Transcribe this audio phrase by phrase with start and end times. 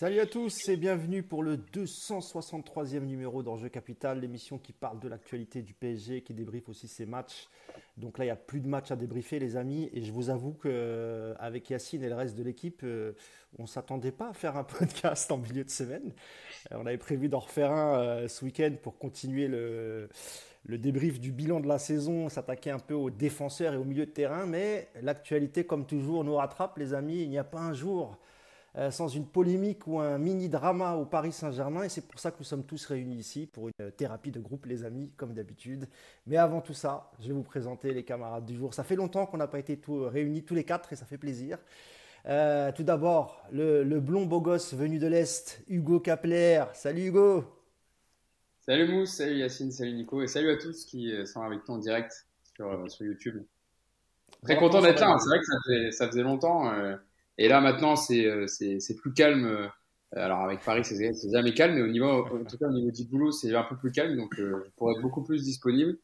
[0.00, 5.08] Salut à tous et bienvenue pour le 263e numéro d'Enjeu Capital, l'émission qui parle de
[5.08, 7.48] l'actualité du PSG, qui débriefe aussi ses matchs.
[7.96, 9.90] Donc là, il n'y a plus de matchs à débriefer, les amis.
[9.92, 13.14] Et je vous avoue qu'avec Yacine et le reste de l'équipe, euh,
[13.58, 16.12] on ne s'attendait pas à faire un podcast en milieu de semaine.
[16.70, 20.08] Euh, on avait prévu d'en refaire un euh, ce week-end pour continuer le,
[20.64, 24.06] le débrief du bilan de la saison, s'attaquer un peu aux défenseurs et au milieu
[24.06, 24.46] de terrain.
[24.46, 27.22] Mais l'actualité, comme toujours, nous rattrape, les amis.
[27.22, 28.16] Il n'y a pas un jour
[28.76, 31.84] euh, sans une polémique ou un mini-drama au Paris Saint-Germain.
[31.84, 34.66] Et c'est pour ça que nous sommes tous réunis ici pour une thérapie de groupe,
[34.66, 35.88] les amis, comme d'habitude.
[36.26, 38.74] Mais avant tout ça, je vais vous présenter les camarades du jour.
[38.74, 41.58] Ça fait longtemps qu'on n'a pas été réunis tous les quatre et ça fait plaisir.
[42.26, 46.64] Euh, tout d'abord, le, blond beau gosse venu de l'Est, Hugo Kapler.
[46.74, 47.44] Salut Hugo
[48.60, 51.76] Salut Mousse, salut Yacine, salut Nico et salut à tous qui euh, sont avec nous
[51.76, 53.42] en direct sur, sur YouTube.
[54.42, 55.18] Très content d'être là, hein.
[55.18, 56.70] c'est vrai que ça faisait, longtemps.
[57.38, 58.46] Et là, maintenant, c'est euh,
[59.00, 59.46] plus calme.
[59.46, 59.68] Euh,
[60.12, 63.04] alors, avec Paris, c'est jamais calme, mais au niveau, en tout cas, au niveau du
[63.04, 64.16] boulot, c'est un peu plus calme.
[64.16, 65.98] Donc, euh, je pourrais être beaucoup plus disponible.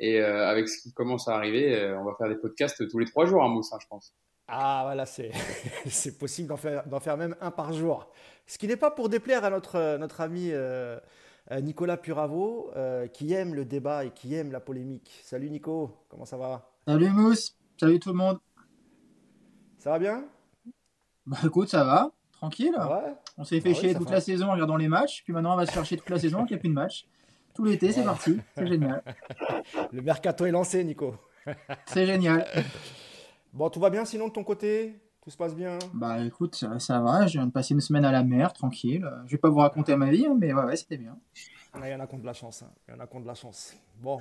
[0.00, 3.26] Et avec ce qui commence à arriver, on va faire des podcasts tous les trois
[3.26, 4.12] jours à Mousse, hein, je pense.
[4.48, 5.30] Ah, voilà, c'est
[6.18, 8.10] possible d'en faire, faire même un par jour.
[8.44, 10.50] Ce qui n'est pas pour déplaire à notre, notre ami
[11.62, 12.72] Nicolas Puravo,
[13.12, 15.20] qui aime le débat et qui aime la polémique.
[15.22, 16.68] Salut Nico, comment ça va?
[16.88, 18.40] Salut Mousse, salut tout le monde.
[19.78, 20.24] Ça va bien?
[21.26, 22.76] Bah écoute, ça va, tranquille.
[23.38, 25.56] On s'est fait bah chier toute la saison en regardant les matchs, puis maintenant on
[25.56, 27.06] va se faire chier toute la saison qu'il n'y a plus de matchs.
[27.54, 29.02] Tout l'été, c'est parti, c'est génial.
[29.92, 31.14] Le mercato est lancé, Nico.
[31.86, 32.46] c'est génial.
[33.52, 35.00] Bon, tout va bien sinon de ton côté?
[35.22, 35.78] Tout se passe bien?
[35.94, 39.08] Bah écoute, ça, va, je viens de passer une semaine à la mer, tranquille.
[39.26, 41.16] Je vais pas vous raconter ma vie, hein, mais ouais, ouais c'était bien.
[41.76, 42.62] Il y en a qui ont de la chance.
[42.62, 42.70] Hein.
[42.86, 43.74] Il y en a qui ont de la chance.
[44.00, 44.20] Bon,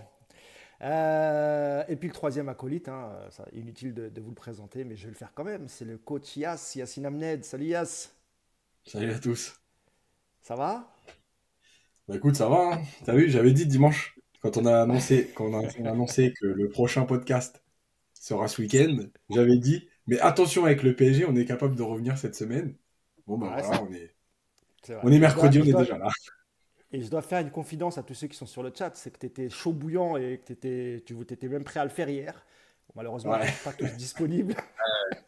[0.84, 5.06] euh, et puis le troisième acolyte, hein, ça, inutile de, vous le présenter, mais je
[5.06, 5.67] vais le faire quand même.
[5.67, 7.45] C'est le coach Yass, Yassine Amned.
[7.45, 8.14] Salut Yass.
[8.86, 9.60] Salut à tous.
[10.42, 10.93] Ça va?
[12.08, 12.73] Bah écoute, ça va.
[12.73, 12.82] Hein.
[13.05, 16.67] T'as vu, j'avais dit dimanche, quand on a annoncé, quand on a, annoncé que le
[16.67, 17.64] prochain podcast
[18.14, 18.98] sera ce week-end,
[19.30, 22.76] j'avais dit, mais attention avec le PSG, on est capable de revenir cette semaine.
[23.26, 24.14] Bon bah voilà, on est,
[25.02, 26.10] on est mercredi, on est déjà là.
[26.93, 29.11] Et je dois faire une confidence à tous ceux qui sont sur le chat, c'est
[29.11, 32.08] que tu étais chaud bouillant et que étais, tu étais même prêt à le faire
[32.08, 32.45] hier.
[32.95, 33.52] malheureusement, ouais.
[33.64, 34.55] pas tous disponibles.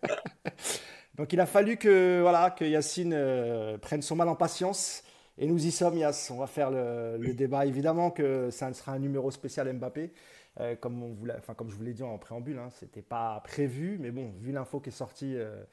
[1.16, 5.04] Donc il a fallu que, voilà, que Yacine euh, prenne son mal en patience.
[5.40, 6.30] Et nous y sommes, Yass.
[6.30, 7.66] On va faire le, débat.
[7.66, 10.14] Évidemment que ça sera un numéro spécial Mbappé.
[10.60, 13.02] Euh, comme, on voulait, enfin, comme je vous l'ai dit en préambule, hein, ce n'était
[13.02, 13.98] pas prévu.
[14.00, 15.64] Mais bon, vu l'info qui est sortie euh,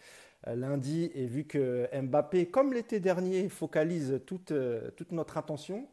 [0.47, 5.87] lundi et vu que Mbappé, comme l'été dernier, focalise toute, euh, toute notre attention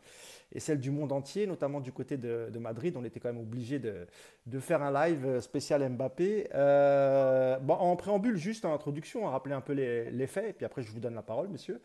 [0.51, 3.77] et celle du monde entier, notamment du côté de, Madrid, on était quand même obligé
[3.77, 4.07] de,
[4.47, 6.49] de, faire un live spécial Mbappé.
[6.55, 10.53] Euh, bon, en préambule, juste en introduction, à rappeler un peu les, les, faits, et
[10.53, 11.79] puis après je vous donne la parole, monsieur.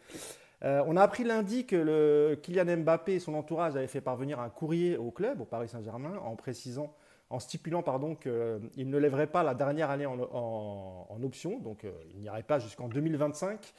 [0.62, 4.48] on a appris lundi que le Kylian Mbappé et son entourage avaient fait parvenir un
[4.48, 6.94] courrier au club, au Paris Saint-Germain, en précisant
[7.34, 11.92] en stipulant pardon qu'il euh, ne lèverait pas la dernière année en, option, donc euh,
[12.14, 13.72] il n'irait pas jusqu'en 2025.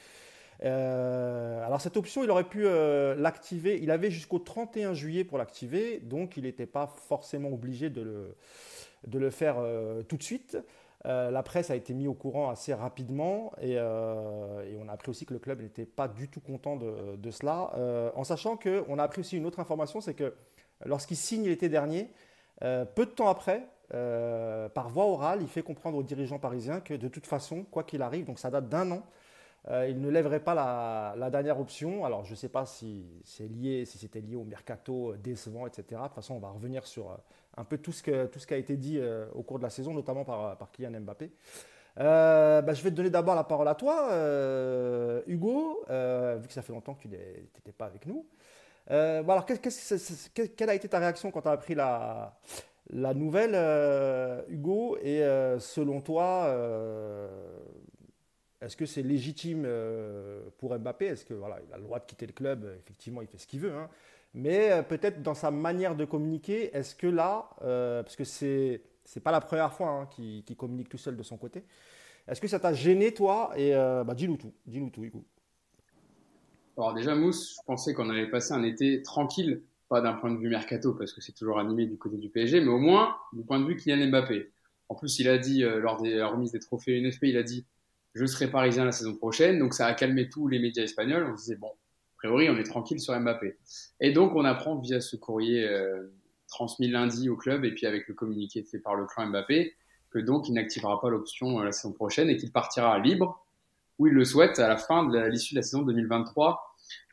[0.64, 6.00] Euh, alors cette option, il aurait pu l'activer, il avait jusqu'au 31 juillet pour l'activer,
[6.00, 8.34] donc il n'était pas forcément obligé de
[9.12, 9.56] le, faire
[10.08, 10.58] tout de suite.
[11.04, 15.34] la presse a été mise au courant assez rapidement et, on a appris aussi que
[15.34, 17.72] le club n'était pas du tout content de, de cela,
[18.16, 20.34] en sachant qu'on a appris aussi une autre information, c'est que
[20.84, 25.62] lorsqu'il signe l'été dernier, euh, peu de temps après, euh, par voie orale, il fait
[25.62, 28.90] comprendre aux dirigeants parisiens que de toute façon, quoi qu'il arrive, donc ça date d'un
[28.90, 29.02] an,
[29.68, 32.04] euh, il ne lèverait pas la, dernière option.
[32.04, 35.84] Alors je ne sais pas si c'est lié, si c'était lié au mercato décevant, etc.
[35.90, 37.16] De toute façon, on va revenir sur
[37.56, 39.00] un peu tout ce, que, tout ce qui a été dit
[39.34, 41.30] au cours de la saison, notamment par, par Kylian Mbappé.
[41.96, 44.10] Bah, je vais te donner d'abord la parole à toi,
[45.26, 48.26] Hugo, vu que ça fait longtemps que tu n'étais pas avec nous.
[48.90, 52.34] Euh, alors, quelle a été ta réaction quand tu as appris la,
[53.14, 54.96] nouvelle, euh, Hugo?
[55.02, 56.48] Et euh, selon toi,
[58.60, 59.68] est-ce que c'est légitime
[60.58, 61.06] pour Mbappé?
[61.06, 62.66] Est-ce que voilà, il a le droit de quitter le club?
[62.80, 63.72] Effectivement, il fait ce qu'il veut.
[63.72, 63.88] Hein.
[64.34, 69.30] Mais peut-être dans sa manière de communiquer, est-ce que là, parce que c'est c'est pas
[69.30, 71.62] la première fois hein, qu'il communique tout seul de son côté,
[72.26, 73.52] est-ce que ça t'a gêné toi?
[73.56, 75.24] Et bah, dis-nous tout, dis-nous tout, Hugo.
[76.76, 80.38] Alors déjà, Mousse, je pensais qu'on allait passer un été tranquille, pas d'un point de
[80.38, 83.42] vue mercato, parce que c'est toujours animé du côté du PSG, mais au moins du
[83.44, 84.50] point de vue Kylian Mbappé.
[84.88, 87.42] En plus, il a dit, euh, lors des la remise des trophées UNFP, il a
[87.42, 87.64] dit
[88.14, 91.26] «je serai parisien la saison prochaine», donc ça a calmé tous les médias espagnols.
[91.32, 93.56] On se disait «bon, a priori, on est tranquille sur Mbappé».
[94.00, 96.12] Et donc, on apprend via ce courrier euh,
[96.46, 99.74] transmis lundi au club, et puis avec le communiqué fait par le clan Mbappé,
[100.10, 103.45] que donc il n'activera pas l'option euh, la saison prochaine et qu'il partira libre
[103.98, 105.84] où il le souhaite à la fin de l'issue de la saison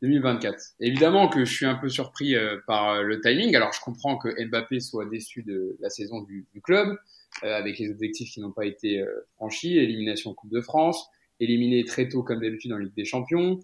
[0.02, 0.74] 2023-2024.
[0.80, 3.56] Évidemment que je suis un peu surpris euh, par le timing.
[3.56, 6.98] Alors je comprends que Mbappé soit déçu de la saison du, du club,
[7.42, 9.04] avec les objectifs qui n'ont pas été
[9.36, 11.10] franchis, élimination Coupe de France,
[11.40, 13.60] éliminé très tôt comme d'habitude en Ligue des Champions,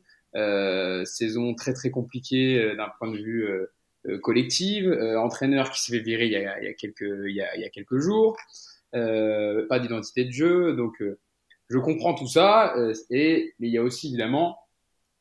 [1.06, 3.48] saison très très compliquée d'un point de vue
[4.07, 7.01] euh, collective, euh, entraîneur qui s'est fait virer il y a, il y a quelques
[7.01, 8.38] il y a, il y a quelques jours,
[8.95, 11.04] euh, pas d'identité de jeu, donc
[11.69, 12.75] je comprends tout ça
[13.10, 14.57] et mais il y a aussi évidemment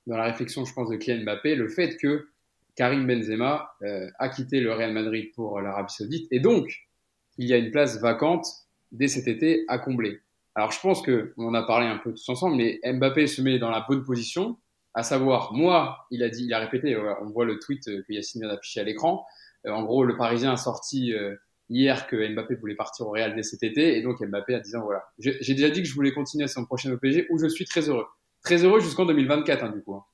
[0.06, 2.28] dans la réflexion, je pense, de Kylian Mbappé, le fait que
[2.76, 3.70] Karim Benzema
[4.18, 6.88] a quitté le Real Madrid pour l'Arabie Saoudite et donc
[7.36, 8.46] il y a une place vacante
[8.90, 10.20] dès cet été à combler.
[10.54, 13.42] Alors je pense que on en a parlé un peu tous ensemble, mais Mbappé se
[13.42, 14.56] met dans la bonne position
[14.98, 18.40] à savoir, moi, il a dit, il a répété, on voit le tweet que Yacine
[18.40, 19.24] vient d'afficher à l'écran.
[19.64, 21.36] Euh, en gros, le Parisien a sorti euh,
[21.70, 24.72] hier que Mbappé voulait partir au Real dès cet été, et donc Mbappé a dit
[24.82, 27.64] voilà, j'ai déjà dit que je voulais continuer à son prochain PSG, où je suis
[27.64, 28.06] très heureux,
[28.42, 29.94] très heureux jusqu'en 2024 hein, du coup.
[29.94, 30.04] Hein.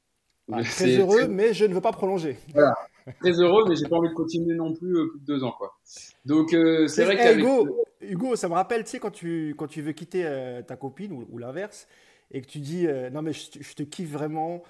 [0.52, 2.36] Ah, très heureux, mais je ne veux pas prolonger.
[2.52, 2.74] Voilà.
[3.20, 5.54] Très heureux, mais j'ai pas envie de continuer non plus euh, plus de deux ans,
[5.56, 5.74] quoi.
[6.26, 6.50] Donc
[6.86, 9.92] c'est vrai que Hugo, Hugo, ça me rappelle, tu sais, quand tu quand tu veux
[9.92, 10.22] quitter
[10.66, 11.86] ta copine ou l'inverse,
[12.30, 14.62] et que tu dis euh, non mais je, te kiffe vraiment,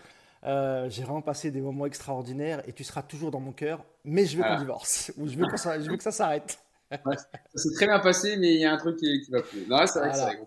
[0.44, 4.26] euh, j'ai vraiment passé des moments extraordinaires et tu seras toujours dans mon cœur, mais
[4.26, 6.58] je veux qu'on divorce ou je veux, je veux que ça s'arrête.
[7.04, 7.18] Ça
[7.54, 9.66] s'est très bien passé, mais il y a un truc qui, qui va plus.
[9.68, 10.38] Non, c'est vrai,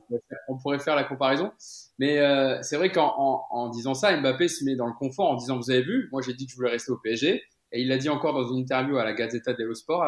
[0.47, 1.51] on, pourrait faire, la comparaison,
[1.99, 5.35] mais euh, c'est vrai qu'en en, disant ça, Mbappé se met dans le confort en
[5.35, 7.89] disant vous avez vu, moi j'ai dit que je voulais rester au PSG, et il
[7.89, 10.03] l'a dit encore dans une interview à la Gazzetta dello Sport,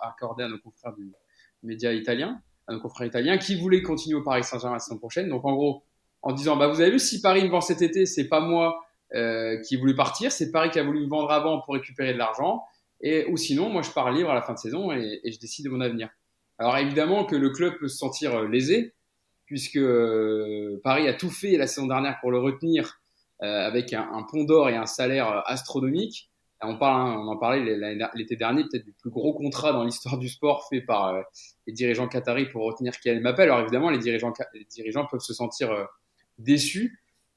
[0.00, 1.12] accordée à nos confrères du
[1.62, 5.28] média italien, à nos confrères italiens, qui voulaient continuer au Paris Saint-Germain la saison prochaine.
[5.28, 5.84] Donc en gros,
[6.22, 8.82] en disant bah vous avez vu si Paris me vend cet été, c'est pas moi
[9.14, 12.12] euh, qui ai voulu partir, c'est Paris qui a voulu me vendre avant pour récupérer
[12.12, 12.64] de l'argent,
[13.00, 15.66] et ou sinon moi je pars libre à la fin de saison et, je décide
[15.66, 16.08] de mon avenir.
[16.58, 18.94] Alors évidemment que le club peut se sentir euh, lésé
[19.46, 23.00] puisque euh, Paris a tout fait la saison dernière pour le retenir
[23.38, 26.30] avec un, un pont d'or et un salaire astronomique.
[26.62, 27.76] On, parle, hein, on en parlait
[28.14, 31.22] l'été dernier, peut-être du plus gros contrat dans l'histoire du sport fait par
[31.66, 33.42] les dirigeants qataris pour retenir Kylian Mbappé.
[33.42, 35.86] Alors évidemment, les dirigeants, les dirigeants peuvent se sentir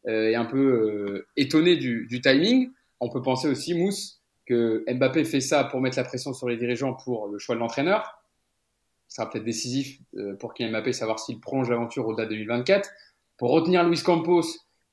[0.07, 2.71] euh, et un peu euh, étonné du, du, timing.
[2.99, 4.18] On peut penser aussi, Mousse,
[4.53, 8.23] Mbappé fait ça pour mettre la pression sur les dirigeants pour le choix de l'entraîneur.
[9.07, 12.89] Ce sera peut-être décisif euh, pour Kylian Mbappé savoir s'il prolonge l'aventure au-delà de 2024.
[13.37, 14.43] Pour retenir Luis Campos,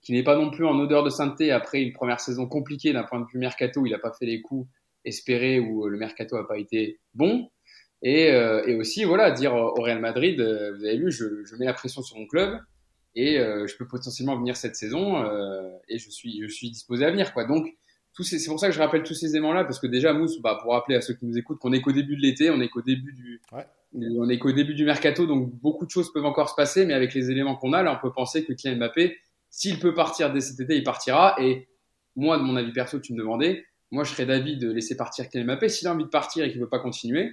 [0.03, 3.03] qui n'est pas non plus en odeur de sainteté après une première saison compliquée d'un
[3.03, 4.69] point de vue mercato, il n'a pas fait les coups
[5.05, 7.51] espérés ou le mercato n'a pas été bon.
[8.03, 12.03] Et, et, aussi, voilà, dire au Real Madrid, vous avez vu, je, mets la pression
[12.03, 12.61] sur mon club,
[13.17, 17.05] et euh, je peux potentiellement venir cette saison euh, et je suis je suis disposé
[17.05, 17.33] à venir.
[17.49, 17.67] Donc
[18.25, 20.59] c'est pour ça que je rappelle tous ces éléments là parce que déjà Mousse bah,
[20.63, 22.69] pour rappeler à ceux qui nous écoutent qu'on est qu'au début de l'été, on est
[22.69, 23.41] qu'au début du
[23.93, 26.95] on est qu'au début du mercato donc beaucoup de choses peuvent encore se passer mais
[26.95, 29.17] avec les éléments qu'on a là on peut penser que Kylian Mbappé
[29.51, 31.35] s'il peut partir dès cet été, il partira.
[31.41, 31.69] Et
[32.15, 35.29] moi de mon avis perso tu me demandais, moi je serais d'avis de laisser partir
[35.29, 35.69] Kylian Mbappé.
[35.69, 37.33] S'il a envie de partir et qu'il veut pas continuer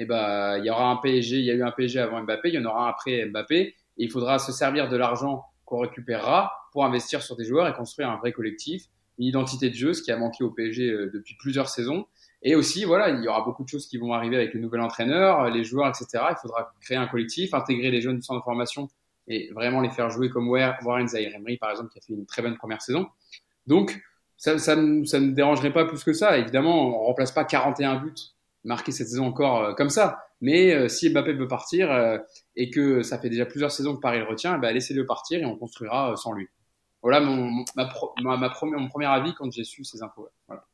[0.00, 2.22] et eh ben il y aura un PSG, il y a eu un PSG avant
[2.22, 3.74] Mbappé, il y en aura un après Mbappé.
[3.96, 8.08] Il faudra se servir de l'argent qu'on récupérera pour investir sur des joueurs et construire
[8.08, 8.84] un vrai collectif,
[9.18, 12.06] une identité de jeu, ce qui a manqué au PSG euh, depuis plusieurs saisons.
[12.42, 14.80] Et aussi, voilà, il y aura beaucoup de choses qui vont arriver avec le nouvel
[14.80, 16.24] entraîneur, les joueurs, etc.
[16.30, 18.88] Il faudra créer un collectif, intégrer les jeunes du centre de formation
[19.26, 22.26] et vraiment les faire jouer comme Warren Zaire Emery, par exemple, qui a fait une
[22.26, 23.08] très bonne première saison.
[23.66, 24.00] Donc,
[24.36, 26.38] ça, ça, ça ne dérangerait pas plus que ça.
[26.38, 28.14] Évidemment, on remplace pas 41 buts
[28.64, 30.28] marqués cette saison encore euh, comme ça.
[30.40, 32.18] Mais euh, si Mbappé veut partir euh,
[32.56, 35.44] et que ça fait déjà plusieurs saisons que Paris le retient, ben, laissez-le partir et
[35.44, 36.48] on construira euh, sans lui.
[37.02, 40.28] Voilà mon, ma, ma, première, mon premier avis quand j'ai su ces infos.
[40.46, 40.64] Voilà.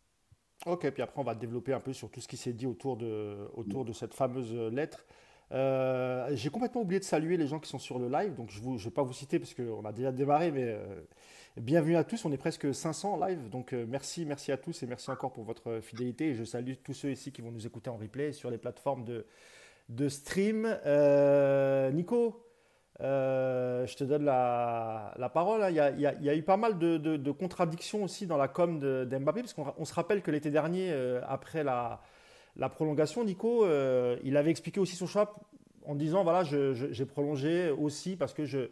[0.66, 2.97] Ok, puis après on va développer un peu sur tout ce qui s'est dit autour
[2.97, 5.04] de, autour de cette fameuse lettre.
[5.52, 8.62] Euh, j'ai complètement oublié de saluer les gens qui sont sur le live, donc je
[8.62, 10.75] ne vais pas vous citer parce qu'on a déjà démarré, mais
[11.59, 12.25] bienvenue à tous.
[12.25, 15.45] On est presque 500 en live, donc merci, merci à tous et merci encore pour
[15.45, 16.31] votre fidélité.
[16.31, 19.04] Et je salue tous ceux ici qui vont nous écouter en replay sur les plateformes
[19.04, 19.26] de,
[19.88, 20.66] de stream.
[20.87, 22.43] Euh, Nico,
[23.00, 25.62] euh, je te donne la, parole.
[25.62, 25.70] Hein.
[25.70, 29.84] Il y, a, eu pas mal de, contradictions aussi dans la com d'Mbappé, parce qu'on
[29.84, 32.00] se rappelle que l'été dernier, euh, après la,
[32.70, 33.66] prolongation, Nico,
[34.22, 35.34] il avait expliqué aussi son choix
[35.86, 38.70] en disant voilà, j'ai prolongé aussi parce que je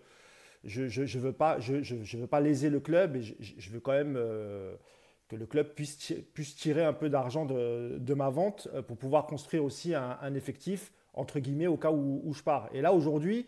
[0.64, 4.14] je, je, veux pas je, veux pas léser le club et je, veux quand même
[4.14, 9.94] que le club puisse tirer un peu d'argent de, ma vente pour pouvoir construire aussi
[9.94, 12.68] un effectif entre guillemets, au cas où, je pars.
[12.72, 13.46] Et là, aujourd'hui,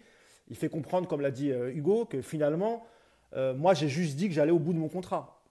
[0.48, 2.84] il fait comprendre, comme l'a dit euh, Hugo, que finalement,
[3.34, 5.42] euh, moi, j'ai juste dit que j'allais au bout de mon contrat.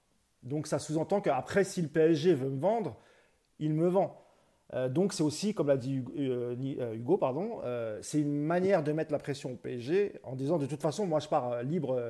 [0.44, 2.98] Donc, ça sous-entend qu'après, si le PSG veut me vendre,
[3.60, 4.20] il me vend.
[4.74, 7.62] Euh, donc c'est aussi, comme l'a dit Hugo, pardon,
[8.02, 11.20] c'est une manière de mettre la pression au PSG en disant de toute façon, moi
[11.20, 12.02] je pars libre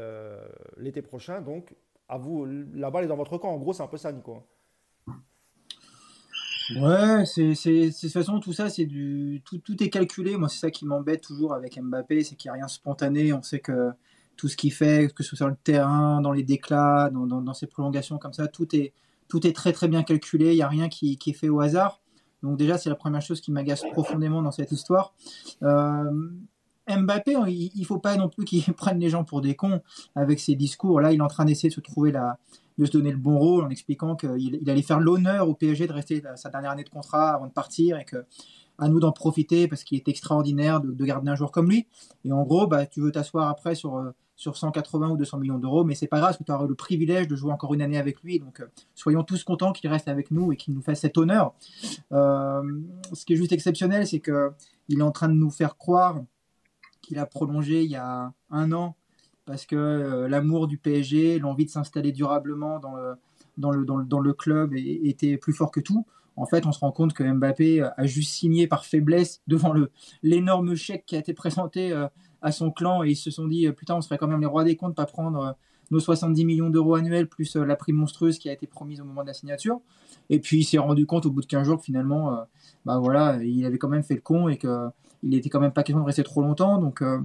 [0.78, 1.76] l'été prochain, donc
[2.08, 3.50] à vous, la balle est dans votre camp.
[3.50, 4.44] En gros, c'est un peu ça, Nico.
[6.72, 10.38] Ouais, c'est, de toute façon, tout ça, c'est du, tout, tout est calculé.
[10.38, 13.34] Moi, c'est ça qui m'embête toujours avec Mbappé, c'est qu'il n'y a rien de spontané.
[13.34, 13.92] On sait que
[14.38, 17.54] tout ce qu'il fait, que ce soit sur le terrain, dans les déclats, dans, dans,
[17.54, 18.94] ses prolongations comme ça, tout est,
[19.28, 20.52] tout est très très bien calculé.
[20.52, 22.02] Il n'y a rien qui, qui, est fait au hasard.
[22.42, 25.14] Donc déjà, c'est la première chose qui m'agace profondément dans cette histoire.
[25.64, 26.12] Euh,
[26.88, 29.82] Mbappé, il, ne faut pas non plus qu'il prenne les gens pour des cons
[30.16, 31.02] avec ses discours.
[31.02, 32.38] Là, il est en train d'essayer de se trouver la,
[32.78, 35.88] de se donner le bon rôle en expliquant qu'il il allait faire l'honneur au PSG
[35.88, 38.26] de rester sa dernière année de contrat avant de partir et que
[38.80, 41.88] à nous d'en profiter parce qu'il est extraordinaire de, garder un joueur comme lui.
[42.26, 45.60] Et en gros, bah, tu veux t'asseoir après sur, euh, sur 180 ou 200 millions
[45.60, 47.82] d'euros, mais c'est pas grave parce que tu auras le privilège de jouer encore une
[47.82, 48.40] année avec lui.
[48.40, 51.54] Donc euh, soyons tous contents qu'il reste avec nous et qu'il nous fasse cet honneur.
[52.12, 52.62] Euh,
[53.14, 56.24] ce qui est juste exceptionnel, c'est qu'il est en train de nous faire croire
[57.04, 58.96] qu'il a prolongé il y a un an
[59.46, 63.16] parce que euh, l'amour du PSG, l'envie de s'installer durablement dans le,
[63.58, 66.06] dans le, dans le, club était plus fort que tout.
[66.36, 69.92] En fait, on se rend compte que Mbappé a juste signé par faiblesse devant le
[70.24, 72.08] l'énorme chèque qui a été présenté euh,
[72.42, 74.48] à son clan et ils se sont dit euh, putain, on serait quand même les
[74.48, 75.56] rois des comptes pas prendre
[75.92, 79.22] nos 70 millions d'euros annuels plus la prime monstrueuse qui a été promise au moment
[79.22, 79.82] de la signature.
[80.30, 82.48] Et puis il s'est rendu compte au bout de 15 jours que finalement,
[82.86, 84.90] bah voilà, il avait quand même fait le con et que
[85.24, 86.78] il était quand même pas question de rester trop longtemps.
[86.78, 87.20] Donc, euh,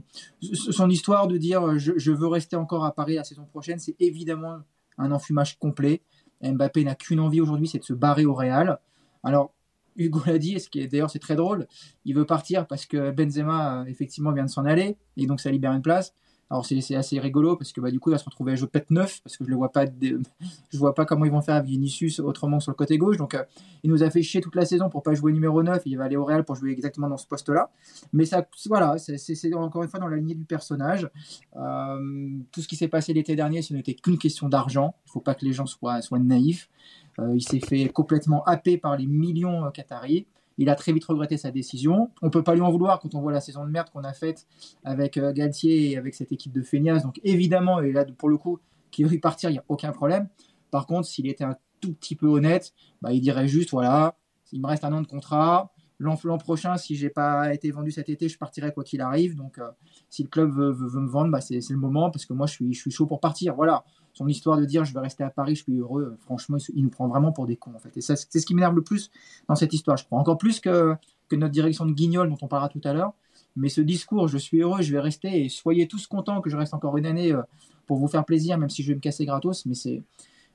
[0.53, 3.97] son histoire de dire euh, je, veux rester encore à Paris la saison prochaine, c'est
[4.01, 4.61] évidemment
[4.97, 6.03] un enfumage complet.
[6.43, 8.79] Mbappé n'a qu'une envie aujourd'hui, c'est de se barrer au Real.
[9.25, 9.53] Alors,
[9.97, 11.67] Hugo l'a dit, et ce qui est d'ailleurs c'est très drôle,
[12.05, 15.73] il veut partir parce que Benzema effectivement vient de s'en aller et donc ça libère
[15.73, 16.15] une place.
[16.51, 18.69] Alors c'est assez rigolo parce que bah, du coup il va se retrouver à jouer
[18.69, 19.85] peut-être neuf parce que je ne vois pas
[20.71, 23.19] je vois pas comment ils vont faire avec Vinicius autrement sur le côté gauche.
[23.19, 23.45] Donc euh,
[23.83, 26.05] il nous a fait chier toute la saison pour pas jouer numéro 9, il va
[26.05, 27.71] aller au Real pour jouer exactement dans ce poste-là.
[28.13, 31.09] Mais ça voilà, c'est encore une fois dans la lignée du personnage.
[31.57, 34.95] Euh, tout ce qui s'est passé l'été dernier, ce n'était qu'une question d'argent.
[35.07, 36.71] Il faut pas que les gens soient, soient naïfs.
[37.19, 40.27] Euh, il s'est fait complètement happer par les millions qataris.
[40.59, 42.11] Il a très vite regretté sa décision.
[42.21, 44.13] On peut pas lui en vouloir quand on voit la saison de merde qu'on a
[44.13, 44.47] faite
[44.85, 47.01] avec euh, Galtier et avec cette équipe de Feignas.
[47.01, 48.59] Donc évidemment, et là pour le coup,
[48.91, 50.29] qu'il veut partir, il n'y a aucun problème.
[50.71, 54.17] Par contre, s'il était un tout petit peu honnête, bah, il dirait juste voilà,
[54.53, 55.73] il me reste un an de contrat.
[56.01, 59.35] L'an prochain, si j'ai pas été vendu cet été, je partirai quoi qu'il arrive.
[59.35, 59.69] Donc, euh,
[60.09, 62.73] si le club veut, me vendre, bah, c'est le moment parce que moi, je suis,
[62.73, 63.57] je suis chaud pour partir.
[63.57, 63.85] Voilà
[64.19, 66.91] son histoire de dire je vais rester à Paris, je suis heureux, franchement, il nous
[66.91, 67.97] prend vraiment pour des cons en fait.
[67.97, 69.11] Et c'est ce qui m'énerve le plus
[69.49, 70.19] dans cette histoire, je crois.
[70.19, 70.95] Encore plus que,
[71.29, 73.13] que notre direction de Guignol dont on parlera tout à l'heure.
[73.57, 76.57] Mais ce discours, je suis heureux, je vais rester et soyez tous contents que je
[76.57, 77.43] reste encore une année euh,
[77.87, 79.67] pour vous faire plaisir, même si je vais me casser gratos.
[79.67, 80.03] Mais c'est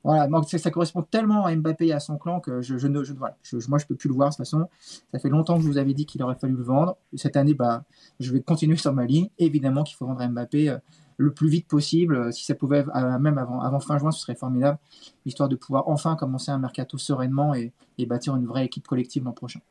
[0.04, 3.38] voilà, ça, correspond tellement à Mbappé et à son clan que je, ne, je, voilà,
[3.70, 4.68] moi je peux plus le voir de toute façon.
[5.14, 6.98] Ça fait longtemps que je vous avais dit qu'il aurait fallu le vendre.
[7.16, 7.86] Cette année, bah,
[8.20, 9.30] je vais continuer sur ma ligne.
[9.38, 10.76] Évidemment qu'il faut vendre Mbappé.
[11.24, 12.16] Le plus vite possible.
[12.16, 14.78] Euh, si ça pouvait, euh, même avant, fin juin, ce serait formidable,
[15.26, 17.72] histoire de pouvoir enfin commencer un mercato sereinement et,
[18.06, 19.62] bâtir une vraie équipe collective l'an prochain.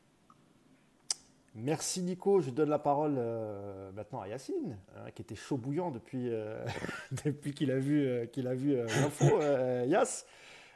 [1.53, 5.91] Merci Nico, je donne la parole euh, maintenant à Yacine, hein, qui était chaud bouillant
[5.91, 6.31] depuis,
[7.23, 9.39] depuis qu'il a vu, qu'il a vu l'info.
[9.85, 10.25] Yass,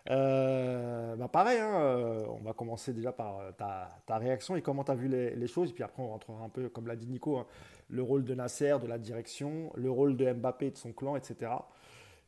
[0.07, 4.95] bah pareil, hein, on va commencer déjà par ta, ta réaction et comment tu as
[4.95, 7.39] vu les, les, choses, et puis après on rentrera un peu, comme l'a dit Nico,
[7.39, 7.47] hein,
[7.89, 11.51] le rôle de Nasser, de la direction, le rôle de Mbappé, de son clan, etc.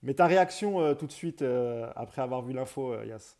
[0.03, 3.37] Mais ta réaction euh, tout de suite euh, après avoir vu l'info, euh, Yass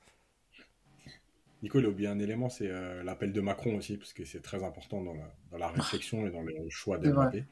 [1.62, 2.70] Nico, il a oublié un élément, c'est
[3.04, 6.70] l'appel de Macron aussi, parce que c'est très important dans la, réflexion et dans le
[6.70, 7.44] choix d'Mbappé.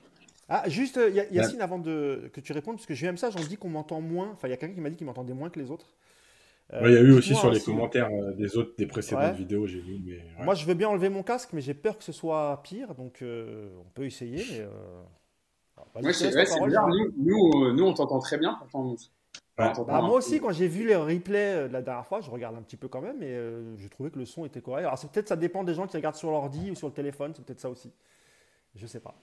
[0.47, 0.97] Ah, juste,
[1.29, 3.67] Yacine, avant de, que tu répondes, parce que j'ai eu un message, on dit qu'on
[3.67, 4.29] m'entend moins.
[4.31, 5.97] Enfin, il y a quelqu'un qui m'a dit qu'il m'entendait moins que les autres.
[6.74, 10.00] Il y a eu aussi sur les commentaires des autres, des précédentes vidéos, j'ai vu.
[10.05, 12.95] Mais, Moi, je veux bien enlever mon casque, mais j'ai peur que ce soit pire,
[12.95, 14.43] donc on peut essayer.
[15.95, 16.12] Mais, euh...
[16.13, 16.88] c'est bien.
[17.17, 18.57] Nous, nous, on t'entend très bien.
[19.57, 22.62] Bah, moi aussi, quand j'ai vu les replays de la dernière fois, je regarde un
[22.62, 24.86] petit peu quand même, et euh, j'ai trouvé que le son était correct.
[24.86, 27.43] Alors, peut-être ça dépend des gens qui regardent sur l'ordi ou sur le téléphone, c'est
[27.43, 27.91] peut-être ça aussi.
[28.75, 29.15] Je sais pas.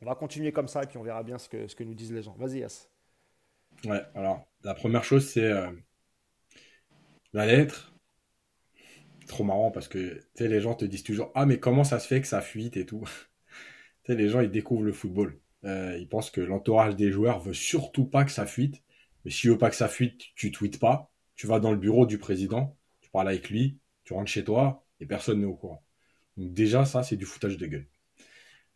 [0.00, 1.92] On va continuer comme ça, et puis on verra bien ce que, ce que nous
[1.92, 2.34] disent les gens.
[2.38, 2.88] Vas-y, Yass.
[3.84, 5.70] Ouais, alors, la première chose, c'est euh,
[7.32, 7.94] la lettre.
[9.26, 12.20] Trop marrant parce que les gens te disent toujours Ah, mais comment ça se fait
[12.20, 13.04] que ça fuite et tout?
[14.08, 15.38] Les gens, ils découvrent le football.
[15.64, 18.82] Euh, ils pensent que l'entourage des joueurs veut surtout pas que ça fuite.
[19.24, 21.12] Mais si tu veux pas que ça fuite, tu tweets pas.
[21.36, 24.84] Tu vas dans le bureau du président, tu parles avec lui, tu rentres chez toi
[24.98, 25.84] et personne n'est au courant.
[26.36, 27.86] Donc déjà, ça, c'est du foutage de gueule.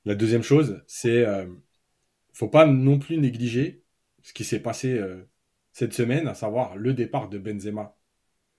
[0.04, 1.46] La deuxième chose, c'est euh,
[2.32, 3.82] faut pas non plus négliger
[4.22, 5.28] ce qui s'est passé euh,
[5.72, 7.96] cette semaine, à savoir le départ de Benzema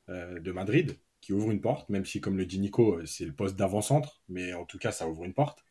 [0.08, 3.56] de Madrid, qui ouvre une porte, même si, comme le dit Nico, c'est le poste
[3.56, 5.66] d'avant-centre, mais en tout cas, ça ouvre une porte.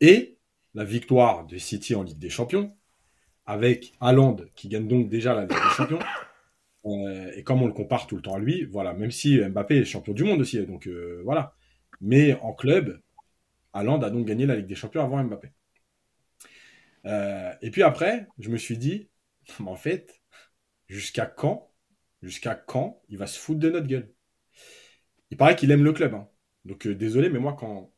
[0.00, 0.38] Et
[0.74, 2.76] la victoire de City en Ligue des Champions,
[3.46, 5.98] avec Haaland qui gagne donc déjà la Ligue des Champions.
[6.84, 9.78] Euh, et comme on le compare tout le temps à lui, voilà, même si Mbappé
[9.78, 11.54] est champion du monde aussi, donc euh, voilà.
[12.00, 13.00] Mais en club,
[13.72, 15.50] Haaland a donc gagné la Ligue des Champions avant Mbappé.
[17.06, 19.08] Euh, et puis après, je me suis dit,
[19.66, 20.20] en fait,
[20.86, 21.67] jusqu'à quand,
[22.22, 24.12] jusqu'à quand il va se foutre de notre gueule?
[25.30, 26.14] Il paraît qu'il aime le club.
[26.14, 26.28] Hein.
[26.64, 27.92] Donc désolé, mais moi, quand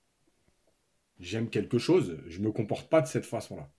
[1.18, 3.70] j'aime quelque chose, je me comporte pas de cette façon-là.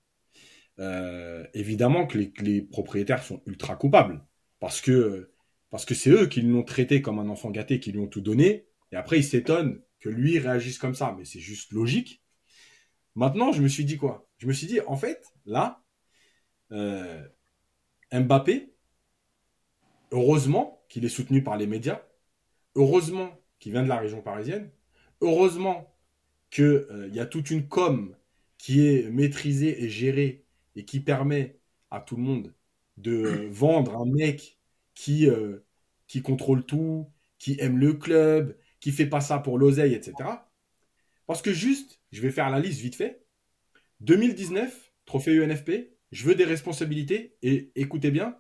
[1.54, 4.26] évidemment que les, les, propriétaires sont ultra coupables
[4.60, 5.32] parce que
[5.70, 8.22] parce que c'est eux qui l'ont traité comme un enfant gâté, qui lui ont tout
[8.22, 12.22] donné, et après ils s'étonnent que lui réagisse comme ça, mais c'est juste logique.
[13.16, 14.28] Maintenant, je me suis dit quoi?
[14.38, 15.84] Je me suis dit, en fait, là,
[16.72, 17.24] euh,
[18.12, 18.74] Mbappé,
[20.12, 22.02] heureusement qu'il est soutenu par les médias,
[22.76, 24.70] heureusement qu'il vient de la région parisienne,
[25.22, 25.94] heureusement
[26.50, 28.16] qu'il euh, y a toute une com
[28.58, 32.54] qui est maîtrisée et gérée et qui permet à tout le monde
[32.98, 34.60] de vendre un mec
[34.94, 35.66] qui, euh,
[36.08, 40.30] qui contrôle tout, qui aime le club, qui fait pas ça pour l'oseille, etc.
[41.26, 43.24] Parce que juste, je vais faire la liste vite fait.
[44.02, 48.38] 2019, trophée UNFP, je veux des responsabilités et écoutez bien,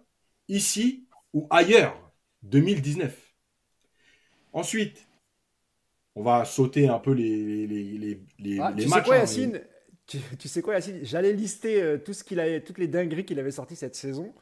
[0.49, 2.11] ici ou ailleurs,
[2.43, 3.33] 2019.
[4.53, 5.07] Ensuite,
[6.15, 9.61] on va sauter un peu les, les, les, ah, tu Sais quoi, hein, Yacine
[10.37, 13.39] tu, sais quoi, Yacine J'allais lister euh, tout ce qu'il avait, toutes les dingueries qu'il
[13.39, 14.33] avait sorties cette saison.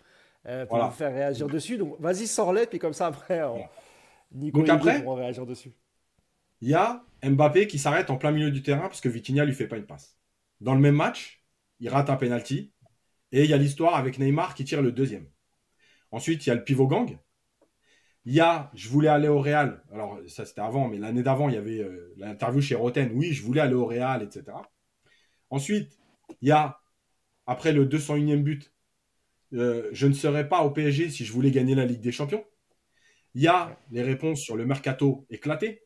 [0.45, 1.77] Euh, pour vous faire réagir dessus.
[1.77, 3.61] Donc vas-y, sors-les, puis comme ça après, on...
[4.31, 5.73] Nico Donc après, réagir dessus.
[6.61, 9.53] Il y a Mbappé qui s'arrête en plein milieu du terrain parce que Vitinha lui
[9.53, 10.17] fait pas une passe.
[10.61, 11.43] Dans le même match,
[11.79, 12.73] il rate un penalty
[13.31, 15.27] et il y a l'histoire avec Neymar qui tire le deuxième.
[16.11, 17.17] Ensuite, il y a le pivot gang.
[18.25, 19.83] Il y a, je voulais aller au Real.
[19.91, 23.11] Alors, ça c'était avant, mais l'année d'avant, il y avait euh, l'interview chez Roten.
[23.13, 24.57] Oui, je voulais aller au Real, etc.
[25.49, 25.97] Ensuite,
[26.41, 26.79] il y a,
[27.47, 28.73] après le 201e but,
[29.53, 32.45] euh, je ne serais pas au PSG si je voulais gagner la Ligue des Champions.
[33.35, 35.83] Il y a les réponses sur le mercato éclaté.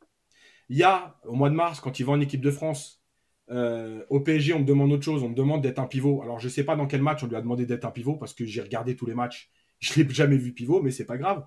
[0.70, 3.04] Il y a, au mois de mars, quand il va en équipe de France,
[3.52, 5.24] euh, au PSG, on me demande autre chose.
[5.24, 6.22] On me demande d'être un pivot.
[6.24, 8.16] Alors, je ne sais pas dans quel match on lui a demandé d'être un pivot
[8.16, 9.52] parce que j'ai regardé tous les matchs.
[9.84, 11.46] Je ne l'ai jamais vu pivot, mais c'est pas grave.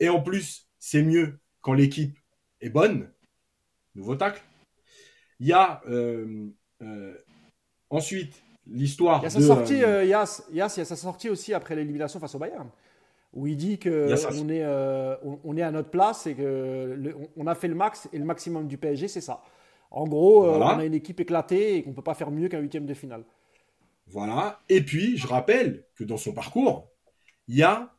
[0.00, 2.18] Et en plus, c'est mieux quand l'équipe
[2.60, 3.10] est bonne.
[3.94, 4.42] Nouveau tacle.
[5.38, 6.50] Il y a euh,
[7.90, 9.20] ensuite l'histoire.
[9.20, 10.04] Il y a sa sortie, euh, euh,
[10.50, 12.68] il y a sa sortie aussi après l'élimination face au Bayern,
[13.32, 17.46] où il dit que on est, euh, on, est à notre place et que on
[17.46, 19.42] a fait le max et le maximum du PSG, c'est ça.
[19.90, 22.86] En gros, on a une équipe éclatée et qu'on peut pas faire mieux qu'un huitième
[22.86, 23.24] de finale.
[24.08, 24.60] Voilà.
[24.68, 26.88] Et puis, je rappelle que dans son parcours,
[27.48, 27.94] il y a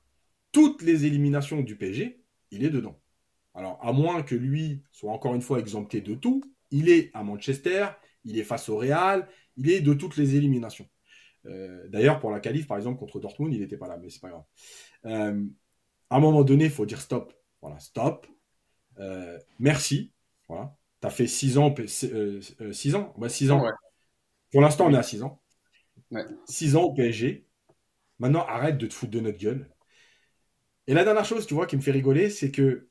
[0.52, 3.00] toutes les éliminations du PSG, il est dedans.
[3.54, 7.24] Alors, à moins que lui soit encore une fois exempté de tout, il est à
[7.24, 7.88] Manchester,
[8.26, 9.28] il est face au Real,
[9.58, 10.88] il est de toutes les éliminations.
[11.46, 14.22] Euh, d'ailleurs, pour la qualif, par exemple, contre Dortmund, il n'était pas là, mais c'est
[14.22, 14.44] pas grave.
[15.06, 15.44] Euh,
[16.10, 17.34] à un moment donné, il faut dire stop.
[17.62, 18.28] Voilà, stop.
[19.00, 20.12] Euh, merci.
[20.48, 20.76] Voilà.
[21.02, 21.74] Tu as fait 6 ans.
[21.86, 23.14] 6 ans?
[23.18, 23.64] Bah, 6 ans.
[24.52, 25.42] Pour l'instant, on est à 6 ans.
[26.48, 27.46] 6 ans au PSG.
[28.20, 29.70] Maintenant, arrête de te foutre de notre gueule.
[30.88, 32.90] Et la dernière chose, tu vois, qui me fait rigoler, c'est que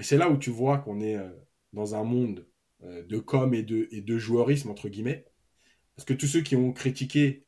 [0.00, 1.18] c'est là où tu vois qu'on est
[1.72, 2.46] dans un monde
[2.80, 5.26] de com et de, et joueurisme, entre guillemets.
[5.96, 7.46] Parce que tous ceux qui ont critiqué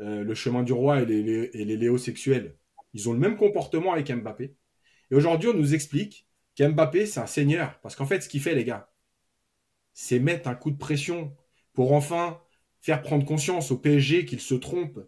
[0.00, 2.56] euh, le chemin du roi et les, les, léos sexuels,
[2.94, 4.54] ils ont le même comportement avec Mbappé.
[5.10, 7.78] Et aujourd'hui, on nous explique qu'Mbappé, c'est un seigneur.
[7.80, 8.90] Parce qu'en fait, ce qu'il fait, les gars,
[9.94, 11.36] c'est mettre un coup de pression
[11.74, 12.40] pour enfin
[12.80, 14.98] faire prendre conscience au PSG qu'il se trompe,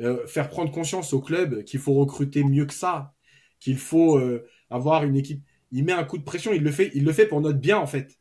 [0.00, 3.14] euh, faire prendre conscience au club qu'il faut recruter mieux que ça,
[3.58, 5.42] qu'il faut euh, avoir une équipe.
[5.72, 7.78] Il met un coup de pression, il le fait, il le fait pour notre bien
[7.78, 8.18] en fait.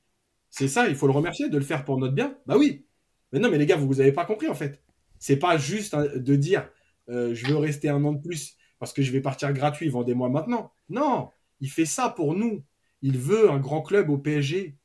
[0.50, 2.36] C'est ça, il faut le remercier de le faire pour notre bien.
[2.48, 2.86] Bah oui,
[3.32, 4.82] mais non, mais les gars, vous n'avez pas compris en fait.
[5.20, 6.68] C'est pas juste hein, de dire
[7.10, 10.30] euh, je veux rester un an de plus parce que je vais partir gratuit, vendez-moi
[10.30, 10.72] maintenant.
[10.90, 11.30] Non,
[11.62, 12.64] il fait ça pour nous.
[13.04, 14.78] Il veut un grand club au PSG.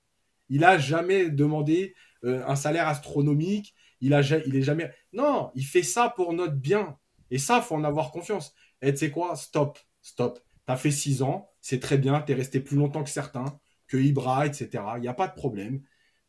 [0.51, 3.75] Il a jamais demandé un salaire astronomique.
[4.03, 4.93] Il a, il est jamais.
[5.15, 6.99] Non, il fait ça pour notre bien.
[7.31, 8.55] Et ça, faut en avoir confiance.
[8.83, 9.37] Et tu sais quoi?
[9.37, 10.41] Stop, stop.
[10.67, 12.21] Tu as fait six ans, c'est très bien.
[12.21, 14.69] Tu es resté plus longtemps que certains, que Ibra, etc.
[14.97, 15.83] Il n'y a pas de problème.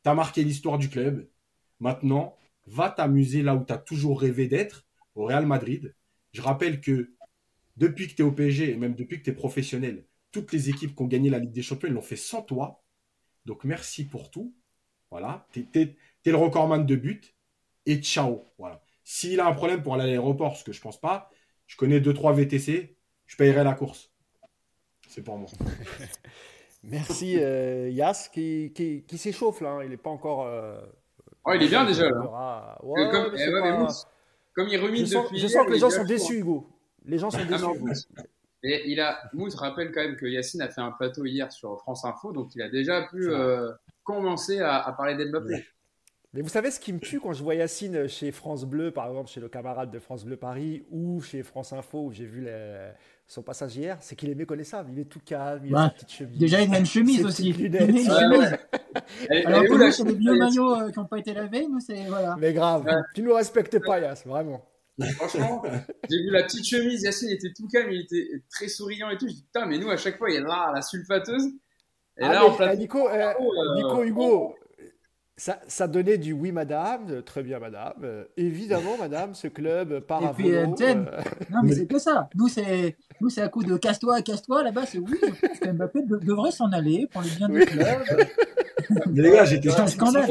[0.03, 1.27] Tu as marqué l'histoire du club.
[1.81, 5.95] Maintenant, va t'amuser là où tu as toujours rêvé d'être, au Real Madrid.
[6.31, 7.13] Je rappelle que
[7.75, 10.69] depuis que tu es au PSG et même depuis que tu es professionnel, toutes les
[10.69, 12.83] équipes qui ont gagné la Ligue des Champions, l'ont fait sans toi.
[13.45, 14.55] Donc merci pour tout.
[15.11, 17.35] Voilà, tu es, le recordman de but.
[17.85, 18.45] Et ciao.
[18.57, 18.81] Voilà.
[19.03, 21.29] S'il a un problème pour aller à l'aéroport, ce que je pense pas,
[21.67, 24.11] je connais 2-3 VTC, je payerai la course.
[25.09, 25.49] C'est pour moi.
[26.83, 29.71] Merci euh, Yas qui, qui, qui s'échauffe là.
[29.71, 29.83] Hein.
[29.83, 30.45] Il n'est pas encore.
[30.47, 30.81] Euh,
[31.45, 32.77] oh, il est bien déjà là.
[32.83, 33.87] Ouais, comme, eh pas...
[34.53, 35.39] comme, il rumine je depuis.
[35.39, 36.67] je sens que les gens sont déçus, Hugo.
[37.05, 38.07] Les gens sont ah, déçus.
[38.63, 41.77] et il a, Mousse rappelle quand même que Yacine a fait un plateau hier sur
[41.79, 43.71] France Info, donc il a déjà pu euh,
[44.03, 45.65] commencer à, à parler d'Mbappé.
[46.33, 49.07] Mais vous savez ce qui me tue quand je vois Yacine chez France Bleu, par
[49.07, 52.47] exemple chez le camarade de France Bleu Paris, ou chez France Info, où j'ai vu
[53.27, 54.89] son passage hier, c'est qu'il est méconnaissable.
[54.93, 56.39] Il est tout calme, il a sa petite chemise.
[56.39, 57.49] Déjà, il a une chemise aussi.
[57.49, 58.57] Il a une chemise.
[59.45, 61.67] Alors que nous, c'est des vieux maillots euh, qui n'ont pas été lavés.
[61.67, 62.03] Nous, c'est.
[62.05, 62.35] Voilà.
[62.39, 64.65] Mais grave, tu ne nous respectes pas, Yass, vraiment.
[65.15, 65.63] Franchement,
[66.09, 69.27] j'ai vu la petite chemise, Yacine était tout calme, il était très souriant et tout.
[69.27, 71.47] Je dis, putain, mais nous, à chaque fois, il y a là la sulfateuse.
[72.17, 73.33] Et ah, là, mais, euh, Nico, euh,
[73.75, 74.55] Nico, Hugo,
[75.35, 77.93] ça, ça, donnait du oui, madame, très bien, madame.
[78.03, 82.29] Euh, évidemment, madame, ce club part à puis, euh, Non, mais c'est que ça.
[82.35, 84.63] Nous, c'est nous, c'est à coup de casse-toi, casse-toi.
[84.63, 88.03] Là-bas, c'est oui, je pense que Mbappé devrait s'en aller pour le bien du club.
[89.11, 90.29] mais les gars, j'étais un scandale.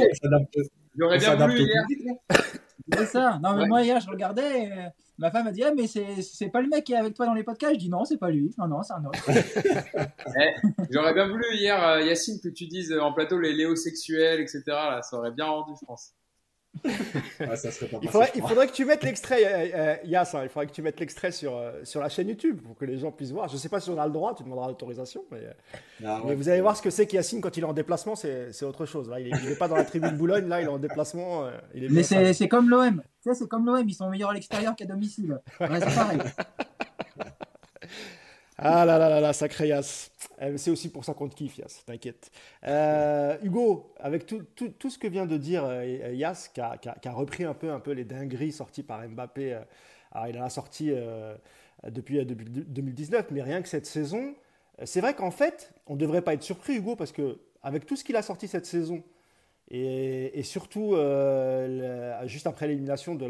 [0.96, 1.84] J'aurais bien voulu hier.
[2.92, 3.38] C'est ça.
[3.42, 4.70] Non, mais moi, hier, je regardais.
[4.70, 7.26] Euh, ma femme a dit Ah, mais c'est pas le mec qui est avec toi
[7.26, 7.74] dans les podcasts?
[7.74, 8.54] Je dis Non, c'est pas lui.
[8.58, 9.18] Non, non, c'est un autre.
[10.34, 10.54] Eh,
[10.90, 14.62] j'aurais bien voulu hier, euh, Yacine, que tu dises en plateau les léosexuels, etc.
[14.68, 16.14] Là, ça aurait bien rendu, je pense
[16.84, 20.98] il, faudrait, que tu mettes l'extrait, euh, euh Yass, hein, il faudrait que tu mettes
[20.98, 23.48] l'extrait sur, euh, sur la chaîne YouTube pour que les gens puissent voir.
[23.48, 26.20] Je ne sais pas si on a le droit, tu demanderas l'autorisation, mais, euh, ah
[26.24, 29.08] vous allez voir ce que c'est qu'Yacine quand il est en déplacement, c'est autre chose.
[29.08, 31.46] Là, il n'est pas dans la tribune Boulogne, là, il est en déplacement.
[31.74, 34.86] il est mais c'est comme l'OM, c'est comme l'OM, ils sont meilleurs à l'extérieur qu'à
[34.86, 35.38] domicile.
[35.58, 36.18] c'est pareil.
[38.64, 40.12] Ah là là là là, sacré Yass.
[40.40, 42.30] Euh, c'est aussi pour ça qu'on te kiffe, Yass, t'inquiète.
[42.64, 46.76] Euh, Hugo, avec tout, tout, tout, ce que vient de dire euh, Yass, qui a,
[46.76, 49.58] qui, a, repris un peu, un peu les dingueries sorties par Mbappé,
[50.12, 50.92] alors il en a sorti
[51.88, 54.32] depuis, depuis, 2019, mais rien que cette saison,
[54.84, 57.96] c'est vrai qu'en fait, on ne devrait pas être surpris, Hugo, parce que avec tout
[57.96, 59.02] ce qu'il a sorti cette saison,
[59.70, 60.94] et, et surtout
[62.26, 63.26] juste après l'élimination de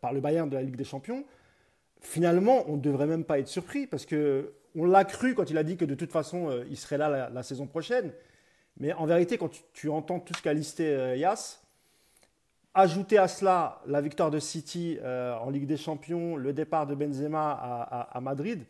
[0.00, 1.24] par le Bayern de la Ligue des Champions,
[2.00, 5.58] finalement, on ne devrait même pas être surpris parce que on l'a cru quand il
[5.58, 8.12] a dit que de toute façon, euh, il serait là la, saison prochaine.
[8.78, 11.62] Mais en vérité, quand tu, entends tout ce qu'a listé euh, Yas,
[12.74, 16.94] ajouter à cela la victoire de City euh, en Ligue des Champions, le départ de
[16.94, 18.64] Benzema à, Madrid,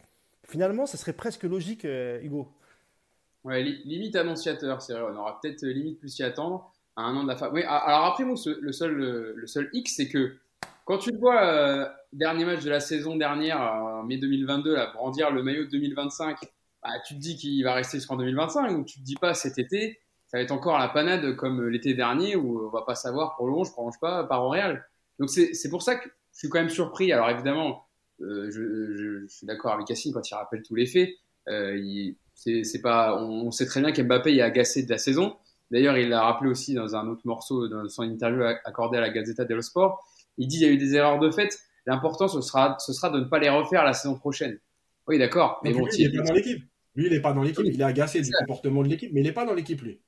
[0.45, 2.53] finalement, ce serait presque logique, Hugo.
[3.43, 5.03] Ouais, limite annonciateur, c'est vrai.
[5.13, 7.51] On aura peut-être limite plus s'y attendre à un an de la fin.
[7.51, 10.37] Oui, alors après, moi, le seul, le seul X, c'est que
[10.87, 14.91] quand tu le vois, euh, dernier match de la saison dernière, en mai 2022, là,
[14.93, 16.39] brandir le maillot de 2025,
[16.83, 19.59] bah, tu te dis qu'il va rester jusqu'en 2025 ou tu te dis pas cet
[19.59, 23.35] été, ça va être encore la panade comme l'été dernier où on va pas savoir
[23.35, 24.55] prolonge, prolonge pas, par au.
[25.19, 27.13] Donc c'est pour ça que je suis quand même surpris.
[27.13, 27.87] Alors évidemment,
[28.21, 31.11] euh, je, suis d'accord avec Cassine quand il rappelle tous les faits.
[31.49, 35.37] Euh, c'est pas, on, sait très bien qu'Mbappé est agacé de la saison.
[35.71, 39.11] D'ailleurs, il l'a rappelé aussi dans un autre morceau, dans son interview accordé à la
[39.11, 40.05] Gazzetta dello Sport
[40.39, 41.59] il dit il y a eu des erreurs de fait.
[41.87, 44.59] L'important, ce sera, ce sera de ne pas les refaire la saison prochaine.
[45.07, 45.61] Oui, d'accord.
[45.63, 46.65] Mais bon, il n'est pas dans l'équipe.
[46.97, 47.65] Lui, il n'est pas dans l'équipe.
[47.65, 50.01] Il est agacé du comportement de l'équipe, mais il n'est pas dans l'équipe, lui.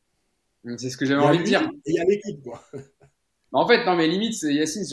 [0.76, 1.70] C'est ce que j'avais envie de dire.
[1.86, 2.62] Il y a l'équipe, quoi.
[3.52, 4.84] En fait, non, mais limite, Yacine,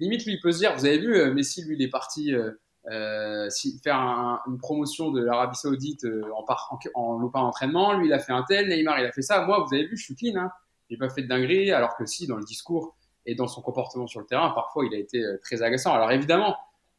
[0.00, 2.34] limite, lui, il peut se dire, vous avez vu, euh, Messi, lui, il est parti
[2.34, 2.50] euh,
[2.90, 3.50] euh
[3.82, 3.98] faire
[4.46, 7.92] une promotion de l'Arabie Saoudite euh, en, en, en loupant l'entraînement.
[7.98, 9.44] Lui, il a fait un tel, Neymar, il a fait ça.
[9.44, 10.34] Moi, vous avez vu, je suis clean.
[10.36, 10.50] Hein.
[10.88, 12.96] J'ai pas fait de dinguerie, alors que si, dans le discours,
[13.26, 15.92] et dans son comportement sur le terrain, parfois il a été euh, très agaçant.
[15.92, 16.56] Alors évidemment,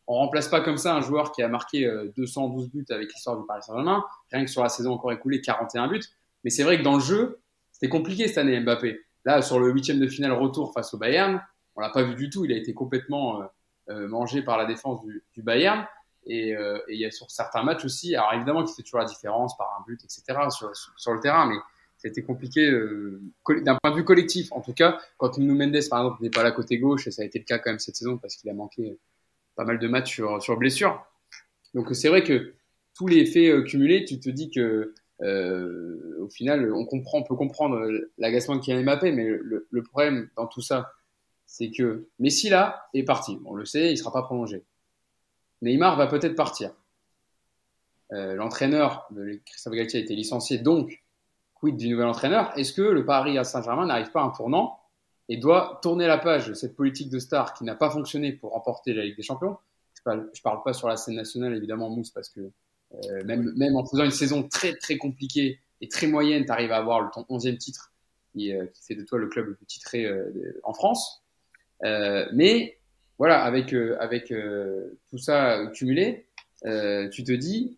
[0.08, 3.38] on remplace pas comme ça un joueur qui a marqué 212 euh, buts avec l'histoire
[3.38, 6.02] du Paris Saint-Germain, rien que sur la saison encore écoulée 41 buts.
[6.44, 9.02] Mais c'est vrai que dans le jeu, c'était compliqué cette année Mbappé.
[9.26, 11.42] Là, sur le huitième de finale retour face au Bayern,
[11.76, 12.46] on l'a pas vu du tout.
[12.46, 13.42] Il a été complètement
[13.90, 15.86] euh, mangé par la défense du, Bayern.
[16.28, 16.56] Et,
[16.90, 19.76] il y a sur certains matchs aussi, alors évidemment qu'il fait toujours la différence par
[19.80, 20.24] un but, etc.
[20.50, 21.58] sur, sur le terrain, mais
[22.06, 23.20] c'était compliqué euh,
[23.64, 24.52] d'un point de vue collectif.
[24.52, 27.24] En tout cas, quand Nuno Mendes, par exemple, n'est pas là côté gauche, et ça
[27.24, 29.00] a été le cas quand même cette saison parce qu'il a manqué
[29.56, 31.04] pas mal de matchs sur, sur blessure.
[31.74, 32.54] Donc c'est vrai que
[32.96, 37.90] tous les faits euh, cumulés, tu te dis que euh, au final, on peut comprendre
[38.18, 40.92] l'agacement de Kylian Mbappé, mais le, problème dans tout ça,
[41.46, 43.40] c'est que Messi là est parti.
[43.46, 44.64] On le sait, il sera pas prolongé.
[45.62, 46.72] Neymar va peut-être partir.
[48.12, 49.10] Euh, L'entraîneur
[49.46, 51.05] Christophe Galtier a été licencié, donc
[51.72, 52.52] du nouvel entraîneur.
[52.58, 54.80] Est-ce que le Paris à Saint-Germain n'arrive pas à un tournant
[55.30, 58.52] et doit tourner la page de cette politique de star qui n'a pas fonctionné pour
[58.52, 59.58] remporter la Ligue des Champions?
[59.96, 62.52] Je parle, parle pas sur la scène nationale, évidemment, Mousse, parce que
[62.94, 66.72] euh, même, même en faisant une saison très très compliquée et très moyenne, tu arrives
[66.72, 67.92] à avoir ton 11e titre
[68.32, 71.24] qui, euh, qui, fait de toi le club le plus titré euh, en France.
[71.82, 72.78] mais
[73.18, 74.34] voilà, avec, avec
[75.10, 76.28] tout ça cumulé,
[76.64, 77.78] tu te dis,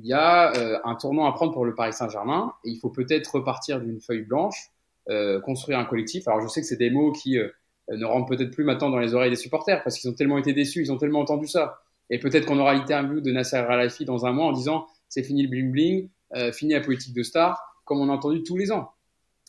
[0.00, 2.90] il y a euh, un tournant à prendre pour le Paris Saint-Germain et il faut
[2.90, 4.70] peut-être repartir d'une feuille blanche,
[5.08, 6.28] euh, construire un collectif.
[6.28, 7.48] Alors je sais que c'est des mots qui euh,
[7.88, 10.52] ne rentrent peut-être plus maintenant dans les oreilles des supporters parce qu'ils ont tellement été
[10.52, 11.80] déçus, ils ont tellement entendu ça.
[12.10, 15.42] Et peut-être qu'on aura l'interview de Nasser Al-Khelaifi dans un mois en disant c'est fini
[15.42, 16.08] le bling bling,
[16.52, 18.92] fini la politique de star, comme on a entendu tous les ans.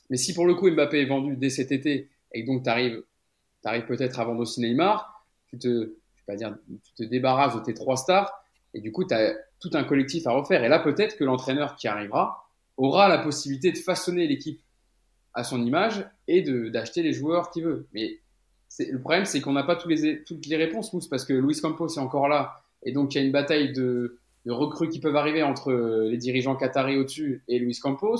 [0.09, 3.03] Mais si pour le coup Mbappé est vendu dès cet été et donc tu arrives,
[3.87, 7.61] peut-être à vendre aussi Neymar, tu te, je vais pas dire, tu te débarrasses de
[7.61, 8.33] tes trois stars
[8.73, 10.63] et du coup tu as tout un collectif à refaire.
[10.63, 14.61] Et là, peut-être que l'entraîneur qui arrivera aura la possibilité de façonner l'équipe
[15.33, 17.87] à son image et d'acheter les joueurs qu'il veut.
[17.93, 18.19] Mais
[18.79, 21.89] le problème, c'est qu'on n'a pas tous les, toutes les réponses, parce que Luis Campos
[21.89, 22.61] est encore là.
[22.83, 25.73] Et donc, il y a une bataille de, de recrues qui peuvent arriver entre
[26.09, 28.17] les dirigeants qataris au-dessus et Luis Campos.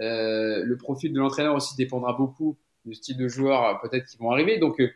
[0.00, 4.30] Euh, le profil de l'entraîneur aussi dépendra beaucoup du style de joueurs peut-être qui vont
[4.30, 4.58] arriver.
[4.58, 4.90] Donc, euh,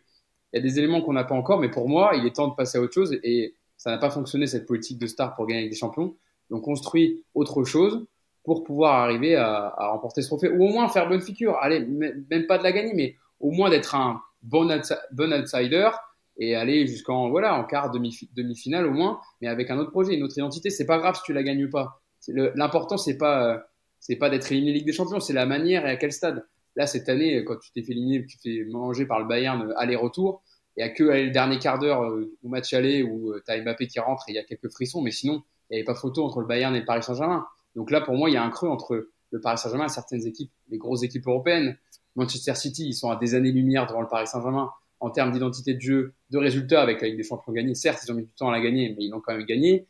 [0.52, 2.48] il y a des éléments qu'on n'a pas encore, mais pour moi, il est temps
[2.48, 3.18] de passer à autre chose.
[3.24, 6.14] Et ça n'a pas fonctionné cette politique de star pour gagner avec des champions.
[6.50, 8.06] Donc construit autre chose
[8.44, 11.56] pour pouvoir arriver à, remporter ce trophée ou au moins faire bonne figure.
[11.60, 15.90] Allez, même pas de la gagner, mais au moins d'être un bon, outsider
[16.36, 20.14] et aller jusqu'en voilà en quart demi demi-finale au moins, mais avec un autre projet,
[20.14, 20.70] une autre identité.
[20.70, 22.00] C'est pas grave si tu la gagnes pas.
[22.28, 23.64] L'important c'est pas
[23.98, 26.46] c'est pas d'être éliminé Ligue des Champions, c'est la manière et à quel stade.
[26.76, 30.44] Là cette année, quand tu t'es fait éliminer, tu t'es mangé par le Bayern aller-retour,
[30.76, 33.52] il n'y a que le dernier quart d'heure euh, au match aller où euh, tu
[33.52, 35.84] as Mbappé qui rentre et il y a quelques frissons, mais sinon, il n'y avait
[35.84, 37.46] pas photo entre le Bayern et le Paris Saint-Germain.
[37.76, 40.26] Donc là, pour moi, il y a un creux entre le Paris Saint-Germain et certaines
[40.26, 41.76] équipes, les grosses équipes européennes.
[42.16, 45.80] Manchester City, ils sont à des années-lumière devant le Paris Saint-Germain en termes d'identité de
[45.80, 47.74] jeu, de résultats avec la Ligue des Champions gagnée.
[47.74, 49.86] Certes, ils ont mis du temps à la gagner, mais ils l'ont quand même gagné.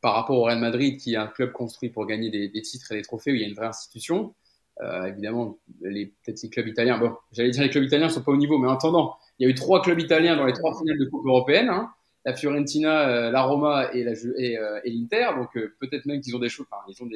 [0.00, 2.96] Par rapport au Real Madrid, qui est un club construit pour gagner des, titres et
[2.96, 4.34] des trophées, où il y a une vraie institution.
[4.82, 8.36] Euh, évidemment, les, ces clubs italiens, bon, j'allais dire les clubs italiens sont pas au
[8.36, 10.98] niveau, mais en attendant, il y a eu trois clubs italiens dans les trois finales
[10.98, 11.68] de Coupe européenne.
[11.68, 11.90] Hein.
[12.24, 15.30] La Fiorentina, euh, la Roma et, euh, l'Inter.
[15.36, 17.08] Donc euh, peut-être même qu'ils ont des choses, enfin, ils ont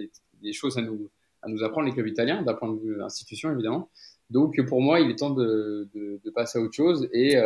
[0.43, 1.09] des, choses à nous,
[1.43, 3.89] à nous apprendre les clubs italiens d'un point de vue institution évidemment.
[4.31, 7.37] Donc pour moi, il est temps de, de, de passer à autre chose et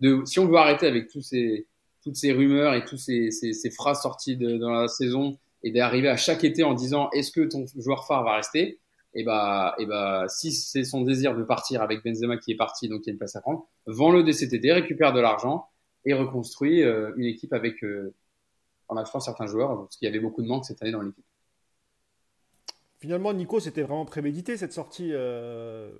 [0.00, 1.68] de, si on veut arrêter avec tous ces,
[2.02, 5.70] toutes ces rumeurs et toutes ces, ces, ces phrases sorties de, dans la saison et
[5.70, 8.80] d'arriver à chaque été en disant est-ce que ton joueur phare va rester?
[9.16, 12.86] Et bah, et bah, si c'est son désir de partir avec Benzema qui est parti,
[12.88, 15.68] donc il y a une place à prendre, vend-le dès récupère de l'argent
[16.04, 18.14] et reconstruit euh, une équipe avec, euh,
[18.88, 21.24] en achetant certains joueurs, parce qu'il y avait beaucoup de manque cette année dans l'équipe.
[22.98, 25.10] Finalement, Nico, c'était vraiment prémédité cette sortie.
[25.12, 25.90] Euh,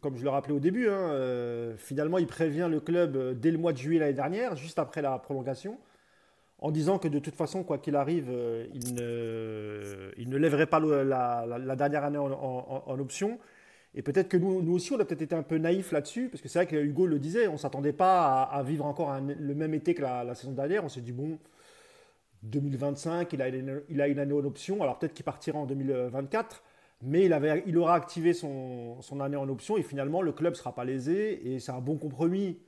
[0.00, 3.72] comme je le rappelais au début, hein, finalement, il prévient le club dès le mois
[3.72, 5.78] de juillet l'année dernière, juste après la prolongation
[6.60, 10.66] en disant que de toute façon, quoi qu'il arrive, euh, il, ne, il, ne, lèverait
[10.66, 13.38] pas la, dernière année en, option.
[13.94, 16.42] Et peut-être que nous, nous, aussi, on a peut-être été un peu naïfs là-dessus, parce
[16.42, 19.54] que c'est vrai que Hugo le disait, on ne s'attendait pas à, vivre encore le
[19.54, 20.84] même été que la, saison dernière.
[20.84, 21.38] On s'est dit, bon,
[22.42, 26.62] 2025, il a, il a une année en option, alors peut-être qu'il partira en 2024,
[27.02, 30.52] mais il, avait, il aura activé son, son, année en option, et finalement, le club
[30.52, 32.58] ne sera pas lésé, et c'est un bon compromis.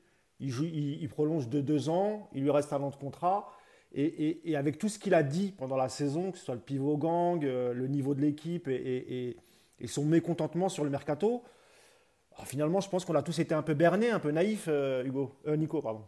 [0.41, 3.53] Il, il, il prolonge de deux ans, il lui reste un an de contrat.
[3.95, 6.97] Et, avec tout ce qu'il a dit pendant la saison, que ce soit le pivot
[6.97, 9.37] gang, euh, le niveau de l'équipe et,
[9.87, 11.43] son mécontentement sur le mercato,
[12.39, 15.05] ah, finalement, je pense qu'on a tous été un peu bernés, un peu naïfs, euh,
[15.05, 16.05] Hugo, euh, Nico, pardon.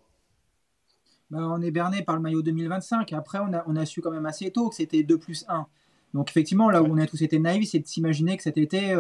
[1.31, 3.13] Bah, on est berné par le maillot 2025.
[3.13, 5.67] Après, on a, on a su quand même assez tôt que c'était 2 plus 1.
[6.15, 8.93] Donc, effectivement, là où on a tous été naïfs, c'est de s'imaginer que cet été,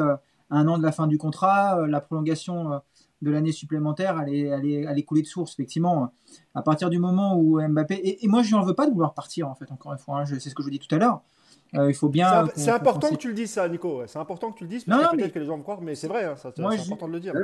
[0.51, 2.81] un an de la fin du contrat, la prolongation
[3.25, 6.13] de l'année supplémentaire allait, allait, allait, couler de source, effectivement.
[6.55, 8.19] À partir du moment où Mbappé.
[8.23, 10.21] Et, moi, je n'en veux pas de vouloir partir, en fait, encore une fois.
[10.21, 11.23] Hein, c'est ce que je vous dis tout à l'heure.
[11.75, 12.47] Euh, il faut bien.
[12.55, 14.03] C'est important que tu le dises, ça, Nico.
[14.07, 15.95] C'est important que tu le dises, parce que peut-être que les gens vont croire, mais
[15.95, 17.35] c'est vrai, hein, c'est important de le dire.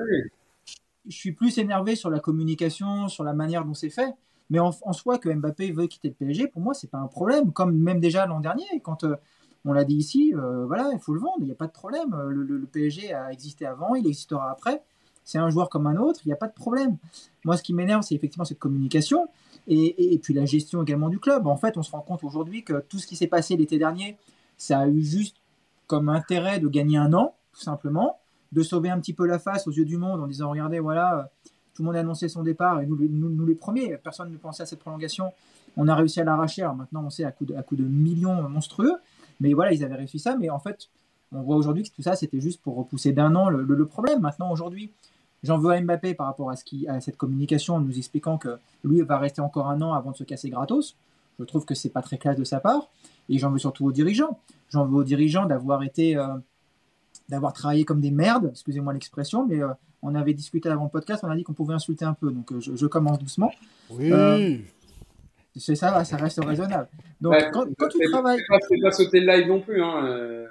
[1.06, 4.14] Je suis plus énervé sur la communication, sur la manière dont c'est fait.
[4.50, 7.52] Mais en, soi, que Mbappé veut quitter le PSG, pour moi, c'est pas un problème.
[7.52, 9.14] Comme même déjà l'an dernier, quand euh,
[9.64, 11.72] on l'a dit ici, euh, voilà, il faut le vendre, il n'y a pas de
[11.72, 12.14] problème.
[12.28, 14.82] le, PSG a existé avant, il existera après
[15.24, 16.96] c'est un joueur comme un autre, il n'y a pas de problème.
[17.44, 19.28] Moi, ce qui m'énerve, c'est effectivement cette communication
[19.68, 21.46] et, puis la gestion également du club.
[21.46, 24.16] En fait, on se rend compte aujourd'hui que tout ce qui s'est passé l'été dernier,
[24.56, 25.36] ça a eu juste
[25.86, 28.18] comme intérêt de gagner un an, tout simplement,
[28.52, 31.30] de sauver un petit peu la face aux yeux du monde en disant regardez, voilà,
[31.74, 34.64] tout le monde a annoncé son départ et nous, nous, les premiers, personne ne pensait
[34.64, 35.32] à cette prolongation.
[35.76, 36.62] On a réussi à l'arracher.
[36.76, 38.94] maintenant, on sait à coup, de, à coup de millions monstrueux.
[39.38, 40.36] Mais voilà, ils avaient réussi ça.
[40.36, 40.88] Mais en fait,
[41.32, 44.20] on voit aujourd'hui que tout ça, c'était juste pour repousser d'un an le, le problème.
[44.20, 44.92] Maintenant, aujourd'hui,
[45.42, 48.36] J'en veux à Mbappé par rapport à, ce qui, à cette communication en nous expliquant
[48.36, 50.96] que lui va rester encore un an avant de se casser gratos.
[51.38, 52.90] Je trouve que c'est pas très classe de sa part.
[53.28, 54.38] Et j'en veux surtout aux dirigeants.
[54.68, 56.26] J'en veux aux dirigeants d'avoir été, euh,
[57.30, 59.68] d'avoir travaillé comme des merdes, excusez-moi l'expression, mais euh,
[60.02, 62.52] on avait discuté avant le podcast, on a dit qu'on pouvait insulter un peu, donc
[62.52, 63.50] euh, je, commence doucement.
[63.90, 64.12] Oui.
[65.56, 66.88] C'est ça, ça reste raisonnable.
[67.20, 68.40] Donc, quand, tu travailles.
[68.68, 69.82] C'est pas, sauter le live non plus.
[69.82, 70.46] Hein, euh,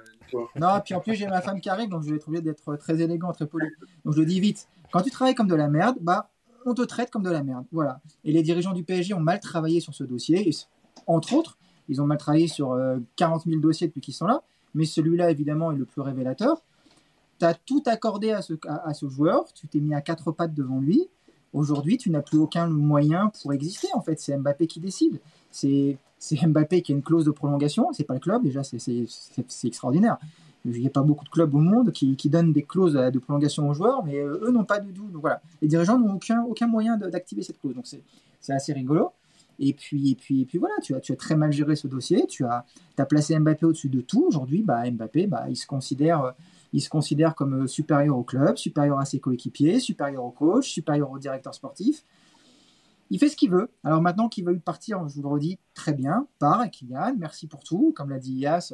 [0.56, 3.00] non, puis en plus, j'ai ma femme qui arrive, donc je vais trouver d'être très
[3.00, 3.66] élégant, très poli.
[4.04, 4.68] Donc, je le dis vite.
[4.92, 6.30] Quand tu travailles comme de la merde, bah,
[6.66, 7.64] on te traite comme de la merde.
[7.72, 8.00] Voilà.
[8.24, 10.50] Et les dirigeants du PSG ont mal travaillé sur ce dossier.
[11.06, 12.78] entre autres, ils ont mal travaillé sur
[13.16, 14.42] 40 euh, 000 dossiers depuis qu'ils sont là.
[14.74, 16.62] Mais celui-là, évidemment, est le plus révélateur.
[17.38, 19.52] Tu as tout accordé à ce, à ce joueur.
[19.52, 21.08] Tu t'es mis à quatre pattes devant lui.
[21.52, 23.88] Aujourd'hui, tu n'as plus aucun moyen pour exister.
[23.94, 25.20] En fait, c'est Mbappé qui décide.
[25.50, 25.98] C'est
[26.46, 27.88] Mbappé qui a une clause de prolongation.
[27.92, 28.42] C'est pas le club.
[28.42, 29.06] Déjà, c'est
[29.64, 30.18] extraordinaire.
[30.64, 33.18] Il n'y a pas beaucoup de clubs au monde qui, qui, donnent des clauses de
[33.18, 35.08] prolongation aux joueurs, mais euh, eux n'ont pas du tout.
[35.08, 37.74] Donc voilà, les dirigeants n'ont aucun, aucun moyen d'activer cette clause.
[37.74, 39.12] Donc c'est assez rigolo.
[39.58, 41.86] Et puis, et puis, et puis voilà, tu as, tu as très mal géré ce
[41.86, 42.26] dossier.
[42.26, 42.66] Tu as,
[42.98, 44.24] as placé Mbappé au-dessus de tout.
[44.26, 46.34] Aujourd'hui, bah, Mbappé, bah, il se considère
[46.72, 50.70] il se considère comme euh, supérieur au club, supérieur à ses coéquipiers, supérieur au coach,
[50.70, 52.04] supérieur au directeur sportif.
[53.10, 53.70] Il fait ce qu'il veut.
[53.82, 57.64] Alors maintenant qu'il veut partir, je vous le redis, très bien, part Kylian, merci pour
[57.64, 57.92] tout.
[57.96, 58.72] Comme l'a dit Yas,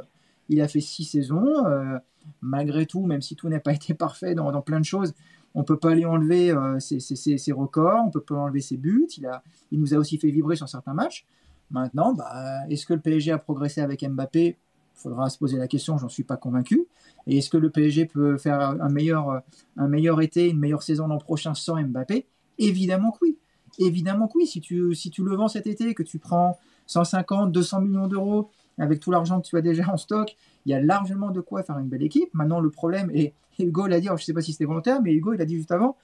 [0.48, 1.66] il a fait six saisons.
[1.66, 1.98] Euh,
[2.40, 5.14] malgré tout, même si tout n'a pas été parfait dans, plein de choses,
[5.54, 8.76] on ne peut pas lui enlever euh, ses, records, on ne peut pas enlever ses
[8.76, 9.06] buts.
[9.16, 11.26] Il, a, il nous a aussi fait vibrer sur certains matchs.
[11.70, 14.56] Maintenant, bah, est-ce que le PSG a progressé avec Mbappé?
[14.98, 16.86] Il faudra se poser la question, j'en suis pas convaincu.
[17.26, 19.42] Et est-ce que le PSG peut faire un meilleur,
[19.76, 22.26] un meilleur été, une meilleure saison l'an prochain sans Mbappé?
[22.58, 23.38] Évidemment que oui.
[23.78, 24.46] Évidemment que oui.
[24.46, 28.50] Si tu, si tu le vends cet été, que tu prends 150, 200 millions d'euros
[28.78, 31.62] avec tout l'argent que tu as déjà en stock, il y a largement de quoi
[31.62, 32.32] faire une belle équipe.
[32.34, 35.12] Maintenant, le problème, et Hugo l'a dit, je ne sais pas si c'était volontaire, mais
[35.12, 35.96] Hugo, il a dit juste avant,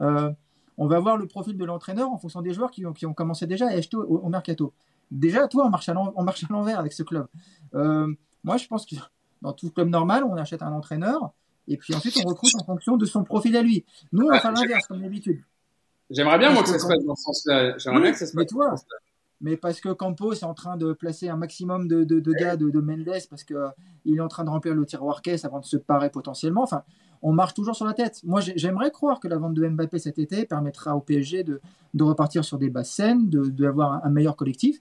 [0.00, 0.30] euh,
[0.78, 3.14] on va voir le profil de l'entraîneur en fonction des joueurs qui ont, qui ont
[3.14, 4.72] commencé déjà à acheter au, mercato.
[5.10, 5.94] Déjà, toi, on marche à
[6.50, 7.26] l'envers avec ce club.
[7.74, 8.96] Euh, moi, je pense que
[9.42, 11.32] dans tout club normal, on achète un entraîneur
[11.68, 13.84] et puis ensuite on recrute en fonction de son profil à lui.
[14.12, 15.42] Nous, on va faire l'inverse comme d'habitude.
[16.10, 17.78] J'aimerais bien, moi, que ça se passe dans ce sens-là.
[17.78, 18.96] J'aimerais bien que ça se passe dans ce sens-là.
[19.40, 22.80] Mais parce que Campos est en train de placer un maximum de, de, gars de,
[22.80, 23.56] Mendes, parce qu'il
[24.04, 26.62] il est en train de remplir le tiroir caisse avant de se parer potentiellement.
[26.62, 26.82] Enfin,
[27.20, 28.20] on marche toujours sur la tête.
[28.24, 31.60] Moi, j'aimerais croire que la vente de Mbappé cet été permettra au PSG de,
[32.00, 34.80] repartir sur des bases saines, d'avoir un, un, meilleur collectif.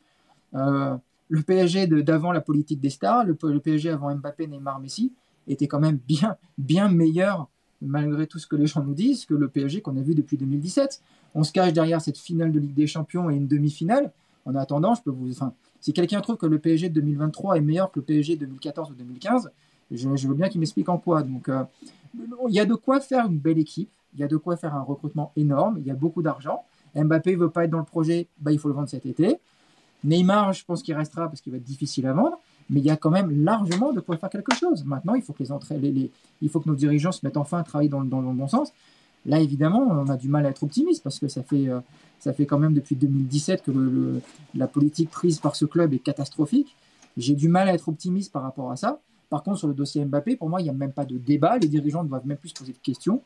[0.56, 0.96] Euh,
[1.30, 5.14] le PSG d'avant la politique des stars, le, PSG avant Mbappé, Neymar, Messi,
[5.48, 7.50] était quand même bien, bien meilleur,
[7.84, 10.38] malgré tout ce que les gens nous disent, que le PSG qu'on a vu depuis
[10.38, 11.02] 2017.
[11.36, 14.12] On se cache derrière cette finale de Ligue des Champions et une demi-finale.
[14.46, 17.62] En attendant, je peux vous, enfin, si quelqu'un trouve que le PSG de 2023 est
[17.62, 19.52] meilleur que le PSG de 2014 ou 2015,
[19.92, 21.24] je, veux bien qu'il m'explique en quoi.
[21.24, 21.64] Donc, euh,
[22.48, 24.76] il y a de quoi faire une belle équipe, il y a de quoi faire
[24.76, 26.64] un recrutement énorme, il y a beaucoup d'argent.
[26.96, 29.40] Mbappé veut pas être dans le projet, bah, il faut le vendre cet été.
[30.04, 32.38] Neymar, je pense qu'il restera parce qu'il va être difficile à vendre,
[32.70, 34.84] mais il y a quand même largement de quoi faire quelque chose.
[34.86, 37.90] Maintenant, il faut que, les, il faut que nos dirigeants se mettent enfin à travailler
[37.90, 38.72] dans, le bon sens.
[39.26, 41.80] Là, évidemment, on a du mal à être optimiste parce que ça fait, euh,
[42.20, 44.22] ça fait quand même depuis 2017 que
[44.56, 46.76] la politique prise par ce club est catastrophique.
[47.16, 49.00] J'ai du mal à être optimiste par rapport à ça.
[49.30, 51.58] Par contre, sur le dossier Mbappé, pour moi, il n'y a même pas de débat.
[51.58, 53.22] Les dirigeants ne doivent même plus se poser de questions.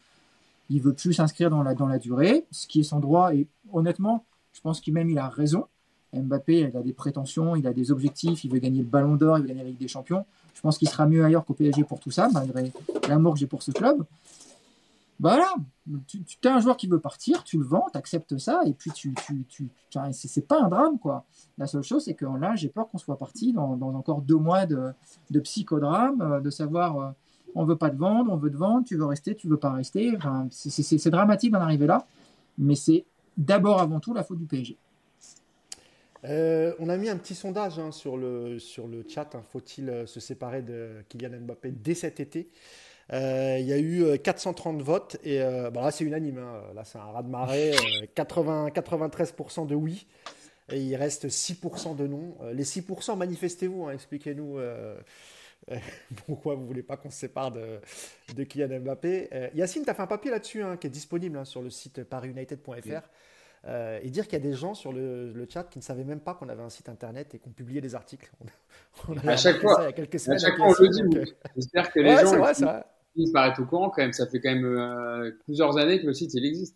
[0.69, 3.33] Il veut plus s'inscrire dans la, dans la durée, ce qui est son droit.
[3.33, 4.23] Et honnêtement,
[4.53, 5.65] je pense qu'il même il a raison.
[6.13, 9.37] Mbappé, il a des prétentions, il a des objectifs, il veut gagner le ballon d'or,
[9.37, 10.25] il veut gagner la Ligue des Champions.
[10.53, 12.71] Je pense qu'il sera mieux ailleurs qu'au PSG pour tout ça, malgré
[13.07, 14.05] l'amour que j'ai pour ce club.
[15.19, 15.51] Voilà,
[16.07, 18.91] tu, as un joueur qui veut partir, tu le vends, tu acceptes ça, et puis
[18.91, 19.15] tu,
[19.49, 19.67] tu,
[20.11, 21.25] c'est pas un drame, quoi.
[21.57, 24.67] La seule chose, c'est que là, j'ai peur qu'on soit parti dans, encore deux mois
[24.67, 24.93] de,
[25.43, 27.09] psychodrame, euh, de savoir, euh,
[27.55, 29.71] on veut pas te vendre, on veut te vendre, tu veux rester, tu veux pas
[29.71, 30.15] rester.
[30.51, 32.05] C'est dramatique d'en arriver là,
[32.59, 33.05] mais c'est
[33.37, 34.77] d'abord avant tout la faute du PSG.
[36.27, 38.57] Euh, on a mis un petit sondage hein, sur, le,
[39.07, 39.35] chat.
[39.35, 39.43] Hein.
[39.51, 42.49] Faut-il euh, se séparer de Kylian Mbappé dès cet été?
[43.13, 46.39] Euh, Il y a eu 430 votes et là c'est unanime.
[46.39, 46.61] Hein.
[46.75, 47.73] Là c'est un raz de marée.
[48.15, 50.07] 80, 93% de oui
[50.69, 52.35] et il reste 6% de non.
[52.51, 53.89] les 6% manifestez-vous.
[53.89, 54.59] Expliquez-nous
[56.27, 57.79] pourquoi vous voulez pas qu'on se sépare de,
[58.35, 59.29] de Kylian Mbappé.
[59.55, 63.07] Yacine, tu as fait un papier là-dessus qui est disponible sur le site parisunited.fr.
[63.65, 66.19] Euh, et dire qu'il y a des gens sur le, chat qui ne savaient même
[66.19, 68.31] pas qu'on avait un site internet et qu'on publiait des articles.
[69.09, 70.37] On, a à chaque fois, il y a quelques semaines.
[70.37, 71.17] À chaque fois, on le dit.
[71.17, 72.53] Euh, J'espère que les gens vrai,
[73.15, 74.13] ils, paraissent au courant quand même.
[74.13, 76.75] Ça fait quand même euh, plusieurs années que le site il existe.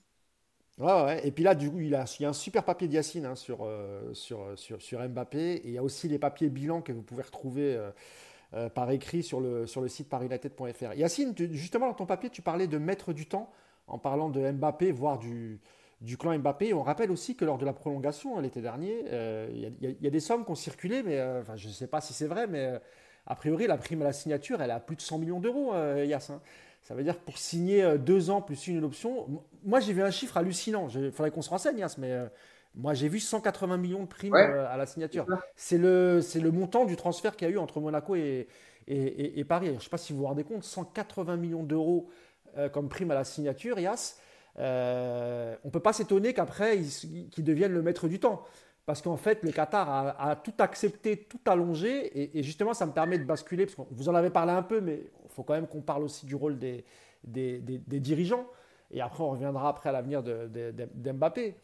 [0.77, 1.27] Ouais, ouais.
[1.27, 3.67] Et puis là, du coup, il, y a un super papier de Yacine hein, sur,
[4.13, 5.53] sur, sur, sur, Mbappé.
[5.53, 7.79] Et il y a aussi les papiers bilans que vous pouvez retrouver
[8.73, 10.93] par écrit sur le, sur le site parisunited.fr.
[10.95, 13.51] Yacine, justement, dans ton papier, tu parlais de mettre du temps
[13.87, 15.59] en parlant de Mbappé, voire du,
[16.01, 16.73] du clan Mbappé.
[16.73, 19.47] On rappelle aussi que lors de la prolongation hein, l'été dernier, euh,
[19.81, 22.13] il y, a des sommes qui ont circulé, mais euh, je ne sais pas si
[22.13, 22.79] c'est vrai, mais euh,
[23.27, 25.73] a priori, la prime à la signature, elle est à plus de 100 millions d'euros,
[26.03, 26.31] Yass.
[26.31, 26.41] Hein.
[26.81, 30.09] Ça veut dire que pour signer deux ans plus une option, moi j'ai vu un
[30.09, 30.87] chiffre hallucinant.
[30.89, 32.17] Il faudrait qu'on se renseigne, Yass, mais
[32.73, 35.27] Moi, j'ai vu 180 millions de primes à la signature.
[35.55, 36.21] C'est le,
[36.51, 38.47] montant du transfert qu'il y a eu entre Monaco et,
[38.87, 39.67] et, Paris.
[39.67, 42.09] Je ne sais pas si vous vous rendez compte, 180 millions d'euros
[42.71, 43.77] comme prime à la signature,
[44.57, 45.57] Yas.
[45.63, 48.43] on ne peut pas s'étonner qu'après, qu'ils deviennent le maître du temps.
[48.85, 52.37] Parce qu'en fait, le Qatar a, tout accepté, tout allongé.
[52.37, 54.81] Et, justement, ça me permet de basculer, parce que vous en avez parlé un peu,
[54.81, 56.83] mais il faut quand même qu'on parle aussi du rôle des,
[57.23, 58.45] dirigeants.
[58.89, 61.55] Et après, on reviendra après à l'avenir d'Mbappé.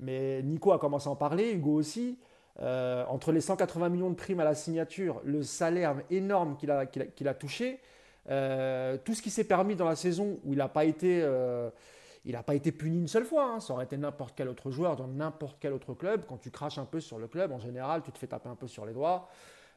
[0.00, 2.18] Mais Nico a commencé à en parler, Hugo aussi.
[2.60, 6.84] Euh, entre les 180 millions de primes à la signature, le salaire énorme qu'il a,
[6.86, 7.80] qu'il touché,
[8.28, 11.20] euh, tout ce qui s'est permis dans la saison où il n'a pas été...
[11.22, 11.70] Euh,
[12.24, 13.44] il n'a pas été puni une seule fois.
[13.44, 13.60] Hein.
[13.60, 16.24] Ça aurait été n'importe quel autre joueur dans n'importe quel autre club.
[16.28, 18.54] Quand tu craches un peu sur le club, en général, tu te fais taper un
[18.54, 19.28] peu sur les doigts.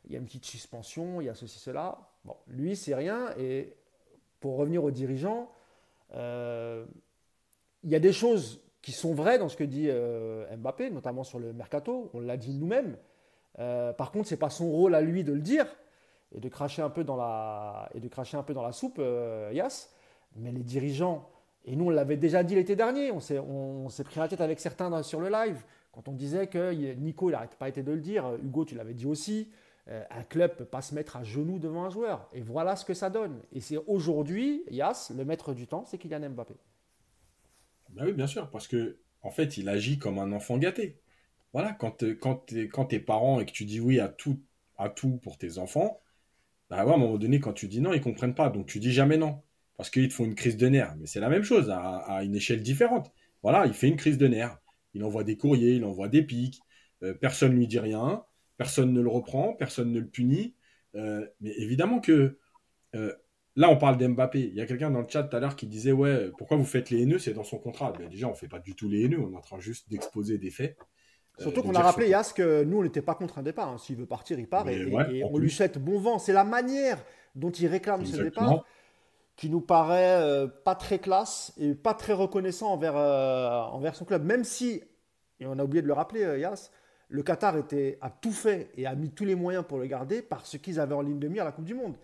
[0.06, 1.98] Il y a une petite suspension, il y a ceci, cela.
[2.24, 3.30] Bon, lui, c'est rien.
[3.40, 3.74] Et
[4.40, 5.52] pour revenir aux dirigeants,
[6.14, 6.86] euh,
[7.84, 11.24] il y a des choses qui sont vraies dans ce que dit euh, Mbappé, notamment
[11.24, 12.12] sur le mercato.
[12.14, 12.98] On l'a dit nous-mêmes.
[13.58, 15.66] Euh, par contre, c'est pas son rôle à lui de le dire
[16.36, 19.02] et de cracher un peu dans la et de cracher un peu dans la soupe,
[19.52, 19.90] Yas.
[20.36, 21.28] Mais les dirigeants
[21.66, 25.02] et nous, on l'avait déjà dit l'été dernier, on s'est, pris la tête avec certains
[25.02, 28.36] sur le live, quand on disait que Nico, il n'arrête pas été de le dire,
[28.44, 29.50] Hugo, tu l'avais dit aussi,
[29.88, 32.30] euh, un club ne peut pas se mettre à genoux devant un joueur.
[32.34, 33.42] Et voilà ce que ça donne.
[33.52, 36.56] Et c'est aujourd'hui, Yas, le maître du temps, c'est Kylian Mbappé.
[37.90, 41.00] Bah oui, bien sûr, parce que en fait, il agit comme un enfant gâté.
[41.54, 44.40] Voilà, quand, quand, quand t'es parent et que tu dis oui à tout,
[45.22, 46.00] pour tes enfants,
[46.70, 48.50] bah, à un moment donné, quand tu dis non, ils comprennent pas.
[48.50, 49.42] Donc tu dis jamais non
[49.78, 50.96] parce qu'ils te font une crise de nerfs.
[50.98, 53.12] Mais c'est la même chose, à, une échelle différente.
[53.44, 54.58] Voilà, il fait une crise de nerfs.
[54.94, 56.62] Il envoie des courriers, il envoie des pics.
[57.04, 58.24] Euh, personne ne lui dit rien.
[58.58, 60.56] Personne ne le reprend, personne ne le punit.
[60.96, 62.40] Euh, mais évidemment que
[62.96, 63.14] euh,
[63.58, 64.40] là, on parle d'Mbappé.
[64.40, 66.64] Il y a quelqu'un dans le chat tout à l'heure qui disait Ouais, pourquoi vous
[66.64, 67.20] faites les haineux?
[67.20, 67.92] C'est dans son contrat.
[67.92, 69.20] Ben, déjà, on ne fait pas du tout les haineux.
[69.20, 70.78] On est en train juste d'exposer des faits.
[71.38, 73.68] Surtout qu'on a rappelé, Yas, que nous, on n'était pas contre un départ.
[73.68, 73.78] Hein.
[73.78, 74.70] S'il veut partir, il part.
[74.70, 76.18] et, on lui souhaite bon vent.
[76.18, 77.04] C'est la manière
[77.36, 78.64] dont il réclame ce départ
[79.36, 84.06] qui nous paraît euh, pas très classe et pas très reconnaissant envers, euh, envers son
[84.06, 84.24] club.
[84.24, 84.82] Même si,
[85.40, 86.72] et on a oublié de le rappeler, euh, Yas,
[87.10, 90.22] le Qatar était, a tout fait et a mis tous les moyens pour le garder
[90.22, 91.96] parce qu'ils avaient en ligne de mire la Coupe du Monde.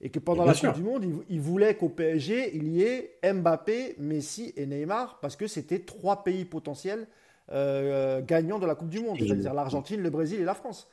[0.00, 3.96] Et que pendant la Coupe du Monde, ils, voulaient qu'au PSG, il y ait Mbappé,
[3.98, 7.08] Messi et Neymar parce que c'était trois pays potentiels
[7.50, 10.88] gagnants de la Coupe du Monde, c'est-à-dire l'Argentine, le Brésil et la France.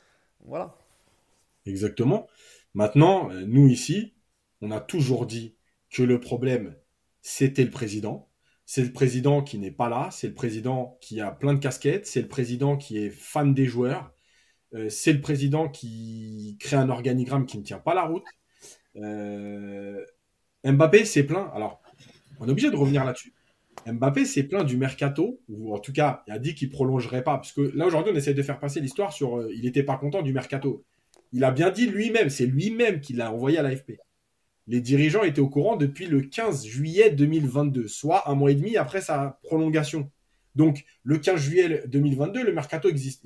[0.46, 0.76] Voilà.
[1.68, 2.26] Exactement.
[2.74, 4.14] Maintenant, nous ici,
[4.62, 5.55] on a toujours dit
[5.96, 6.76] que le problème,
[7.22, 8.30] c'était le président.
[8.66, 12.06] C'est le président qui n'est pas là, c'est le président qui a plein de casquettes,
[12.06, 14.12] c'est le président qui est fan des joueurs,
[14.74, 18.26] euh, c'est le président qui crée un organigramme qui ne tient pas la route.
[18.98, 20.04] Euh,
[20.66, 21.82] Mbappé s'est plaint, alors
[22.39, 23.34] on est obligé de revenir là-dessus.
[23.86, 27.36] Mbappé s'est plaint du mercato, ou en tout cas, il a dit qu'il prolongerait pas,
[27.36, 29.96] parce que là aujourd'hui on essaie de faire passer l'histoire sur euh, il n'était pas
[29.98, 30.84] content du mercato.
[31.32, 33.93] Il a bien dit lui-même, c'est lui-même qui l'a envoyé à l'AFP
[34.68, 38.78] les dirigeants étaient au courant depuis le 15 juillet 2022, soit un mois et demi
[38.78, 40.11] après sa prolongation.
[40.55, 43.24] Donc, le 15 juillet 2022, le mercato existe.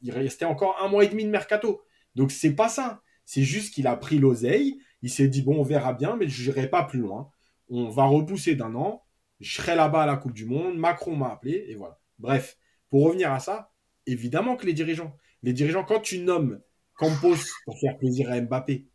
[0.00, 1.82] Il, restait encore un mois et demi de mercato.
[2.14, 3.02] Donc, c'est pas ça.
[3.24, 4.78] C'est juste qu'il a pris l'oseille.
[5.02, 7.30] Il s'est dit, bon, on verra bien, mais je n'irai pas plus loin.
[7.68, 9.04] On va repousser d'un an.
[9.40, 10.78] Je serai là-bas à la Coupe du Monde.
[10.78, 11.64] Macron m'a appelé.
[11.68, 11.98] Et voilà.
[12.18, 12.56] Bref,
[12.88, 13.72] pour revenir à ça,
[14.06, 16.60] évidemment que les dirigeants, les dirigeants, quand tu nommes
[16.94, 18.86] Campos pour faire plaisir à Mbappé,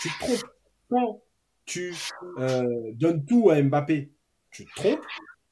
[0.00, 1.23] tu te trompes.
[1.64, 1.94] Tu
[2.38, 4.12] euh, donnes tout à Mbappé,
[4.50, 5.04] tu te trompes.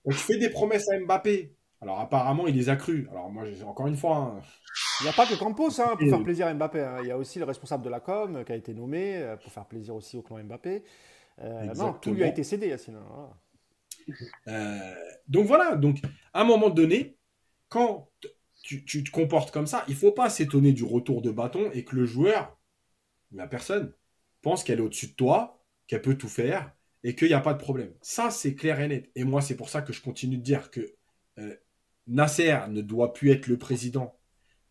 [0.08, 1.54] tu fais des promesses à Mbappé.
[1.80, 3.08] Alors apparemment, il les a crues.
[3.10, 4.16] Alors moi, encore une fois...
[4.16, 4.40] Hein.
[5.00, 6.80] Il n'y a pas que Campos hein, pour faire plaisir à Mbappé.
[6.80, 6.98] Hein.
[7.02, 9.36] Il y a aussi le responsable de la com euh, qui a été nommé euh,
[9.36, 10.84] pour faire plaisir aussi au clan Mbappé.
[11.76, 12.98] non, tout lui a été cédé, Yacine.
[15.28, 15.98] donc voilà, donc
[16.32, 17.16] à un moment donné,
[17.68, 18.08] quand
[18.62, 21.70] tu, tu te comportes comme ça, il ne faut pas s'étonner du retour de bâton
[21.72, 22.56] et que le joueur,
[23.32, 23.92] la personne,
[24.42, 25.61] pense qu'elle est au-dessus de toi
[25.92, 26.72] qu'elle peut tout faire
[27.04, 27.92] et qu'il n'y a pas de problème.
[28.00, 29.10] Ça, c'est clair et net.
[29.14, 30.94] Et moi, c'est pour ça que je continue de dire que
[31.38, 31.54] euh,
[32.06, 34.16] Nasser ne doit plus être le président,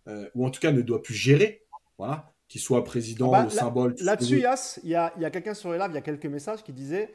[0.08, 1.64] euh, ou en tout cas ne doit plus gérer,
[2.00, 3.96] voilà, qu'il soit président, ah bah, le symbole.
[4.00, 6.74] Là-dessus, Yas, il y a, quelqu'un sur les live, il y a quelques messages qui
[6.74, 7.14] disaient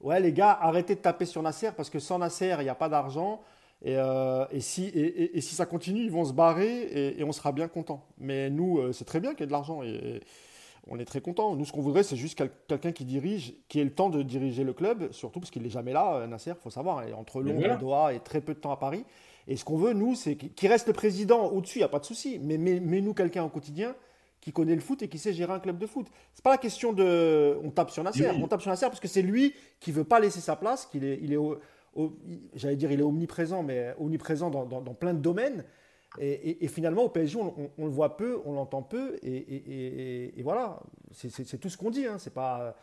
[0.00, 2.74] Ouais, les gars, arrêtez de taper sur Nasser parce que sans Nasser, il n'y a
[2.74, 3.42] pas d'argent.
[3.82, 7.68] Et, euh, si, et, si ça continue, ils vont se barrer et, on sera bien
[7.68, 8.06] content.
[8.16, 9.82] Mais nous, c'est très bien qu'il y ait de l'argent.
[9.82, 10.22] Et,
[10.88, 11.54] on est très content.
[11.54, 14.64] Nous, ce qu'on voudrait, c'est juste quelqu'un qui dirige, qui ait le temps de diriger
[14.64, 17.06] le club, surtout parce qu'il n'est jamais là, euh, Nasser, il faut savoir.
[17.06, 19.04] Et entre Londres et Doha et très peu de temps à Paris.
[19.48, 21.98] Et ce qu'on veut, nous, c'est qu'il reste le président au-dessus, il n'y a pas
[21.98, 22.38] de souci.
[22.40, 23.94] Mais mets-nous quelqu'un au quotidien
[24.40, 26.08] qui connaît le foot et qui sait gérer un club de foot.
[26.34, 29.06] C'est pas la question de on tape sur Nasser, on tape sur Nasser parce que
[29.06, 31.38] c'est lui qui veut pas laisser sa place, qu'il est, il est,
[32.54, 35.64] j'allais dire il est omniprésent, mais omniprésent dans, dans plein de domaines.
[36.18, 40.80] Et, finalement, au PSG, on, le voit peu, on l'entend peu, et, voilà,
[41.12, 42.06] c'est tout ce qu'on dit.
[42.06, 42.18] Hein.
[42.18, 42.76] C'est pas,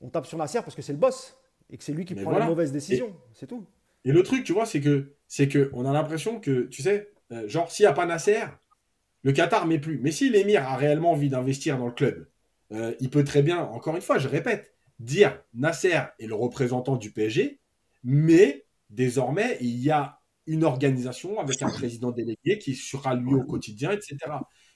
[0.00, 1.36] on tape sur la serre parce que c'est le boss
[1.70, 3.64] et que c'est lui qui prend les mauvaises décisions, c'est tout.
[4.04, 7.10] Et le truc, tu vois, c'est que c'est que on a l'impression que, tu sais,
[7.30, 8.44] euh, genre s'il n'y a pas Nasser,
[9.22, 9.98] le Qatar met plus.
[9.98, 12.26] Mais si l'émir a réellement envie d'investir dans le club,
[12.72, 16.96] euh, il peut très bien, encore une fois, je répète, dire Nasser est le représentant
[16.96, 17.60] du PSG,
[18.02, 23.44] mais désormais il y a une organisation avec un président délégué qui sera lui au
[23.44, 24.16] quotidien, etc.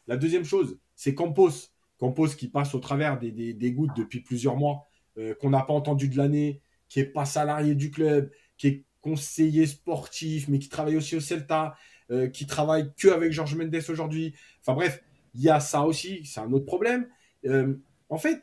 [0.06, 1.50] La deuxième chose, c'est Campos.
[1.98, 4.86] Campos qui passe au travers des, des, gouttes depuis plusieurs mois,
[5.18, 8.84] euh, qu'on n'a pas entendu de l'année, qui n'est pas salarié du club, qui est
[9.00, 11.74] conseiller sportif, mais qui travaille aussi au Celta,
[12.10, 14.34] euh, qui travaille que avec Georges Mendes aujourd'hui.
[14.60, 15.02] Enfin bref,
[15.34, 17.08] il y a ça aussi, c'est un autre problème.
[17.44, 17.74] Euh,
[18.08, 18.42] en fait,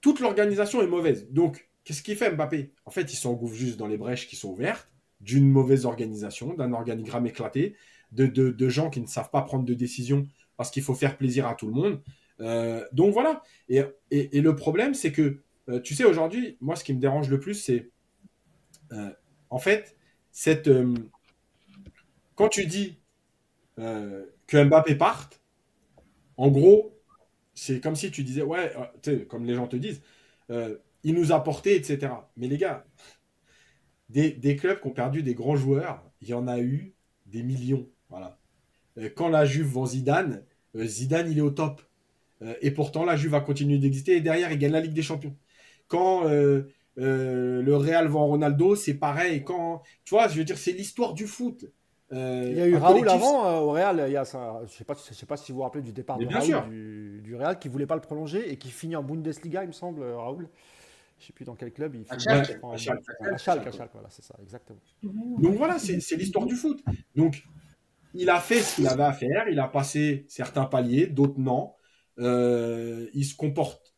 [0.00, 1.28] toute l'organisation est mauvaise.
[1.30, 2.72] Donc, qu'est-ce qu'il fait Mbappé?
[2.84, 4.91] En fait, il s'engouffre juste dans les brèches qui sont ouvertes
[5.22, 7.76] d'une mauvaise organisation, d'un organigramme éclaté,
[8.12, 11.54] de, gens qui ne savent pas prendre de décision parce qu'il faut faire plaisir à
[11.54, 12.02] tout le monde.
[12.40, 13.42] Euh, donc voilà.
[13.68, 17.40] Et, le problème, c'est que, euh, tu sais, aujourd'hui, moi, ce qui me dérange le
[17.40, 17.90] plus, c'est,
[18.92, 19.10] euh,
[19.48, 19.96] en fait,
[20.30, 20.70] cette,
[22.34, 22.98] quand tu dis
[23.76, 25.40] que Mbappé parte,
[26.36, 26.98] en gros,
[27.54, 28.72] c'est comme si tu disais, ouais,
[29.28, 30.02] comme les gens te disent,
[31.04, 32.12] il nous a porté, etc.
[32.36, 32.84] Mais les gars,
[34.12, 36.92] des, clubs qui ont perdu des grands joueurs, il y en a eu
[37.26, 37.86] des millions.
[38.10, 38.38] Voilà.
[38.98, 40.42] Euh, quand la Juve vend Zidane,
[40.76, 41.82] euh, Zidane, il est au top.
[42.42, 45.02] Euh, et pourtant, la Juve va continuer d'exister et derrière, il gagne la Ligue des
[45.02, 45.34] Champions.
[45.88, 49.44] Quand le Real vend Ronaldo, c'est pareil.
[49.44, 51.66] Quand, tu vois, je veux dire, c'est l'histoire du foot.
[52.10, 54.04] il y a eu Raoul avant au Real.
[54.06, 55.92] Il y a ça, je ne sais, pas, sais pas si vous vous rappelez du
[55.92, 58.96] départ de Raoul du, du, Real qui ne voulait pas le prolonger et qui finit
[58.96, 60.48] en Bundesliga, il me semble, Raoul
[61.22, 62.14] je ne sais plus dans quel club il fait.
[62.14, 62.58] À Schalke.
[62.62, 64.80] À Schalke, voilà, c'est ça, exactement.
[65.02, 66.82] Donc voilà, c'est l'histoire du foot.
[67.14, 67.44] Donc,
[68.14, 71.74] il a fait ce qu'il avait à faire, il a passé certains paliers, d'autres non.
[72.18, 73.94] Euh, il se comporte,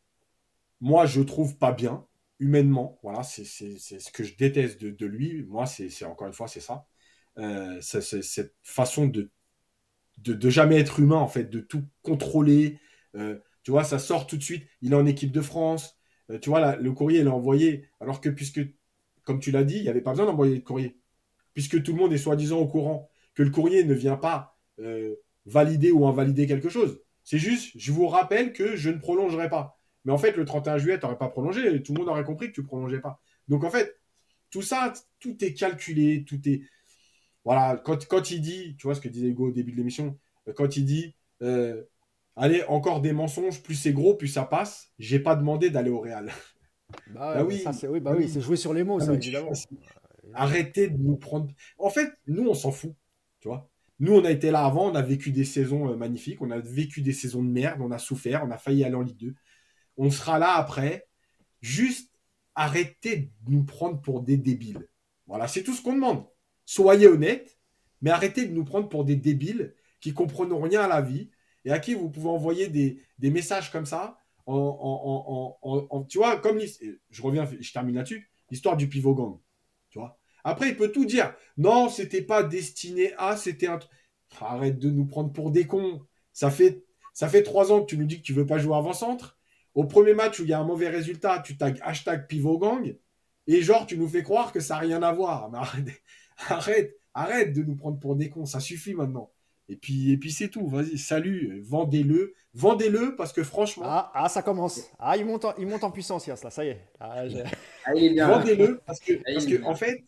[0.79, 2.05] moi, je trouve pas bien,
[2.39, 2.99] humainement.
[3.01, 5.43] Voilà, c'est ce que je déteste de, lui.
[5.45, 6.85] Moi, c'est encore une fois, c'est ça.
[7.39, 9.31] Euh, c'est cette façon de,
[10.19, 12.79] de, jamais être humain, en fait, de tout contrôler.
[13.15, 14.67] Euh, tu vois, ça sort tout de suite.
[14.81, 15.97] Il est en équipe de France.
[16.31, 18.61] Euh, tu vois, le courrier, il envoyé, alors que puisque,
[19.23, 20.97] comme tu l'as dit, il n'y avait pas besoin d'envoyer le courrier.
[21.53, 25.15] Puisque tout le monde est soi-disant au courant que le courrier ne vient pas euh,
[25.45, 27.01] valider ou invalider quelque chose.
[27.23, 29.79] C'est juste, je vous rappelle que je ne prolongerai pas.
[30.03, 32.47] Mais en fait, le 31 juillet, tu n'aurais pas prolongé, tout le monde aurait compris
[32.47, 33.19] que tu ne prolongeais pas.
[33.47, 33.99] Donc en fait,
[34.51, 36.61] tout ça, tout est calculé, tout est...
[37.43, 40.17] Voilà, quand, il dit, tu vois ce que disait Hugo au début de l'émission,
[40.47, 41.15] euh, quand il dit,
[42.35, 44.91] allez, encore des mensonges, plus c'est gros, plus ça passe.
[44.99, 46.31] J'ai pas demandé d'aller au Real.
[47.07, 49.51] Bah, bah oui, c'est oui, bah oui, jouer sur les mots, ça, évidemment.
[50.33, 51.47] Arrêtez de nous prendre.
[51.77, 52.93] En fait, nous, on s'en fout,
[53.39, 53.69] tu vois.
[53.99, 56.59] Nous, on a été là avant, on a vécu des saisons euh, magnifiques, on a
[56.59, 59.35] vécu des saisons de merde, on a souffert, on a failli aller en Ligue 2.
[59.97, 61.07] On sera là après.
[61.61, 62.11] Juste
[62.55, 64.87] arrêtez de nous prendre pour des débiles.
[65.27, 66.25] Voilà, c'est tout ce qu'on demande.
[66.65, 67.57] Soyez honnêtes,
[68.01, 71.29] mais arrêtez de nous prendre pour des débiles qui comprennent rien à la vie,
[71.65, 74.19] et à qui vous pouvez envoyer des, messages comme ça.
[74.45, 79.39] Tu vois, comme je reviens, je termine là-dessus, l'histoire du pivot gang.
[79.89, 80.19] Tu vois.
[80.43, 81.33] Après, il peut tout dire.
[81.57, 83.79] Non, c'était pas destiné à, c'était un.
[84.41, 86.01] Arrête de nous prendre pour des cons.
[86.33, 88.75] Ça fait, ça fait trois ans que tu nous dis que tu veux pas jouer
[88.75, 89.39] avant-centre.
[89.73, 92.95] Au premier match où il y a un mauvais résultat, tu tags hashtag pivot gang.
[93.47, 95.53] Et genre, tu nous fais croire que ça n'a rien à voir.
[95.55, 95.87] arrête,
[96.49, 98.45] arrête, arrête de nous prendre pour des cons.
[98.45, 99.31] Ça suffit maintenant.
[99.67, 100.67] Et puis, et puis c'est tout.
[100.67, 102.35] Vas-y, salut, vendez-le.
[102.53, 103.83] Vendez-le parce que franchement.
[103.85, 104.81] Ah, ah, ça commence.
[104.99, 106.81] Ah, il monte en, il monte en puissance, là, ça y est.
[106.99, 107.23] Ah,
[107.85, 110.05] ah vendez-le parce que, parce que en fait.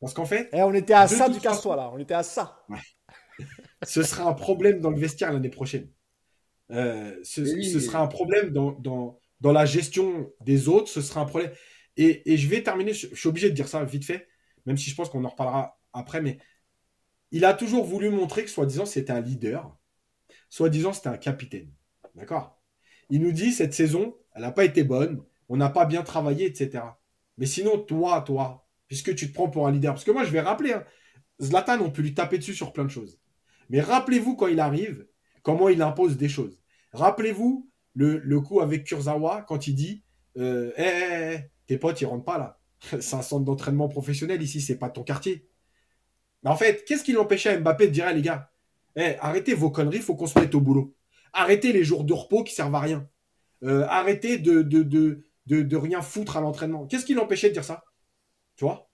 [0.00, 0.48] Parce qu'en fait.
[0.52, 1.90] Eh, on était à ça du casse-toi, là.
[1.92, 2.64] On était à ça.
[3.82, 5.88] ce sera un problème dans le vestiaire l'année prochaine.
[6.70, 10.88] Euh, ce, ce, sera un problème dans, dans, dans, la gestion des autres.
[10.88, 11.52] Ce sera un problème.
[11.96, 12.92] Et, et je vais terminer.
[12.92, 14.26] Je, je suis obligé de dire ça vite fait,
[14.64, 16.20] même si je pense qu'on en reparlera après.
[16.20, 16.38] Mais
[17.30, 19.76] il a toujours voulu montrer que soi-disant c'était un leader,
[20.48, 21.70] soi-disant c'était un capitaine.
[22.14, 22.60] D'accord?
[23.10, 26.46] Il nous dit cette saison, elle n'a pas été bonne, on n'a pas bien travaillé,
[26.46, 26.84] etc.
[27.38, 30.30] Mais sinon, toi, toi, puisque tu te prends pour un leader, parce que moi je
[30.30, 30.84] vais rappeler, hein,
[31.40, 33.18] Zlatan, on peut lui taper dessus sur plein de choses.
[33.68, 35.06] Mais rappelez-vous quand il arrive,
[35.42, 36.58] comment il impose des choses.
[36.92, 40.04] Rappelez-vous le, coup avec Kurzawa quand il dit
[40.38, 40.70] euh,
[41.66, 42.60] tes potes, ils rentrent pas là.
[43.00, 45.48] C'est un centre d'entraînement professionnel ici, c'est pas ton quartier
[46.46, 48.50] en fait, qu'est-ce qui l'empêchait à Mbappé de dire, les gars,
[49.20, 50.94] arrêtez vos conneries, il faut qu'on se mette au boulot.
[51.32, 53.08] Arrêtez les jours de repos qui servent à rien.
[53.62, 54.82] Euh, arrêtez de, de,
[55.46, 56.86] de, rien foutre à l'entraînement.
[56.86, 57.84] Qu'est-ce qui l'empêchait de dire ça?
[58.56, 58.88] Tu vois?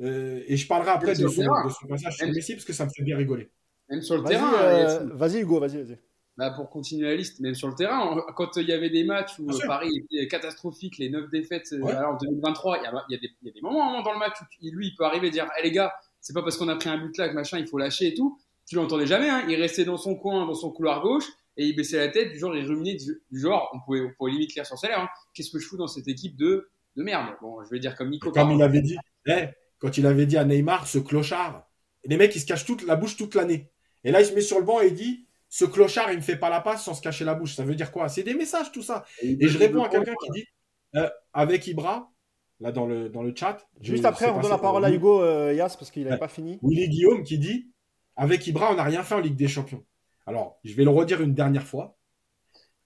[0.00, 1.44] Euh, Et je parlerai après de son,
[1.88, 3.50] passage sur Messi parce que ça me fait bien rigoler.
[3.90, 4.52] Même sur le terrain.
[4.54, 5.98] euh, vas-y, Hugo, vas-y, vas-y.
[6.36, 9.40] Bah, pour continuer la liste, même sur le terrain, quand il y avait des matchs
[9.40, 9.66] où Bien sûr.
[9.66, 11.90] Paris était catastrophique, les 9 défaites Ouais.
[11.90, 13.98] alors, en 2023, il y a, il y a des, il y a des moments
[13.98, 16.32] hein, dans le match où lui, il peut arriver et dire Eh les gars, c'est
[16.32, 18.38] pas parce qu'on a pris un but là que machin, il faut lâcher et tout.
[18.66, 19.44] Tu l'entendais jamais, hein.
[19.48, 21.24] il restait dans son coin, dans son couloir gauche,
[21.56, 24.32] et il baissait la tête, du genre, il ruminait, du, genre, on pouvait, on pouvait
[24.32, 25.00] limite lire son salaire.
[25.00, 25.08] hein.
[25.34, 27.34] Qu'est-ce que je fous dans cette équipe de, de merde?
[27.40, 28.30] Bon, je vais dire comme Nico.
[28.30, 28.96] Comme il avait dit,
[29.26, 29.46] eh,
[29.78, 31.66] quand il avait dit à Neymar, ce clochard,
[32.04, 33.70] les mecs, ils se cachent toute la bouche toute l'année.
[34.04, 36.22] Et là, il se met sur le banc et il dit, ce clochard, il me
[36.22, 37.54] fait pas la passe sans se cacher la bouche.
[37.54, 38.08] Ça veut dire quoi?
[38.08, 39.04] C'est des messages, tout ça.
[39.22, 40.46] Et je réponds à quelqu'un qui dit,
[40.94, 42.12] euh, avec Ibra,
[42.60, 43.66] là dans le, dans le chat.
[43.80, 46.18] Juste après, on donne la parole à Hugo euh, Yas parce qu'il n'avait Ouais.
[46.18, 46.58] pas fini.
[46.62, 47.70] Willy Guillaume qui dit,
[48.16, 49.84] avec Ibra, on n'a rien fait en Ligue des Champions.
[50.26, 51.96] Alors, je vais le redire une dernière fois.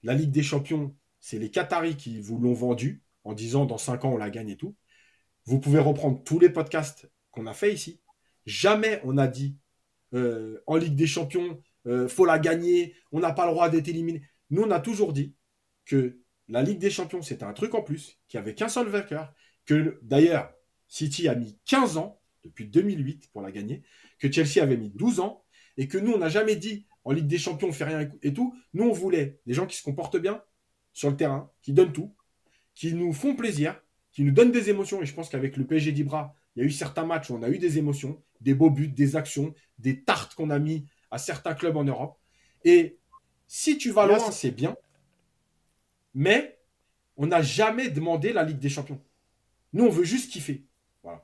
[0.02, 4.04] La Ligue des Champions, c'est les Qataris qui vous l'ont vendu en disant dans 5
[4.04, 4.74] ans on la gagne et tout.
[5.46, 8.00] Vous pouvez reprendre tous les podcasts qu'on a fait ici.
[8.46, 9.56] Jamais on a dit
[10.14, 13.88] euh, en Ligue des Champions, euh, faut la gagner, on n'a pas le droit d'être
[13.88, 14.22] éliminé.
[14.50, 15.34] Nous, on a toujours dit
[15.86, 16.18] que
[16.48, 19.32] la Ligue des Champions, c'était un truc en plus, qu'il n'y avait qu'un seul vainqueur,
[19.64, 20.52] que d'ailleurs,
[20.88, 23.82] City a mis 15 ans, depuis 2008, pour la gagner,
[24.18, 25.44] que Chelsea avait mis 12 ans,
[25.76, 28.32] et que nous, on n'a jamais dit en Ligue des Champions, on fait rien et
[28.32, 28.54] tout.
[28.74, 30.42] Nous, on voulait des gens qui se comportent bien
[30.92, 32.14] sur le terrain, qui donnent tout,
[32.74, 33.80] qui nous font plaisir,
[34.12, 35.02] qui nous donnent des émotions.
[35.02, 37.42] Et je pense qu'avec le PSG d'Ibra, il y a eu certains matchs où on
[37.42, 41.18] a eu des émotions, des beaux buts, des actions, des tartes qu'on a mis à
[41.18, 42.18] certains clubs en Europe.
[42.64, 42.98] Et
[43.46, 44.76] si tu vas loin, c'est bien.
[46.14, 46.58] Mais
[47.16, 49.02] on n'a jamais demandé la Ligue des Champions.
[49.72, 50.66] Nous, on veut juste kiffer.
[51.02, 51.22] Voilà.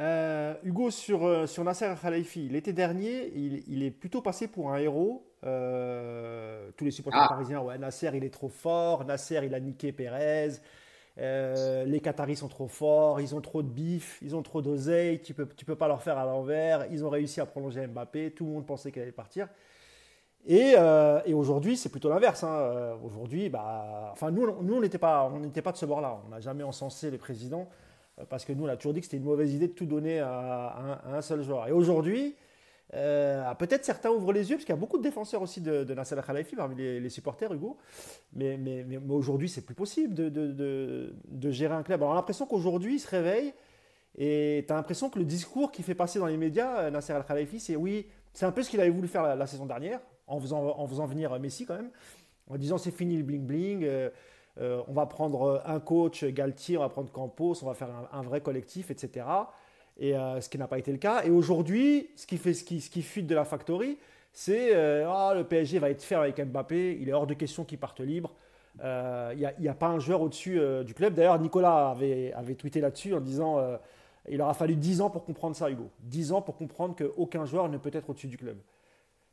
[0.00, 4.72] Euh, Hugo, sur, euh, sur Nasser Al-Khelaifi, l'été dernier, il, il est plutôt passé pour
[4.72, 5.28] un héros.
[5.44, 7.28] Euh, tous les supporters Ah.
[7.28, 9.04] parisiens, ouais, Nasser, il est trop fort.
[9.04, 10.52] Nasser, il a niqué Pérez.
[11.18, 13.20] Euh, les Qataris sont trop forts.
[13.20, 14.18] Ils ont trop de bif.
[14.22, 15.20] Ils ont trop d'oseille.
[15.20, 16.86] Tu peux, tu peux pas leur faire à l'envers.
[16.90, 18.30] Ils ont réussi à prolonger Mbappé.
[18.32, 19.48] Tout le monde pensait qu'il allait partir.
[20.46, 22.42] Et, euh, et aujourd'hui, c'est plutôt l'inverse.
[22.42, 22.52] hein.
[22.52, 25.30] Euh, Aujourd'hui, bah, enfin, nous, nous on n'était pas,
[25.62, 26.20] pas de ce bord-là.
[26.26, 27.68] On n'a jamais encensé les présidents
[28.18, 29.86] euh, parce que nous, on a toujours dit que c'était une mauvaise idée de tout
[29.86, 31.68] donner à, un, seul joueur.
[31.68, 32.34] Et aujourd'hui,
[32.92, 35.84] ah, peut-être certains ouvrent les yeux parce qu'il y a beaucoup de défenseurs aussi de,
[35.84, 37.78] de Nasser Al-Khelaifi parmi les, supporters, Hugo.
[38.32, 42.02] Mais, mais, mais, aujourd'hui, c'est plus possible de, gérer un club.
[42.02, 43.54] On a l'impression qu'aujourd'hui, il se réveille
[44.18, 47.60] et tu as l'impression que le discours qui fait passer dans les médias, Nasser Al-Khelaifi,
[47.60, 50.78] c'est oui, c'est un peu ce qu'il avait voulu faire la saison dernière, en faisant,
[50.78, 51.90] en faisant venir Messi quand même,
[52.48, 54.10] en disant c'est fini le bling-bling, euh,
[54.60, 58.22] euh, on va prendre un coach, Galtier, on va prendre Campos, on va faire un,
[58.22, 59.26] vrai collectif, etc.
[59.98, 61.24] Et euh, ce qui n'a pas été le cas.
[61.24, 63.98] Et aujourd'hui, ce qui, fait, ce, qui, ce qui fuite de la factory,
[64.32, 67.64] c'est euh, Ah, le PSG va être ferme avec Mbappé, il est hors de question
[67.64, 68.34] qu'il parte libre.
[68.78, 71.12] Il n'y a, a, pas un joueur au-dessus du club.
[71.12, 73.58] D'ailleurs, Nicolas avait, avait tweeté là-dessus en disant
[74.30, 75.90] il aura fallu 10 ans pour comprendre ça, Hugo.
[76.00, 78.56] 10 ans pour comprendre qu'aucun joueur ne peut être au-dessus du club.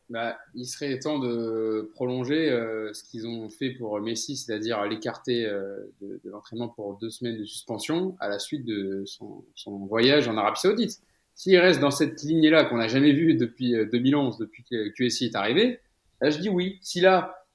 [0.10, 5.45] Bah, il serait temps de prolonger euh, ce qu'ils ont fait pour Messi, c'est-à-dire l'écarter
[5.45, 9.78] euh, de, de l'entraînement pour deux semaines de suspension à la suite de son, son
[9.86, 10.99] voyage en Arabie Saoudite.
[11.36, 15.26] S'il reste dans cette lignée-là qu'on n'a jamais vue depuis euh, 2011, depuis que QSI
[15.26, 15.80] est arrivé,
[16.22, 16.80] là je dis oui.
[16.82, 17.45] Si là,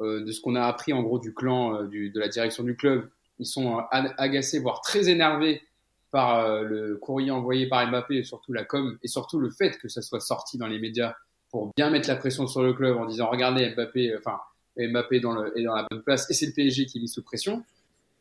[0.00, 2.64] euh, de ce qu'on a appris en gros du clan, euh, du, de la direction
[2.64, 5.62] du club, ils sont agacés, voire très énervés
[6.10, 9.78] par euh, le courrier envoyé par Mbappé, et surtout la com, et surtout le fait
[9.78, 11.14] que ça soit sorti dans les médias
[11.54, 14.40] pour bien mettre la pression sur le club en disant regardez Mbappé, enfin
[14.76, 17.06] Mbappé dans le, est dans la bonne place et c'est le PSG qui est mis
[17.06, 17.62] sous pression.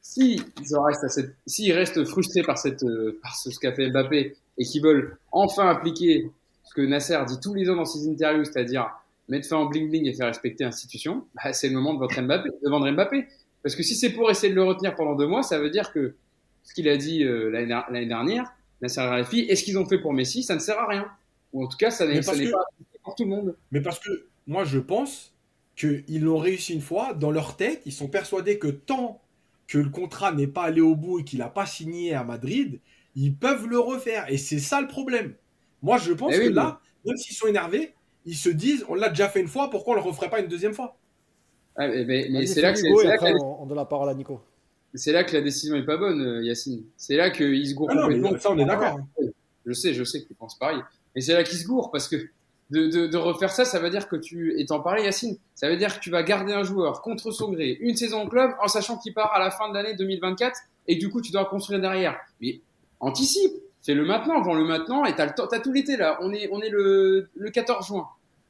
[0.03, 4.35] Si ils restent s'ils restent frustrés par cette, euh, par ce, ce qu'a fait Mbappé
[4.59, 6.29] et qu'ils veulent enfin appliquer
[6.63, 8.91] ce que Nasser dit tous les ans dans ses interviews, c'est-à-dire
[9.27, 12.21] mettre fin au bling bling et faire respecter l'institution, bah, c'est le moment de vendre
[12.21, 13.25] Mbappé, de vendre Mbappé.
[13.63, 15.91] Parce que si c'est pour essayer de le retenir pendant deux mois, ça veut dire
[15.91, 16.13] que
[16.65, 18.53] ce qu'il a dit euh, l'année dernière,
[18.83, 21.07] Nasser Al-Khelaifi, et ce qu'ils ont fait pour Messi, ça ne sert à rien.
[21.51, 22.51] Ou en tout cas, ça n'est que...
[23.11, 23.55] tout le monde.
[23.71, 24.09] Mais parce que
[24.47, 25.35] moi, je pense
[25.75, 27.13] qu'ils l'ont réussi une fois.
[27.13, 29.21] Dans leur tête, ils sont persuadés que tant
[29.67, 32.79] que le contrat n'est pas allé au bout et qu'il n'a pas signé à Madrid,
[33.15, 34.25] ils peuvent le refaire.
[34.29, 35.33] Et c'est ça le problème.
[35.81, 37.93] Moi, je pense Eh que là, même s'ils sont énervés,
[38.25, 40.39] ils se disent on l'a déjà fait une fois, pourquoi on ne le referait pas
[40.39, 40.97] une deuxième fois?
[41.75, 43.39] Ah, Mais, mais, mais c'est là, que, après, la...
[43.39, 44.41] on donne la parole à Nico.
[44.93, 46.83] C'est là que la décision est pas bonne, euh, Yacine.
[46.97, 48.37] C'est là qu'il se gourre ah non, complètement.
[48.37, 48.99] Ça, on est d'accord.
[48.99, 49.25] Hein.
[49.65, 50.79] Je sais, je sais que tu penses pareil.
[51.15, 52.17] Mais c'est là qu'il se gourre parce que
[52.73, 55.95] de, refaire ça, ça veut dire que tu, et t'en parlais Yacine, ça veut dire
[55.95, 58.97] que tu vas garder un joueur contre son gré une saison au club en sachant
[58.97, 62.17] qu'il part à la fin de l'année 2024 et du coup tu dois construire derrière.
[62.41, 62.61] Mais
[62.99, 63.51] anticipe,
[63.85, 66.17] fais-le maintenant, vends-le maintenant et t'as tout l'été là.
[66.21, 68.07] On est, on est le, le 14 juin.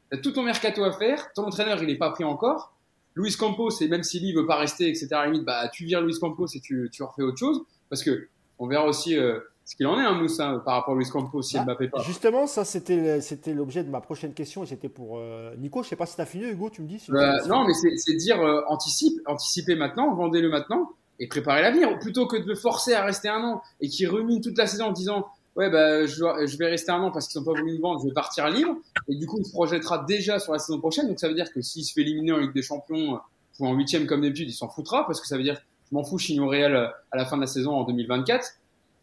[0.10, 1.32] T'as tout ton mercato à faire.
[1.34, 2.74] Ton entraîneur, il est pas pris encore.
[3.16, 6.18] Luis Campos, et même si lui veut pas rester, etc., limite, bah, tu vires Luis
[6.20, 7.64] Campos et tu, tu refais autre chose.
[7.90, 8.28] Parce que,
[8.60, 11.10] on verra aussi, euh, ce qu'il en est, un hein, Moussa, par rapport à Luis
[11.10, 12.02] Campos, si bah, Mbappé pas.
[12.02, 15.84] Justement, ça, c'était, c'était l'objet de ma prochaine question et c'était pour euh, Nico.
[15.84, 17.02] Je sais pas si tu as fini, Hugo, tu me dis.
[17.08, 21.98] Bah, non, mais c'est, dire euh, anticipe, anticiper maintenant, vendez-le maintenant et préparer l'avenir.
[22.00, 24.86] Plutôt que de le forcer à rester un an et qu'il rumine toute la saison
[24.86, 27.78] en disant Ouais, bah, je, je vais rester un an parce qu'ils n'ont pas voulu
[27.78, 28.76] me vendre, je vais partir libre.
[29.08, 31.08] Et du coup, il se projettera déjà sur la saison prochaine.
[31.08, 33.20] Donc, ça veut dire que s'il se fait éliminer en Ligue des Champions
[33.60, 36.04] ou en huitième comme d'habitude, il s'en foutra parce que ça veut dire je m'en
[36.04, 36.76] fous, je au Real
[37.12, 38.56] à la fin de la saison en 2024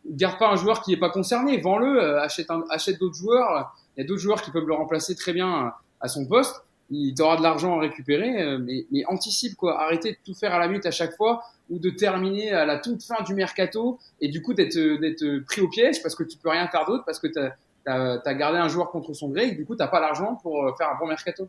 [0.07, 3.75] garde pas un joueur qui n'est pas concerné, vends-le, euh, achète, achète d'autres joueurs.
[3.97, 6.63] Il y a d'autres joueurs qui peuvent le remplacer très bien à son poste.
[6.93, 9.81] Il aura de l'argent à récupérer, euh, mais, mais, anticipe quoi.
[9.81, 12.79] Arrêtez de tout faire à la minute à chaque fois ou de terminer à la
[12.79, 16.37] toute fin du mercato et du coup d'être d'être pris au piège parce que tu
[16.37, 17.39] peux rien faire d'autre parce que tu
[17.87, 20.65] as, gardé un joueur contre son gré et du coup tu n'as pas l'argent pour
[20.67, 21.49] euh, faire un bon mercato.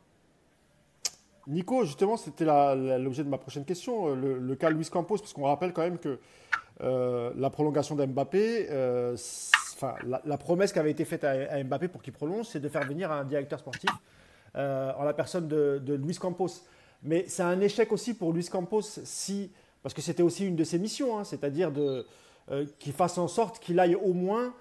[1.48, 5.46] Nico, justement, c'était l'objet de ma prochaine question, le, le cas Luis Campos, parce qu'on
[5.46, 6.20] rappelle quand même que
[6.84, 9.16] euh, la prolongation d'Mbappé, euh,
[9.76, 12.86] enfin, la, promesse qui avait été faite à, Mbappé pour qu'il prolonge, c'est de faire
[12.88, 13.90] venir un directeur sportif
[14.56, 16.50] euh, en la personne de, Luis Campos.
[17.04, 19.52] Mais c'est un échec aussi pour Luis Campos, si,
[19.84, 21.72] parce que c'était aussi une de ses missions, hein, c'est-à-dire
[22.80, 24.54] qu'il fasse en sorte qu'il aille au moins,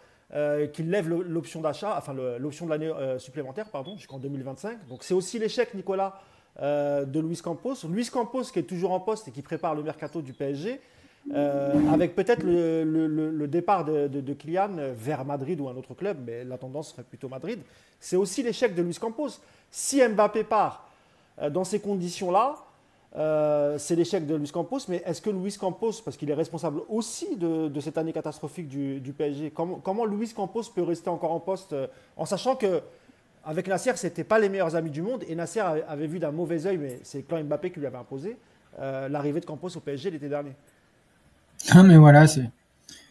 [0.72, 4.86] qu'il lève l'option d'achat, enfin l'option de l'année supplémentaire, pardon, jusqu'en 2025.
[4.88, 6.20] Donc c'est aussi l'échec, Nicolas,
[6.60, 7.74] de Luis Campos.
[7.88, 10.80] Luis Campos qui est toujours en poste et qui prépare le mercato du PSG.
[11.32, 16.58] Euh, avec peut-être le, départ de, Kylian vers Madrid ou un autre club, mais la
[16.58, 17.60] tendance serait plutôt Madrid.
[18.00, 19.28] C'est aussi l'échec de Luis Campos.
[19.70, 20.88] Si Mbappé part
[21.40, 22.56] euh, dans ces conditions-là,
[23.16, 26.80] euh, c'est l'échec de Luis Campos, mais est-ce que Luis Campos, parce qu'il est responsable
[26.88, 31.74] aussi de, cette année catastrophique du, PSG, comment, Luis Campos peut rester encore en poste
[32.16, 32.80] en sachant que
[33.44, 36.30] avec Nasser, ce n'était pas les meilleurs amis du monde et Nasser avait, vu d'un
[36.30, 38.36] mauvais œil, mais c'est Clan Mbappé qui lui avait imposé
[38.78, 40.52] l'arrivée de Campos au PSG l'été dernier.
[41.74, 42.50] Non, mais voilà, c'est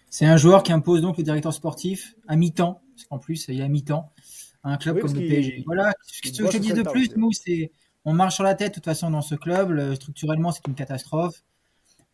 [0.10, 3.60] c'est un joueur qui impose donc le directeur sportif à mi-temps, parce qu'en plus il
[3.60, 4.12] est à mi-temps,
[4.64, 5.64] un club comme le PSG.
[5.66, 7.72] Voilà, ce que je dis de plus, nous, c'est
[8.06, 9.94] on marche sur la tête de toute façon dans ce club.
[9.96, 11.44] structurellement, c'est une catastrophe.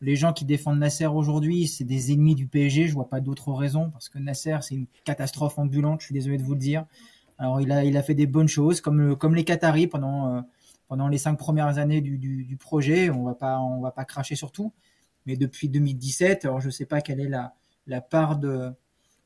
[0.01, 2.87] Les gens qui défendent Nasser aujourd'hui, c'est des ennemis du PSG.
[2.87, 6.01] Je vois pas d'autre raison parce que Nasser, c'est une catastrophe ambulante.
[6.01, 6.85] Je suis désolé de vous le dire.
[7.37, 10.41] Alors, il a, il a fait des bonnes choses, comme, comme les Qataris pendant, euh,
[10.87, 13.09] pendant les cinq premières années du, du, du, projet.
[13.09, 14.73] On va pas, on va pas cracher sur tout
[15.25, 18.73] mais depuis 2017, alors je ne sais pas quelle est la, part de,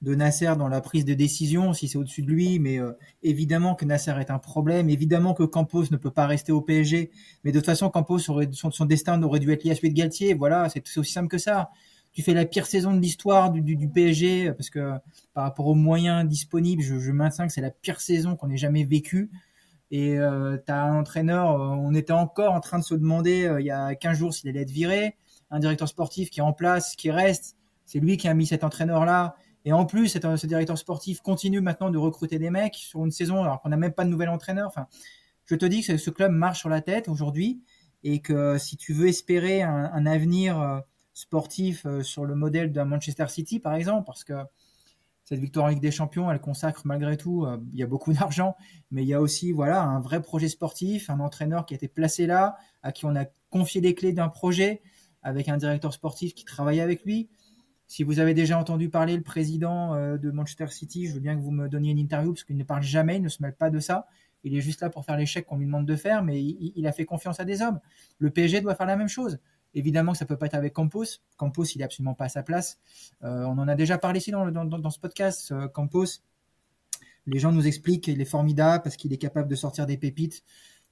[0.01, 3.85] Nasser dans la prise de décision, si c'est au-dessus de lui, mais euh, évidemment que
[3.85, 7.11] Nasser est un problème, évidemment que Campos ne peut pas rester au PSG,
[7.43, 9.89] mais de toute façon Campos aurait, son, son destin aurait dû être lié à celui
[9.89, 11.69] de Galtier, voilà, c'est aussi simple que ça.
[12.11, 14.93] Tu fais la pire saison de l'histoire du, PSG, parce que
[15.33, 18.57] par rapport aux moyens disponibles, je, je maintiens que c'est la pire saison qu'on ait
[18.57, 19.29] jamais vécue.
[19.91, 23.47] Et euh, tu as un entraîneur, euh, on était encore en train de se demander
[23.59, 25.15] il y a 15 jours s'il allait être viré
[25.51, 27.55] un directeur sportif qui est en place, qui reste.
[27.85, 29.35] C'est lui qui a mis cet entraîneur-là.
[29.65, 33.43] Et en plus, ce directeur sportif continue maintenant de recruter des mecs sur une saison
[33.43, 34.67] alors qu'on n'a même pas de nouvel entraîneur.
[34.67, 34.87] Enfin,
[35.45, 37.61] je te dis que ce club marche sur la tête aujourd'hui
[38.03, 40.79] et que si tu veux espérer un, avenir euh,
[41.13, 44.33] sportif euh, sur le modèle d'un Manchester City, par exemple, parce que
[45.25, 48.13] cette victoire en Ligue des Champions, elle consacre malgré tout, euh, il y a beaucoup
[48.19, 48.55] d'argent,
[48.91, 51.87] mais il y a aussi voilà un vrai projet sportif, un entraîneur qui a été
[51.87, 54.81] placé là, à qui on a confié les clés d'un projet
[55.23, 57.29] avec un directeur sportif qui travaille avec lui.
[57.87, 61.35] Si vous avez déjà entendu parler le président euh, de Manchester City, je veux bien
[61.35, 63.55] que vous me donniez une interview parce qu'il ne parle jamais, il ne se mêle
[63.55, 64.07] pas de ça.
[64.43, 66.91] Il est juste là pour faire l'échec qu'on lui demande de faire, mais il, a
[66.91, 67.79] fait confiance à des hommes.
[68.19, 69.39] Le PSG doit faire la même chose.
[69.73, 71.03] Évidemment que ça peut pas être avec Campos.
[71.35, 72.79] Campos, il est absolument pas à sa place.
[73.23, 75.51] Euh, on en a déjà parlé ici dans, dans, dans ce podcast.
[75.51, 76.05] Euh, Campos,
[77.25, 80.43] les gens nous expliquent qu'il est formidable parce qu'il est capable de sortir des pépites.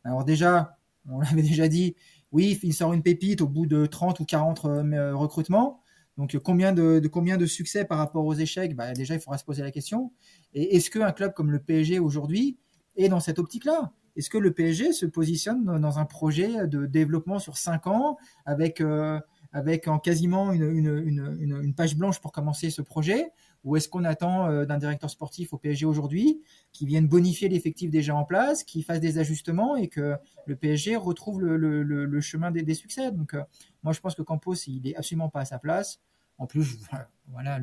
[0.03, 0.77] Alors déjà,
[1.09, 1.95] on l'avait déjà dit,
[2.31, 5.81] oui, il sort une pépite au bout de 30 ou 40 euh, recrutements.
[6.17, 8.75] Donc combien de, combien de succès par rapport aux échecs?
[8.75, 10.11] Bah, Déjà, il faudra se poser la question.
[10.53, 12.57] Et est-ce qu'un club comme le PSG aujourd'hui
[12.95, 13.93] est dans cette optique-là?
[14.15, 18.81] Est-ce que le PSG se positionne dans un projet de développement sur 5 ans avec,
[18.81, 19.19] euh,
[19.51, 23.27] avec en quasiment une, une, une, page blanche pour commencer ce projet?
[23.67, 26.41] Ou est-ce qu'on attend euh, d'un directeur sportif au PSG aujourd'hui
[26.71, 30.15] qui vienne bonifier l'effectif déjà en place, qui fasse des ajustements et que
[30.45, 33.43] le PSG retrouve le, chemin des, succès Donc, euh,
[33.83, 35.99] moi, je pense que Campos, il est absolument pas à sa place.
[36.37, 36.79] En plus,
[37.27, 37.59] voilà,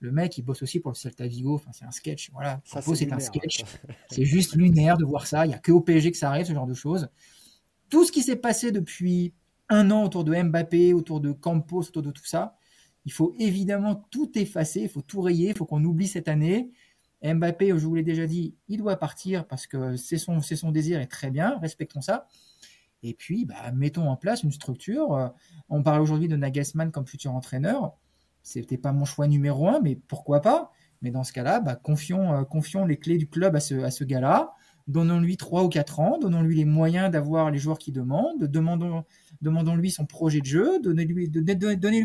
[0.00, 1.56] le, mec, il bosse aussi pour le Celta Vigo.
[1.56, 2.30] Enfin, c'est un sketch.
[2.32, 3.64] Voilà, Campos, c'est un sketch.
[4.08, 5.44] c'est juste lunaire de voir ça.
[5.44, 7.10] Il n'y a que au PSG que ça arrive, ce genre de choses.
[7.90, 9.34] Tout ce qui s'est passé depuis
[9.68, 12.56] un an autour de Mbappé, autour de Campos, autour de tout ça,
[13.04, 16.72] il faut évidemment tout effacer, il faut tout rayer, il faut qu'on oublie cette année.
[17.22, 20.40] Mbappé, je vous l'ai déjà dit, il doit partir parce que c'est son,
[20.70, 22.26] désir et très bien, respectons ça.
[23.02, 25.32] Et puis, bah, mettons en place une structure.
[25.68, 27.96] On parle aujourd'hui de Nagelsmann comme futur entraîneur.
[28.42, 30.70] C'était pas mon choix numéro un, mais pourquoi pas?
[31.00, 34.54] Mais dans ce cas-là, bah, confions, euh, confions les clés du club à ce gars-là.
[34.86, 39.04] Donnons-lui trois ou quatre ans, donnons-lui les moyens d'avoir les joueurs qu'il demande, demandons,
[39.40, 41.30] demandons-lui son projet de jeu, donnez-lui,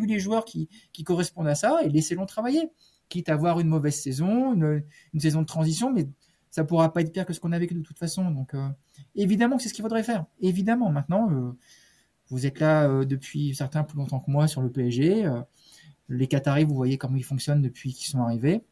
[0.08, 2.72] les joueurs qui, qui correspondent à ça et laissez-le travailler.
[3.10, 6.08] Quitte à avoir une mauvaise saison, une, une saison de transition, mais
[6.52, 8.32] ça pourra pas être pire que ce qu'on a vécu de toute façon.
[8.32, 8.70] Donc, euh,
[9.16, 10.26] évidemment que c'est ce qu'il faudrait faire.
[10.42, 11.52] Évidemment, maintenant, euh,
[12.30, 15.30] vous êtes là euh, depuis certains plus longtemps que moi sur le PSG.
[16.10, 18.64] les Qataris, vous voyez comment ils fonctionnent depuis qu'ils sont arrivés.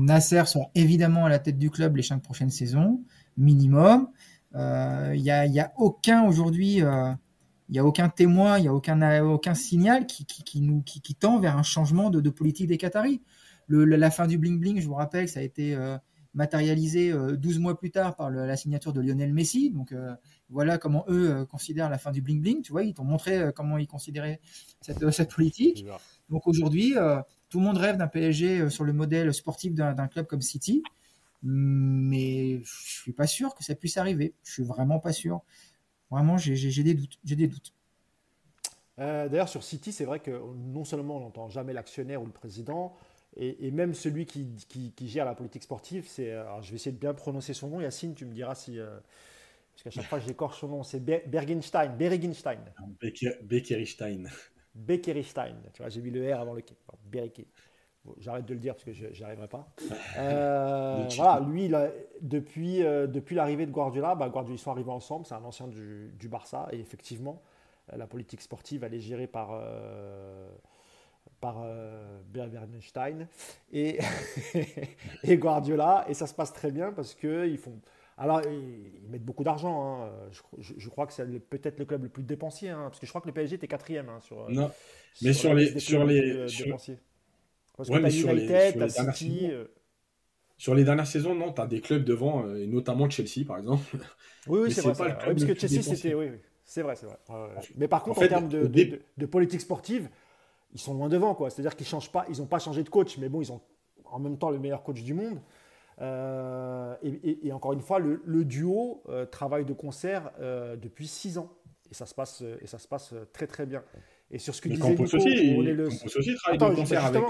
[0.00, 3.00] Nasser sera évidemment à la tête du club les cinq prochaines saisons,
[3.36, 4.08] minimum.
[4.54, 8.74] Il n'y a, y a, aucun aujourd'hui, il n'y a aucun témoin, il n'y a
[8.74, 12.68] aucun, aucun signal qui, qui, qui nous, qui, tend vers un changement de, de politique
[12.68, 13.20] des Qataris.
[13.66, 15.76] Le, la fin du bling bling, je vous rappelle, ça a été
[16.36, 19.70] matérialisé 12 euh, mois plus tard par la signature de Lionel Messi.
[19.70, 20.14] Donc euh,
[20.50, 22.62] voilà comment eux euh, considèrent la fin du bling bling.
[22.62, 24.38] Tu vois, ils t'ont montré comment ils considéraient
[24.80, 25.84] cette, cette politique.
[26.28, 26.94] Donc aujourd'hui,
[27.56, 30.82] tout le monde rêve d'un PSG sur le modèle sportif d'un club comme City,
[31.42, 34.34] mais je suis pas sûr que ça puisse arriver.
[34.44, 35.40] Je suis vraiment pas sûr.
[36.10, 37.18] Vraiment, j'ai des doutes.
[37.24, 37.72] J'ai des doutes.
[38.98, 42.94] D'ailleurs, sur City, c'est vrai que non seulement on n'entend jamais l'actionnaire ou le président,
[43.38, 44.46] et, même celui qui,
[44.94, 48.14] qui, gère la politique sportive, c'est, je vais essayer de bien prononcer son nom, Yacine,
[48.14, 48.78] tu me diras si...
[48.78, 48.98] Euh,
[49.72, 52.60] parce qu'à chaque fois j'écorche son nom, c'est Bergenstein, Bergenstein.
[53.42, 54.26] Beckerstein.
[54.76, 56.74] Beckerstein, tu vois, j'ai mis le R avant le K.
[58.18, 59.68] J'arrête de le dire parce que je n'y arriverai pas.
[60.18, 61.70] Euh, voilà, lui,
[62.22, 65.66] depuis, euh, depuis l'arrivée de Guardiola, bah, Guardiola, ils sont arrivés ensemble, c'est un ancien
[65.66, 67.42] du, du, Barça, et effectivement,
[67.94, 69.60] la politique sportive, elle est gérée par
[71.40, 73.28] par euh, Bernstein
[73.72, 73.98] et,
[75.22, 76.04] et Guardiola.
[76.08, 77.78] Et ça se passe très bien parce qu'ils font.
[78.18, 80.04] Alors, ils mettent beaucoup d'argent.
[80.04, 80.10] Hein.
[80.58, 82.70] Je, crois que c'est peut-être le club le plus dépensier.
[82.70, 84.48] Hein, parce que je crois que le PSG était quatrième hein, sur.
[84.48, 84.70] Non,
[85.22, 85.78] mais sur, les.
[85.78, 86.76] Sur les sur...
[87.76, 89.48] Parce que sur United, les, City.
[89.50, 89.66] Euh.
[90.56, 93.58] Sur les dernières saisons, non, tu as des clubs devant, euh, et notamment Chelsea, par
[93.58, 93.84] exemple.
[94.46, 94.94] Oui, oui, c'est vrai.
[94.94, 96.14] Pas parce que Chelsea, c'était.
[96.14, 96.38] Oui, oui.
[96.64, 97.18] C'est vrai, c'est vrai.
[97.76, 100.08] Mais par contre, en, termes de, de, politique sportive,
[100.72, 101.34] ils sont loin devant.
[101.34, 101.50] quoi.
[101.50, 103.60] C'est-à-dire qu'ils changent pas, ils n'ont pas changé de coach, mais bon, ils ont
[104.04, 105.38] en même temps le meilleur coach du monde.
[106.00, 111.50] Euh, et, encore une fois, le, duo euh, travaille de concert euh, depuis six ans.
[111.90, 113.82] Et ça se passe, et ça se passe très très bien.
[114.30, 115.86] Et sur ce que disait Nico, aussi, on est le...
[115.86, 117.24] aussi travaille de concert avec,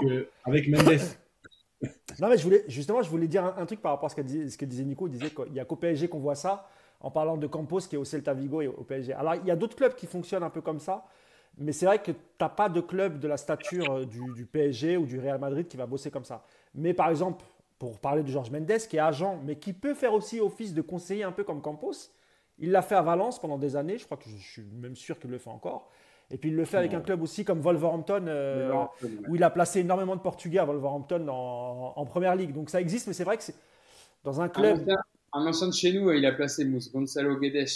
[0.45, 0.99] avec Mendes.
[2.19, 4.21] non mais je voulais, justement, je voulais dire un, truc par rapport à ce que,
[4.21, 5.07] disait, ce que disait Nico.
[5.07, 6.67] Il disait qu'il n'y a qu'au PSG qu'on voit ça,
[6.99, 9.13] en parlant de Campos qui est au Celta Vigo et au PSG.
[9.13, 11.05] Alors il y a d'autres clubs qui fonctionnent un peu comme ça.
[11.59, 15.05] Mais c'est vrai que tu n'as pas de club de la stature du, PSG ou
[15.05, 16.45] du Real Madrid qui va bosser comme ça.
[16.75, 17.43] Mais par exemple,
[17.79, 20.81] pour parler de Georges Mendes, qui est agent, mais qui peut faire aussi office de
[20.81, 22.11] conseiller un peu comme Campos,
[22.59, 25.19] il l'a fait à Valence pendant des années, je crois que je, suis même sûr
[25.19, 25.91] qu'il le fait encore.
[26.29, 28.73] Et puis il le fait avec un club aussi comme Wolverhampton, euh,
[29.29, 32.53] où il a placé énormément de Portugais à Wolverhampton en, première ligue.
[32.53, 33.55] Donc ça existe, mais c'est vrai que c'est
[34.23, 34.85] dans un club.
[35.33, 37.67] Un ancien de chez nous, il a placé Gonzalo Guedes.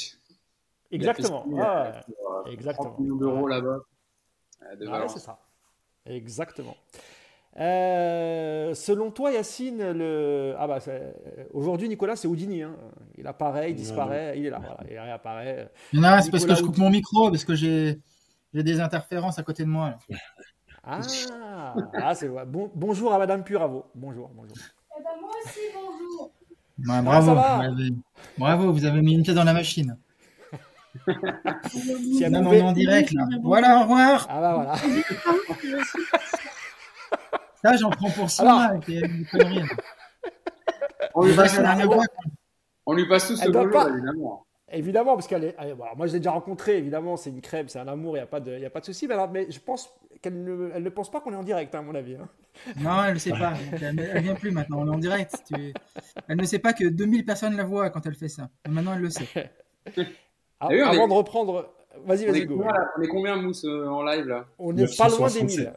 [0.90, 1.46] Exactement.
[1.60, 2.02] Ah,
[2.50, 2.90] exactement.
[2.90, 3.80] 30 millions d'euros là-bas.
[4.62, 5.40] Ah, c'est ça.
[6.06, 6.76] Exactement.
[7.60, 10.56] Euh, selon toi, Yacine, le...
[10.58, 10.80] ah bah,
[11.54, 12.64] aujourd'hui, Nicolas, c'est Houdini.
[12.64, 12.76] Hein.
[13.18, 14.60] Il apparaît, il disparaît, il est là.
[14.60, 15.70] Voilà, il réapparaît.
[15.94, 18.00] Non, c'est parce que je coupe mon micro, parce que j'ai
[18.54, 19.98] des interférences à côté de moi.
[20.84, 21.02] Ah,
[22.02, 23.86] ah c'est bon, bonjour à Madame Puravo.
[23.94, 24.56] Bonjour, bonjour.
[24.98, 26.32] Eh ben, moi aussi, bonjour.
[26.90, 27.36] Ah, bravo,
[28.38, 29.98] bravo, vous avez mis une pièce dans la machine
[31.72, 32.62] si pouvait...
[32.62, 33.26] en direct, là.
[33.44, 34.28] Voilà, au revoir.
[34.30, 34.76] Ah bah voilà.
[37.64, 38.74] Ça, j'en prends pour ça.
[41.14, 41.60] On lui passe
[42.86, 44.46] On lui passe tout ce bonjour, évidemment.
[44.74, 45.56] Évidemment, parce qu'elle est.
[45.98, 48.28] moi, je l'ai déjà rencontrée, évidemment, c'est une crème, c'est un amour, il n'y a
[48.28, 49.08] pas de, y a pas de souci.
[49.08, 51.82] Mais, je pense qu'elle ne, elle ne pense pas qu'on est en direct, hein, à
[51.82, 52.16] mon avis.
[52.16, 52.30] Hein.
[52.80, 53.54] Non, elle ne sait pas.
[53.82, 55.36] elle ne vient plus maintenant, on est en direct.
[56.28, 58.50] Elle ne sait pas que 2000 personnes la voient quand elle fait ça.
[58.70, 59.52] maintenant, elle le sait.
[60.60, 61.74] Ah, avant de reprendre,
[62.06, 62.64] vas-y, vas-y, go.
[62.98, 64.46] On est combien, Mousse, euh, en live là?
[64.60, 65.74] On n'est pas loin des 1000.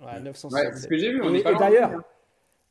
[0.00, 0.52] Ouais, 967.
[0.52, 1.22] Ouais, c'est ce que j'ai vu.
[1.22, 2.02] On est, pas loin d'ailleurs,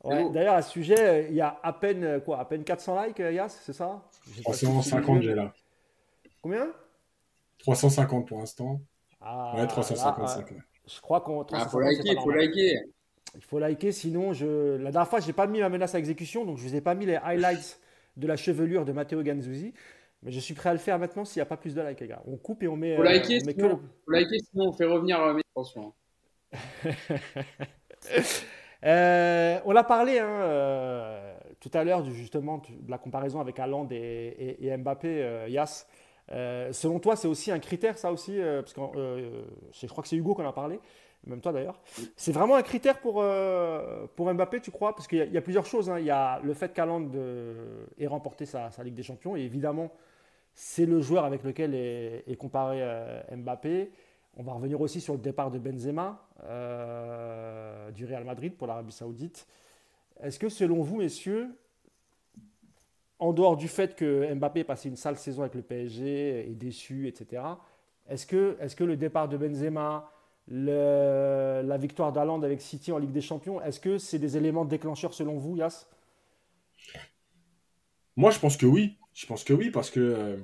[0.04, 3.20] ouais, d'ailleurs, à ce sujet, il y a à peine, quoi, à peine 400 likes,
[3.20, 4.02] euh, Yas, c'est ça?
[4.42, 5.52] 350, j'ai là.
[6.42, 6.68] Combien?
[7.60, 8.80] 350 pour l'instant.
[9.20, 10.46] Ah, ouais, 355.
[10.86, 11.42] je crois qu'on.
[11.44, 12.80] Il ah, faut liker, il faut liker.
[13.36, 14.76] Il faut liker, sinon, je...
[14.76, 16.74] la dernière fois, je n'ai pas mis ma menace à exécution, donc je ne vous
[16.74, 17.78] ai pas mis les highlights
[18.16, 19.72] de la chevelure de Matteo Ganzuzi.
[20.22, 22.00] Mais je suis prêt à le faire maintenant s'il n'y a pas plus de likes,
[22.00, 22.22] les gars.
[22.26, 22.96] On coupe et on met.
[22.96, 25.94] Faut, liker, euh, sinon, faut liker, sinon on fait revenir euh, mes attention.
[28.84, 33.88] euh, on a parlé hein, euh, tout à l'heure justement de la comparaison avec Haaland
[33.90, 35.86] et, et, Mbappé, Yas.
[36.28, 38.80] selon toi, c'est aussi un critère, ça aussi, parce que
[39.72, 40.80] je crois que c'est Hugo qui en a parlé.
[41.26, 41.80] même toi d'ailleurs.
[42.16, 43.24] C'est vraiment un critère pour,
[44.16, 44.94] pour Mbappé, tu crois?
[44.94, 45.90] Parce qu'il y, a plusieurs choses.
[45.90, 45.98] Hein.
[45.98, 47.08] Il y a le fait qu'Aland
[47.98, 49.90] ait remporté sa, Ligue des Champions, et évidemment,
[50.54, 52.82] c'est le joueur avec lequel est, est comparé
[53.30, 53.92] Mbappé.
[54.40, 56.26] On va revenir aussi sur le départ de Benzema
[57.94, 59.46] du Real Madrid pour l'Arabie Saoudite.
[60.22, 61.50] Est-ce que selon vous, messieurs,
[63.18, 66.54] en dehors du fait que Mbappé ait passé une sale saison avec le PSG, est
[66.54, 67.42] déçu, etc.,
[68.08, 70.10] est-ce que, est que le départ de Benzema,
[70.48, 75.12] la victoire d'Aland avec City en Ligue des Champions, est-ce que c'est des éléments déclencheurs
[75.12, 75.86] selon vous, Yas?
[78.16, 78.96] Moi, je pense que oui.
[79.12, 80.38] Je pense que oui, parce que.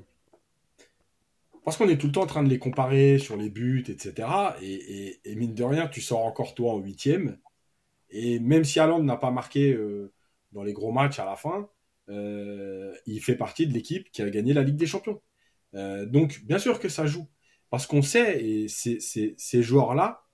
[1.67, 4.29] Parce qu'on est tout le temps en train de les comparer sur les buts, etc.
[4.63, 7.41] Et, mine de rien, tu sors encore toi en huitième.
[8.09, 10.13] Et même si Haaland n'a pas marqué euh,
[10.53, 11.69] dans les gros matchs à la fin,
[12.09, 15.21] euh, il fait partie de l'équipe qui a gagné la Ligue des Champions.
[15.75, 17.27] Euh, donc, bien sûr que ça joue.
[17.69, 20.25] Parce qu'on sait, et ces joueurs-là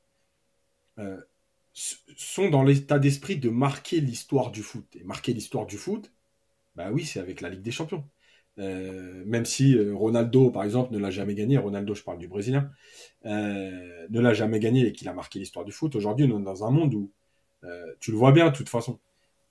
[2.14, 4.84] sont dans l'état d'esprit de marquer l'histoire du foot.
[4.96, 6.12] Et marquer l'histoire du foot,
[6.76, 8.04] bah oui, c'est avec la Ligue des Champions.
[8.58, 12.70] Même si Ronaldo, par exemple, ne l'a jamais gagné, Ronaldo, je parle du Brésilien,
[13.24, 16.64] ne l'a jamais gagné et qu'il a marqué l'histoire du foot, aujourd'hui, on est dans
[16.64, 17.10] un monde où
[17.64, 18.98] euh, tu le vois bien, de toute façon.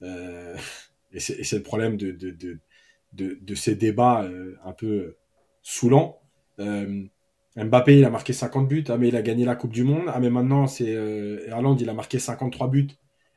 [0.04, 0.56] Euh,
[1.14, 5.16] et c'est le problème de, ces débats euh, un peu
[5.62, 6.20] saoulants.
[7.58, 8.84] Mbappé, il a marqué 50 buts.
[8.88, 10.06] Ah, mais il a gagné la Coupe du Monde.
[10.08, 10.91] Ah, mais maintenant, c'est
[11.47, 12.88] Erland, il a marqué 53 buts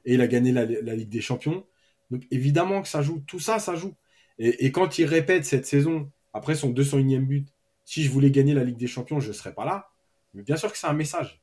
[0.04, 1.64] et il a gagné la, Ligue des Champions.
[2.10, 3.22] Donc, évidemment que ça joue.
[3.26, 3.94] Tout ça, ça joue.
[4.38, 7.48] Et, quand il répète cette saison, après son 201e but,
[7.84, 9.90] si je voulais gagner la Ligue des Champions, je ne serais pas là.
[10.32, 11.40] Mais bien sûr que c'est un message.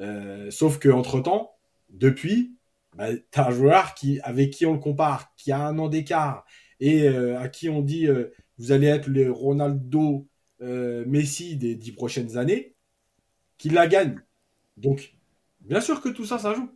[0.00, 1.54] Euh, sauf qu'entre-temps,
[1.90, 2.56] depuis,
[2.96, 5.88] bah, tu as un joueur qui, avec qui on le compare, qui a un an
[5.88, 6.44] d'écart
[6.80, 10.28] et euh, à qui on dit euh, vous allez être le Ronaldo
[10.60, 12.74] euh, Messi des dix prochaines années,
[13.56, 14.20] qui la gagne.
[14.76, 15.14] Donc,
[15.60, 16.70] bien sûr que tout ça, ça joue.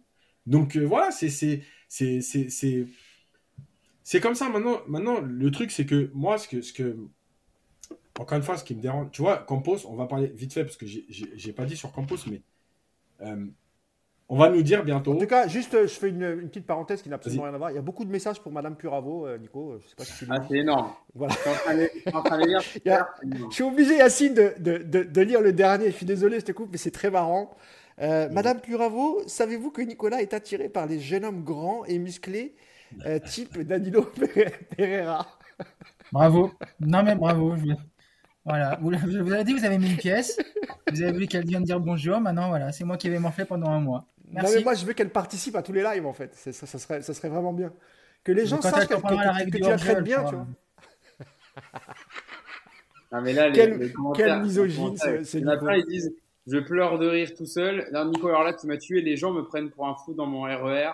[0.46, 1.62] Donc voilà, c'est
[4.07, 4.78] c'est comme ça maintenant.
[4.86, 6.96] Maintenant, le truc c'est que moi, ce que ce que
[8.20, 10.64] encore une fois, ce qui me dérange, tu vois, Campos, on va parler vite fait
[10.64, 12.40] parce que j'ai pas dit sur Campos, mais
[14.28, 15.12] on va nous dire bientôt.
[15.12, 17.59] En tout cas, juste, euh, je fais une, petite parenthèse qui n'a absolument rien à
[17.59, 17.70] voir.
[17.70, 19.72] Il y a beaucoup de messages pour Madame Puravo, euh, Nico.
[19.72, 20.90] Euh, je sais pas si ah, c'est énorme.
[21.14, 21.34] Voilà.
[21.68, 25.86] Je suis obligé, Yacine, de, de, de, lire le dernier.
[25.86, 27.57] Je suis désolé, je te coupe, mais c'est très marrant.
[27.98, 32.54] Madame Puravo, savez-vous que Nicolas est attiré par les jeunes hommes grands et musclés,
[33.24, 34.11] type Danilo
[34.76, 35.26] Pereira
[36.12, 36.53] Bravo.
[36.80, 37.55] Non, mais bravo.
[38.44, 40.38] Voilà, vous, vous avez dit, vous avez mis une pièce,
[40.92, 43.47] vous avez vu qu'elle vient de dire bonjour, maintenant voilà, c'est moi qui vais faire
[43.47, 44.07] pendant un mois.
[44.30, 46.34] Non, mais moi, je veux qu'elle participe à tous les lives, en fait.
[46.34, 47.72] Ça, ça, serait, ça serait vraiment bien.
[48.24, 48.94] Que les gens sachent que,
[49.51, 50.47] tu la traites bien, tu vois.
[53.12, 55.70] Non, mais là, quelle, les, quelle misogyne, c'est Nico.
[55.70, 56.12] ils disent
[56.49, 57.86] Je pleure de rire tout seul.
[57.92, 59.01] Là, Nico, alors là, tu m'as tué.
[59.01, 60.90] Les gens me prennent pour un fou dans mon RER.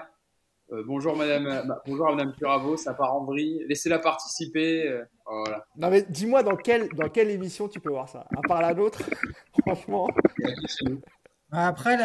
[0.73, 3.63] Euh, bonjour madame, euh, bah, bonjour madame Puravo, ça part en vrille.
[3.69, 4.89] Laissez-la participer.
[4.89, 5.67] Euh, voilà.
[5.77, 8.27] Non mais dis-moi dans quelle dans quelle émission tu peux voir ça?
[8.35, 9.03] À part la nôtre,
[9.67, 10.09] franchement.
[11.51, 11.99] Bah, après,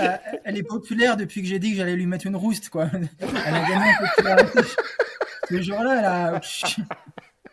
[0.44, 2.88] elle est populaire depuis que j'ai dit que j'allais lui mettre une rouste, quoi.
[2.92, 4.60] Elle a gagné en popularité.
[5.50, 6.42] Ce jour-là,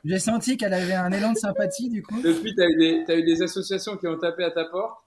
[0.04, 2.20] j'ai senti qu'elle avait un élan de sympathie, du coup.
[2.20, 4.98] Depuis, tu as, eu des associations qui ont tapé à ta porte?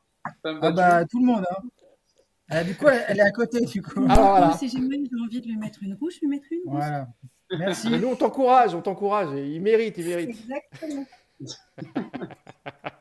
[0.46, 1.64] Ah bah, tout le monde, hein.
[2.54, 4.06] Euh, du coup, elle, est à côté, du coup.
[4.10, 4.58] Alors, voilà.
[4.58, 6.80] Si j'ai envie de lui mettre une rousse, je lui mettrai une rousse.
[6.80, 7.08] Voilà.
[7.52, 7.90] Merci.
[7.90, 9.30] nous, on t'encourage, on t'encourage.
[9.38, 10.30] Il mérite, il mérite.
[10.30, 11.06] Exactement.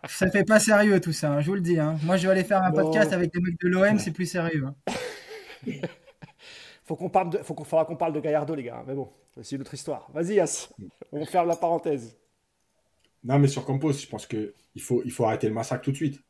[0.08, 1.78] ça fait pas sérieux tout ça, hein, je vous le dis.
[1.78, 1.96] Hein.
[2.02, 4.66] Moi, je vais aller faire un podcast avec des mecs de l'OM, c'est plus sérieux.
[4.66, 5.72] Hein.
[6.84, 8.84] faut qu'on parle de, faut qu'on faudra qu'on parle de Gallardo, les gars.
[8.86, 9.10] Mais bon,
[9.42, 10.10] c'est une autre histoire.
[10.12, 10.72] Vas-y, As.
[11.12, 12.16] On ferme la parenthèse.
[13.24, 15.92] Non, mais sur Campos, je pense que il faut, il faut arrêter le massacre tout
[15.92, 16.20] de suite.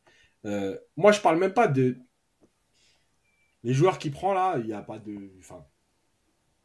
[0.45, 1.99] Euh, moi, je parle même pas de
[3.67, 4.59] les joueurs qui prend là.
[4.61, 5.67] Il n'y a pas de, enfin,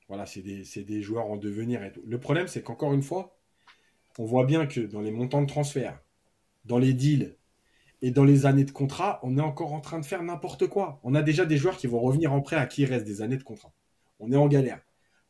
[0.07, 2.03] voilà, c'est des, des joueurs en devenir et tout.
[2.05, 3.39] Le problème, c'est qu'encore une fois,
[4.19, 5.99] on voit bien que dans les montants de transfert,
[6.63, 7.35] dans les deals
[8.03, 10.99] et dans les années de contrat, on est encore en train de faire n'importe quoi.
[11.03, 13.23] On a déjà des joueurs qui vont revenir en prêt à qui il reste des
[13.23, 13.73] années de contrat.
[14.19, 14.79] On est en galère.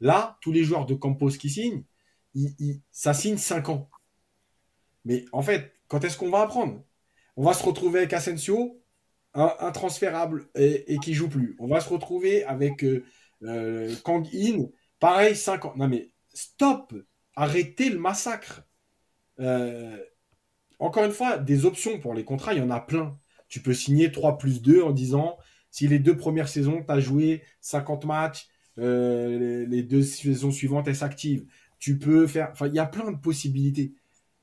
[0.01, 1.85] Là, tous les joueurs de Campos qui signent,
[2.91, 3.89] ça signe 5 ans.
[5.05, 6.83] Mais en fait, quand est-ce qu'on va apprendre?
[7.37, 8.80] On va se retrouver avec Asensio,
[9.33, 11.55] un, transférable et, et, qui joue plus.
[11.59, 13.05] On va se retrouver avec euh,
[13.43, 14.65] euh, Kang In,
[14.99, 15.73] pareil, 5 ans.
[15.75, 16.93] Non mais stop
[17.35, 18.63] Arrêtez le massacre
[19.39, 19.97] euh,
[20.79, 23.17] encore une fois, des options pour les contrats, il y en a plein.
[23.47, 25.37] Tu peux signer 3 plus 2 en disant
[25.69, 28.47] si les deux premières saisons, tu as joué 50 matchs,
[28.79, 31.45] euh, les, deux saisons suivantes, elles s'activent.
[31.79, 32.49] Tu peux faire.
[32.51, 33.93] Enfin, il y a plein de possibilités.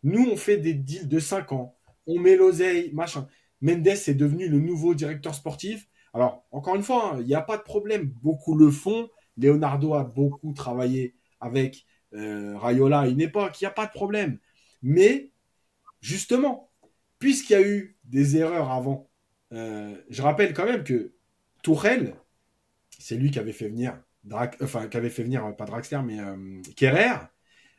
[0.05, 1.77] Nous, on fait des deals de 5 ans.
[2.07, 3.27] On met l'oseille, machin.
[3.61, 5.89] Mendes est devenu le nouveau directeur sportif.
[6.15, 8.07] Alors, encore une fois, hein, il n'y a pas de problème.
[8.23, 9.09] Beaucoup le font.
[9.37, 13.61] Leonardo a beaucoup travaillé avec euh, Rayola à une époque.
[13.61, 14.39] Il n'y a pas de problème.
[14.83, 15.33] Mais,
[16.01, 16.71] justement,
[17.19, 19.11] puisqu'il y a eu des erreurs avant,
[19.53, 21.13] euh, je rappelle quand même que
[21.63, 22.15] Tourelle,
[22.99, 24.01] c'est lui qui avait fait venir,
[24.63, 27.17] enfin, qui avait fait venir, pas Draxler, mais euh, Kerrer,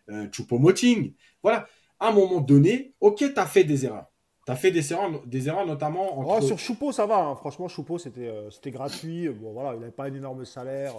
[0.09, 1.13] euh, Choupo-Moting.
[1.43, 1.67] Voilà.
[1.99, 4.11] À un moment donné, ok, tu as fait des erreurs.
[4.49, 6.43] Tu as fait des erreurs, des erreurs notamment entre...
[6.43, 7.19] sur Choupo, ça va.
[7.19, 7.35] Hein.
[7.35, 9.29] Franchement, Choupo, c'était euh, c'était gratuit.
[9.29, 10.95] Bon, voilà, il n'avait pas un énorme salaire.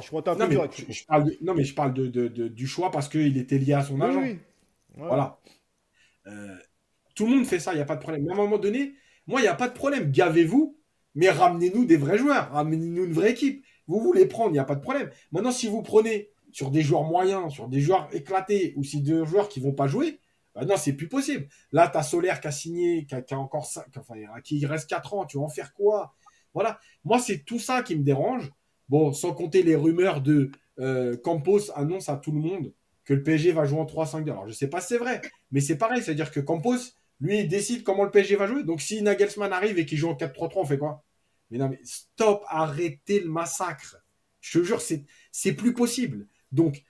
[0.00, 0.56] je crois un non, mais
[0.88, 3.84] je, parle non, mais je parle de, de, du choix parce qu'il était lié à
[3.84, 4.22] son agent.
[4.22, 4.40] Oui.
[4.96, 5.38] Voilà.
[7.14, 8.24] tout le monde fait ça, il n'y a pas de problème.
[8.24, 8.94] Mais à un moment donné,
[9.28, 10.10] moi, il n'y a pas de problème.
[10.10, 10.76] Gavez-vous,
[11.14, 12.50] mais ramenez-nous des vrais joueurs.
[12.50, 13.64] Ramenez-nous une vraie équipe.
[13.86, 15.10] Vous voulez prendre, il n'y a pas de problème.
[15.30, 19.24] Maintenant, si vous prenez sur des joueurs moyens, sur des joueurs éclatés, ou si deux
[19.26, 20.18] joueurs qui vont pas jouer,
[20.54, 21.48] bah non, c'est plus possible.
[21.72, 25.14] Là, tu as Solaire qui a signé, qui a, encore 5, enfin, qui reste 4
[25.14, 26.14] ans, tu vas en faire quoi?
[26.54, 26.78] Voilà.
[27.04, 28.50] Moi, c'est tout ça qui me dérange.
[28.88, 32.74] Bon, sans compter les rumeurs de euh, Campos annonce à tout le monde
[33.04, 34.30] que le PSG va jouer en 3-5-2.
[34.30, 36.02] Alors, je sais pas si c'est vrai, mais c'est pareil.
[36.02, 36.76] C'est-à-dire que Campos,
[37.20, 38.64] lui, il décide comment le PSG va jouer.
[38.64, 41.04] Donc, si Nagelsmann arrive et qu'il joue en 4-3-3, on fait quoi?
[41.50, 43.96] Mais non, mais stop, arrêtez le massacre.
[44.40, 46.26] Je te jure, c'est plus possible.
[46.50, 46.82] Donc,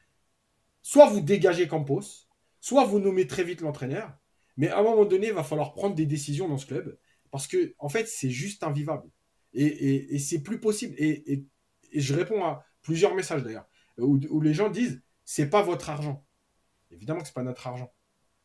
[0.83, 2.22] soit vous dégagez Campos,
[2.63, 4.17] soit vous nommez très vite l'entraîneur,
[4.57, 6.97] mais à un moment donné, il va falloir prendre des décisions dans ce club,
[7.31, 9.11] parce que, en fait, c'est juste invivable.
[9.53, 10.95] Et, c'est plus possible.
[10.97, 11.45] Et,
[11.93, 13.67] je réponds à plusieurs messages d'ailleurs,
[13.99, 16.25] où, les gens disent c'est pas votre argent.
[16.91, 17.93] Évidemment que c'est pas notre argent.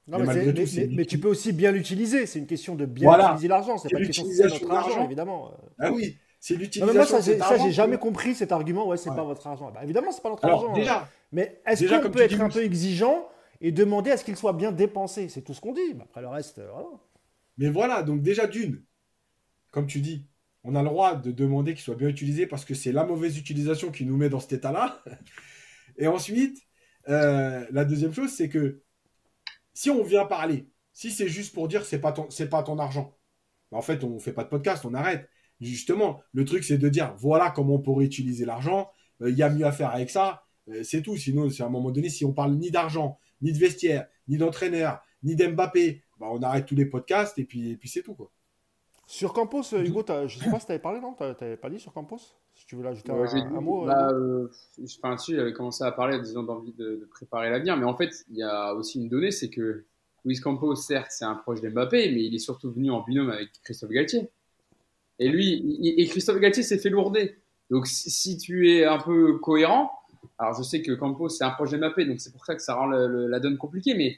[0.07, 2.25] mais, tu peux aussi bien l'utiliser.
[2.25, 3.77] C'est une question de bien utiliser l'argent.
[3.77, 5.51] C'est pas une question de notre argent, évidemment.
[5.77, 7.21] Ah oui, c'est l'utilisation.
[7.21, 8.87] ça, j'ai jamais compris cet argument.
[8.87, 9.71] Ouais, c'est pas votre argent.
[9.71, 10.73] Bah, évidemment, c'est pas notre argent.
[10.73, 11.07] Déjà, hein.
[11.31, 13.29] mais est-ce qu'on peut être un peu exigeant
[13.61, 15.95] et demander à ce qu'il soit bien dépensé C'est tout ce qu'on dit.
[16.01, 16.89] après le reste, euh, voilà.
[17.57, 18.83] Mais voilà, donc déjà d'une,
[19.71, 20.27] comme tu dis,
[20.63, 23.37] on a le droit de demander qu'il soit bien utilisé parce que c'est la mauvaise
[23.37, 25.01] utilisation qui nous met dans cet état-là.
[25.97, 26.61] Et ensuite,
[27.09, 28.83] euh, la deuxième chose, c'est que
[29.73, 32.77] si on vient parler, si c'est juste pour dire c'est pas ton, c'est pas ton
[32.79, 33.17] argent,
[33.71, 35.29] en fait, on fait pas de podcast, on arrête.
[35.59, 38.91] Justement, le truc, c'est de dire voilà comment on pourrait utiliser l'argent.
[39.21, 40.43] Euh, il y a mieux à faire avec ça.
[40.83, 41.15] C'est tout.
[41.15, 44.37] Sinon, c'est à un moment donné, si on parle ni d'argent, ni de vestiaire, ni
[44.37, 48.13] d'entraîneur, ni d'Mbappé, bah, on arrête tous les podcasts et puis, et puis c'est tout.
[48.13, 48.31] Quoi.
[49.05, 51.13] Sur Campos, euh, Hugo, je ne sais pas si tu avais parlé, non?
[51.13, 52.19] Tu n'avais pas dit sur Campos?
[52.55, 53.85] Si tu veux l'ajouter un, mot.
[53.85, 54.09] Bah,
[54.83, 57.95] enfin, si, j'avais commencé à parler en disant d'envie de, de préparer l'avenir, mais en
[57.95, 59.85] fait, il y a aussi une donnée c'est que
[60.25, 63.49] Luis Campos, certes, c'est un proche d'Mbappé, mais il est surtout venu en binôme avec
[63.63, 64.29] Christophe Galtier.
[65.19, 67.37] Et lui, et Christophe Galtier s'est fait lourder.
[67.69, 69.91] Donc si tu es un peu cohérent,
[70.37, 72.75] alors je sais que Campos c'est un projet mappé, donc c'est pour ça que ça
[72.75, 74.17] rend la donne compliquée, mais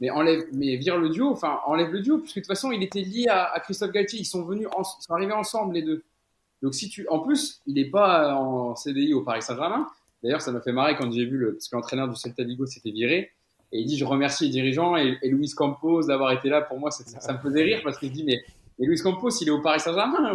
[0.00, 2.82] mais enlève, mais vire le duo, enfin enlève le duo, puisque de toute façon il
[2.82, 6.02] était lié à, Christophe Galtier, ils sont venus, ils sont arrivés ensemble les deux.
[6.62, 9.86] Donc si tu, en plus, il n'est pas en CDI au Paris Saint-Germain.
[10.22, 12.66] D'ailleurs, ça m'a fait marrer quand j'ai vu le, parce que l'entraîneur du Celta Vigo
[12.66, 13.30] s'était viré.
[13.72, 16.78] Et il dit, je remercie les dirigeants et, et Luis Campos d'avoir été là pour
[16.78, 16.90] moi.
[16.90, 18.42] Ça, ça, me faisait rire parce qu'il dit, mais
[18.78, 20.34] et Luis Campos, il est au Paris Saint-Germain.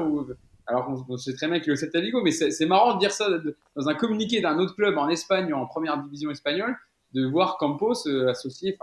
[0.67, 3.11] Alors on sait très bien qu'il est au Celta Vigo, mais c'est marrant de dire
[3.11, 3.27] ça
[3.75, 6.75] dans un communiqué d'un autre club en Espagne, en première division espagnole,
[7.13, 8.77] de voir Campos euh, associé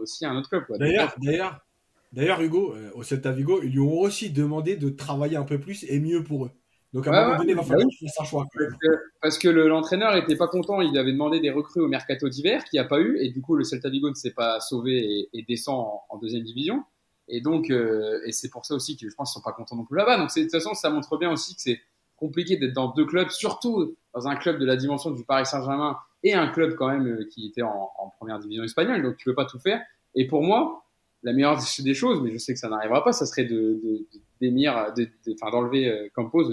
[0.00, 0.64] aussi à un autre club.
[0.78, 1.60] D'ailleurs, d'ailleurs,
[2.12, 5.58] d'ailleurs, Hugo, euh, au Celta Vigo, ils lui ont aussi demandé de travailler un peu
[5.58, 6.50] plus et mieux pour eux.
[6.94, 8.46] Donc à un moment donné, il va falloir bah qu'il fasse un choix.
[9.20, 12.76] Parce que, l'entraîneur n'était pas content, il avait demandé des recrues au mercato d'hiver, qui
[12.76, 15.44] n'y a pas eu, et du coup le Celta Vigo ne s'est pas sauvé et,
[15.46, 16.82] descend en, deuxième division.
[17.28, 19.76] Et donc, euh, et c'est pour ça aussi que je pense qu'ils sont pas contents
[19.76, 20.16] non plus là-bas.
[20.16, 21.80] Donc, de toute façon, ça montre bien aussi que c'est
[22.16, 25.98] compliqué d'être dans deux clubs, surtout dans un club de la dimension du Paris Saint-Germain
[26.24, 29.02] et un club quand même euh, qui était en, première division espagnole.
[29.02, 29.80] Donc, tu peux pas tout faire.
[30.14, 30.84] Et pour moi,
[31.22, 34.06] la meilleure des choses, mais je sais que ça n'arrivera pas, ça serait de,
[34.40, 36.44] d'émir, de, enfin, d'enlever euh, Campos,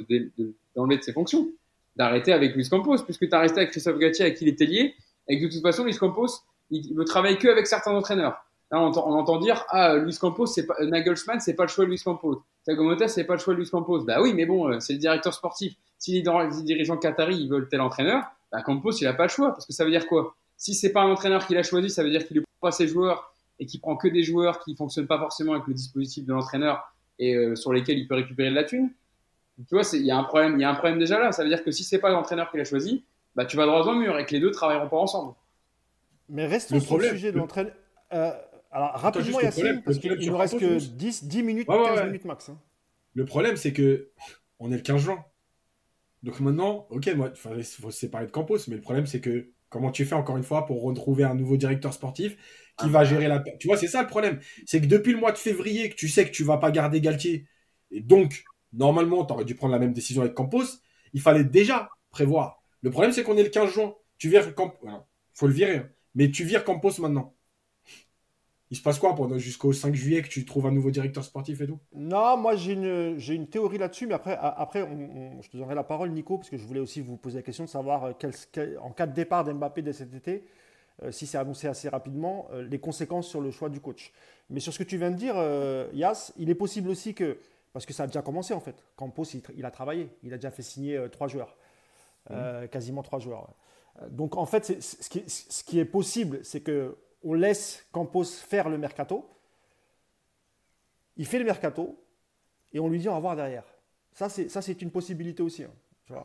[0.75, 1.49] d'enlever de, ses fonctions,
[1.95, 4.65] d'arrêter avec Luis Campos, puisque tu as resté avec Christophe Gatti, avec qui il était
[4.65, 4.95] lié,
[5.27, 6.27] et que de toute façon, Luis Campos,
[6.69, 10.75] il ne travaille que avec certains entraîneurs on, entend, dire ah Luis Campos c'est pas
[10.81, 12.43] Nagelsmann c'est pas le choix de Luis Campos.
[12.65, 14.03] Thiago c'est pas le choix de Luis Campos.
[14.03, 15.75] Bah oui, mais bon, euh, c'est le directeur sportif.
[15.97, 16.23] Si les,
[16.63, 19.73] dirigeants qataris ils veulent tel entraîneur, bah Campos il a pas le choix parce que
[19.73, 20.35] ça veut dire quoi?
[20.57, 22.71] Si c'est pas un entraîneur qui l'a choisi, ça veut dire qu'il ne prend pas
[22.71, 26.25] ses joueurs et qu'il prend que des joueurs qui fonctionnent pas forcément avec le dispositif
[26.25, 28.89] de l'entraîneur et euh, sur lesquels il peut récupérer de la thune.
[29.57, 31.31] Tu vois, il y a un problème, il y a un problème déjà là.
[31.31, 33.05] Ça veut dire que si c'est pas l'entraîneur qui l'a choisi,
[33.35, 35.33] bah tu vas droit au mur et que les deux travailleront pas ensemble.
[36.29, 37.73] Mais reste le sur le sujet de l'entraîneur.
[38.13, 38.31] Euh,
[38.75, 42.49] alors, rapidement, Yacine, parce qu'il ne nous reste que 10, 10 minutes, 15 minutes max.
[42.49, 42.59] Hein.
[43.13, 44.11] Le problème, c'est que
[44.59, 45.23] on est le 15 juin.
[46.23, 49.51] Donc maintenant, ok, moi, il faut se séparer de Campos, mais le problème, c'est que
[49.69, 52.37] comment tu fais encore une fois pour retrouver un nouveau directeur sportif
[52.77, 53.39] qui va gérer la.
[53.59, 54.39] Tu vois, c'est ça le problème.
[54.65, 57.01] C'est que depuis le mois de février, que tu sais que tu vas pas garder
[57.01, 57.47] Galtier,
[57.91, 58.43] et donc,
[58.75, 60.65] Normalement, tu aurais dû prendre la même décision avec Campos.
[61.13, 62.61] Il fallait déjà prévoir.
[62.81, 63.95] Le problème, c'est qu'on est le 15 juin.
[64.17, 64.87] Tu vires Campos.
[65.33, 65.77] faut le virer.
[65.77, 65.89] Hein.
[66.13, 67.33] Mais tu vires Campos maintenant.
[68.71, 71.61] Il se passe quoi pendant jusqu'au 5 juillet que tu trouves un nouveau directeur sportif
[71.61, 71.79] et tout?
[71.93, 74.87] Non, moi j'ai une, j'ai une théorie là-dessus, mais après, après
[75.41, 77.65] je te donnerai la parole, Nico, parce que je voulais aussi vous poser la question
[77.65, 80.47] de savoir, euh, en cas de départ d'Mbappé dès cet été,
[81.03, 84.11] euh, si c'est annoncé assez rapidement, euh, les conséquences sur le choix du coach.
[84.49, 85.35] Mais sur ce que tu viens de dire,
[85.93, 87.37] Yas, il est possible aussi que,
[87.71, 89.25] parce que ça a déjà commencé en fait, Campos,
[89.55, 91.55] il, a travaillé, il a déjà fait signer trois joueurs,
[92.29, 92.67] mmh.
[92.71, 93.49] quasiment trois joueurs.
[94.09, 96.95] Donc en fait, ce qui, ce qui est possible, c'est que
[97.25, 99.27] on laisse Campos faire le mercato.
[101.17, 102.01] Il fait le mercato
[102.71, 103.65] et on lui dit au revoir derrière.
[104.13, 105.63] Ça, c'est, ça, c'est une possibilité aussi.
[105.63, 105.71] Hein,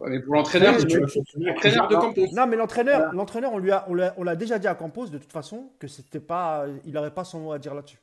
[0.06, 2.26] mais pour l'entraîneur, l'entraîneur de Campos.
[2.32, 5.32] Non, mais l'entraîneur, l'entraîneur, on lui a, on l'a, déjà dit à Campos de toute
[5.32, 7.98] façon que c'était pas, il n'aurait pas son mot à dire là-dessus.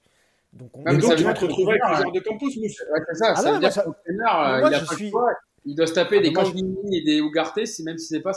[0.54, 0.82] Donc, on...
[0.82, 2.68] mais donc, tu vas te retrouver avec le joueur de Campos, Ouais,
[3.08, 3.36] c'est ça.
[3.36, 5.12] ça veut dire que l'entraîneur, il a pas suis...
[5.68, 8.32] Il doit se taper ah, des Kangini et des Ougarté, si même si c'est pas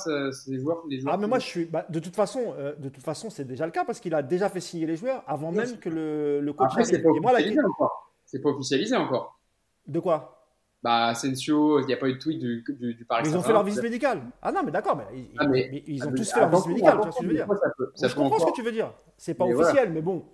[0.48, 1.14] des joueurs, les joueurs.
[1.14, 3.66] Ah mais moi je suis, bah, de toute façon, euh, de toute façon c'est déjà
[3.66, 6.52] le cas parce qu'il a déjà fait signer les joueurs avant même que le, le
[6.52, 6.72] coach.
[6.72, 8.12] Après c'est pas officialisé encore.
[8.26, 9.38] C'est pas officialisé encore.
[9.86, 10.44] De quoi?
[10.82, 13.22] Bah Asensio, il n'y a pas eu de tweet du, du, du Paris.
[13.26, 14.22] Ils ont fait leur visite médicale.
[14.42, 16.98] Ah non mais d'accord, mais, ils, ah, mais, ils ont tous fait leur visite médicale.
[16.98, 17.46] Tu vois ce que je veux dire
[18.02, 18.92] Je comprends ce que tu veux dire.
[19.16, 20.24] C'est pas officiel, mais bon.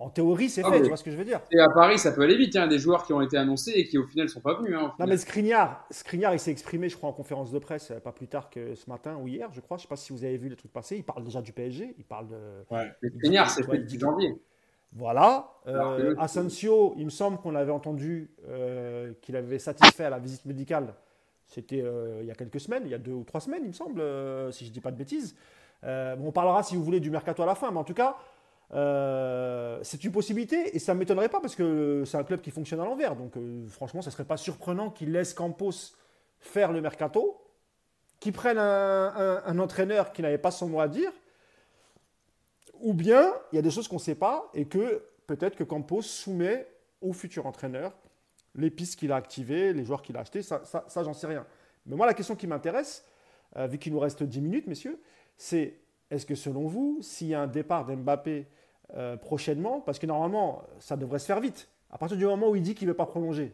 [0.00, 1.42] En théorie, c'est fait, tu vois ce que je veux dire.
[1.52, 2.54] Et à Paris, ça peut aller vite.
[2.54, 4.40] Il y a des joueurs qui ont été annoncés et qui, au final, ne sont
[4.40, 4.74] pas venus.
[4.74, 8.00] Hein, non, mais Skriniar, Skriniar il s'est exprimé, je crois, en conférence de presse, euh,
[8.00, 9.76] pas plus tard que ce matin ou hier, je crois.
[9.76, 10.96] Je ne sais pas si vous avez vu le truc passer.
[10.96, 11.94] Il parle déjà du PSG.
[11.98, 12.38] Il parle de.
[12.70, 12.90] Ouais.
[13.18, 14.34] Skriniar, c'est depuis janvier.
[14.94, 15.50] Voilà.
[15.66, 20.46] Euh, Asensio, il me semble qu'on avait entendu euh, qu'il avait satisfait à la visite
[20.46, 20.94] médicale.
[21.46, 21.84] C'était
[22.20, 24.00] il y a quelques semaines, il y a deux ou trois semaines, il me semble,
[24.52, 25.34] si je ne dis pas de bêtises.
[25.82, 28.16] on parlera, si vous voulez, du mercato à la fin, mais en tout cas,
[28.72, 32.50] euh, c'est une possibilité et ça ne m'étonnerait pas parce que c'est un club qui
[32.50, 33.16] fonctionne à l'envers.
[33.16, 35.94] Donc euh, franchement, ça ne serait pas surprenant qu'il laisse Campos
[36.38, 37.40] faire le mercato,
[38.20, 41.10] qu'il prenne un, entraîneur qui n'avait pas son mot à dire,
[42.80, 45.64] ou bien il y a des choses qu'on ne sait pas et que peut-être que
[45.64, 46.66] Campos soumet
[47.00, 47.92] au futur entraîneur
[48.54, 50.62] les pistes qu'il a activées, les joueurs qu'il a achetés, ça,
[50.96, 51.46] j'en sais rien.
[51.86, 53.04] Mais moi, la question qui m'intéresse,
[53.56, 55.00] euh, vu qu'il nous reste 10 minutes, messieurs,
[55.36, 55.78] c'est
[56.10, 58.48] est-ce que selon vous, s'il y a un départ d'Mbappé
[58.94, 61.68] euh, prochainement, parce que normalement, ça devrait se faire vite.
[61.90, 63.52] À partir du moment où il dit qu'il ne veut pas prolonger,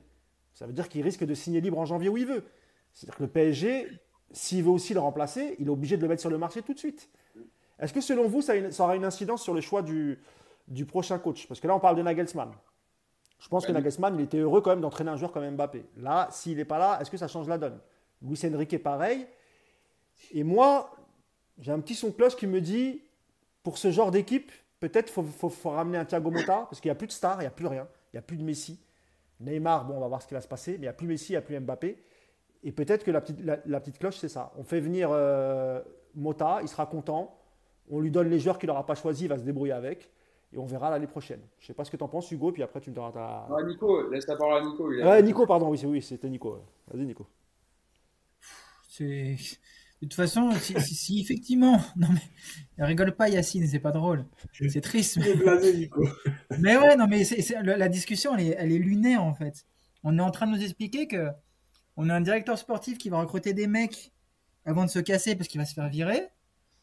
[0.55, 2.45] ça veut dire qu'il risque de signer libre en janvier où il veut.
[2.93, 3.89] C'est-à-dire que le PSG,
[4.31, 6.73] s'il veut aussi le remplacer, il est obligé de le mettre sur le marché tout
[6.73, 7.11] de suite.
[7.79, 10.19] Est-ce que selon vous, ça, aura une incidence sur le choix du,
[10.69, 11.47] du prochain coach?
[11.47, 12.53] Parce que là, on parle de Nagelsmann.
[13.39, 15.85] Je pense que Nagelsmann, il était heureux quand même d'entraîner un joueur comme Mbappé.
[15.99, 17.79] Là, s'il n'est pas là, est-ce que ça change la donne?
[18.23, 19.27] Luis Enrique est pareil.
[20.33, 20.97] Et moi,
[21.59, 23.03] j'ai un petit son cloche qui me dit,
[23.63, 24.51] pour ce genre d'équipe,
[24.81, 27.37] Peut-être faut, faut, faut, ramener un Thiago Motta, parce qu'il n'y a plus de stars,
[27.39, 27.89] il n'y a plus rien.
[28.13, 28.79] Il n'y a plus de Messi.
[29.41, 31.07] Neymar, bon, on va voir ce qui va se passer, mais il n'y a plus
[31.07, 32.03] Messi, il n'y a plus Mbappé.
[32.63, 34.53] Et peut-être que la petite, la, petite cloche, c'est ça.
[34.57, 35.81] On fait venir euh,
[36.15, 37.39] Mota, il sera content.
[37.91, 40.11] On lui donne les joueurs qu'il n'aura pas choisis, il va se débrouiller avec.
[40.53, 41.41] Et on verra l'année prochaine.
[41.59, 43.13] Je ne sais pas ce que tu en penses, Hugo, puis après tu me donneras
[43.13, 43.63] ta.
[43.65, 44.89] Nico, laisse la parole à Nico.
[44.89, 46.59] Ouais, Nico, pardon, oui, oui c'était Nico.
[46.89, 47.27] Vas-y, Nico.
[48.89, 49.37] C'est
[50.03, 55.19] de toute façon, si, effectivement, non mais rigole pas Yacine, c'est pas drôle, c'est triste.
[56.59, 56.77] Mais...
[56.77, 57.25] ouais, non mais
[57.63, 59.65] la discussion elle est, elle est lunaire en fait.
[60.05, 61.29] On est en train de nous expliquer que
[61.97, 64.13] on a un directeur sportif qui va recruter des mecs
[64.67, 66.29] avant de se casser parce qu'il va se faire virer.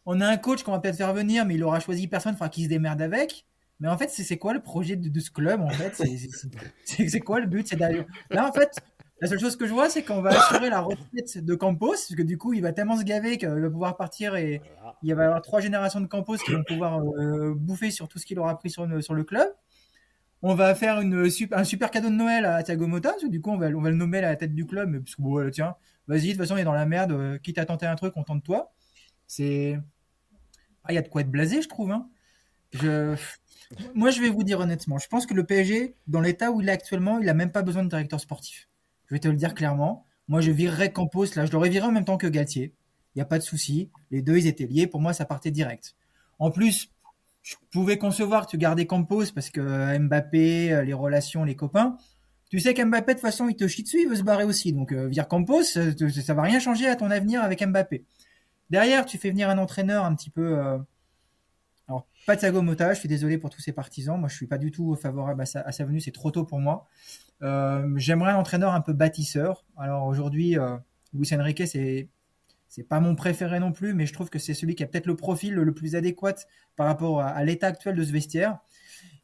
[0.06, 2.38] On a un coach qu'on va peut-être faire venir, mais il aura choisi personne, il
[2.38, 3.46] faudra qu'il se démerde avec.
[3.80, 6.02] Mais en fait, c'est quoi le projet de, ce club en fait?
[6.86, 7.68] C'est quoi le but?
[7.68, 8.72] C'est d'ailleurs là en fait,
[9.24, 12.14] la seule chose que je vois, c'est qu'on va assurer la retraite de Campos, parce
[12.14, 14.62] que du coup, il va tellement se gaver qu'il va pouvoir partir et
[15.02, 18.20] il va y avoir trois générations de Campos qui vont pouvoir euh, bouffer sur tout
[18.20, 19.48] ce qu'il aura pris sur le, sur le club.
[20.42, 23.40] On va faire une, un super cadeau de Noël à Thiago Motta, parce que du
[23.40, 25.22] coup, on va, on va le nommer à la tête du club, mais parce que
[25.22, 25.78] bon, tiens,
[26.08, 28.12] vas-y, de toute façon, il est dans la merde, euh, quitte à tenter un truc,
[28.18, 28.74] on tente toi.
[29.26, 29.80] C'est.
[30.84, 31.92] Ah, il y a de quoi être blasé, je trouve.
[31.92, 32.10] Hein.
[32.74, 33.16] Je...
[33.96, 36.68] Moi, je vais vous dire honnêtement, je pense que le PSG, dans l'état où il
[36.68, 38.68] est actuellement, il n'a même pas besoin de directeur sportif.
[39.14, 40.08] Je vais te le dire clairement.
[40.28, 42.74] Moi, je virerais Campos, là, je l'aurais viré en même temps que Galtier.
[43.14, 43.92] Il n'y a pas de souci.
[44.10, 44.88] Les deux, ils étaient liés.
[44.88, 45.96] Pour moi, ça partait direct.
[46.40, 46.90] En plus,
[47.44, 51.96] je pouvais concevoir que tu gardais Campos parce que Mbappé, euh, les relations, les copains.
[52.50, 54.74] Tu sais qu'Mbappé, de toute façon, il te chie dessus, il veut se barrer aussi.
[54.74, 58.06] Donc, euh, vire Campos, ça, ne va rien changer à ton avenir avec Mbappé.
[58.72, 60.58] Derrière, tu fais venir un entraîneur un petit peu.
[60.58, 60.80] Euh,
[61.88, 64.20] alors, pas Thiago Motta, je suis désolé pour tous ces partisans.
[64.20, 66.88] Moi, je suis pas du tout favorable à sa venue, c'est trop tôt pour moi.
[67.42, 69.66] Euh, j'aimerais un entraîneur un peu bâtisseur.
[69.78, 70.78] Alors aujourd'hui, euh,
[71.14, 72.10] Luis Enrique, c'est
[72.70, 75.06] c'est pas mon préféré non plus, mais je trouve que c'est celui qui a peut-être
[75.06, 76.34] le profil le plus adéquat
[76.76, 78.58] par rapport à, l'état actuel de ce vestiaire.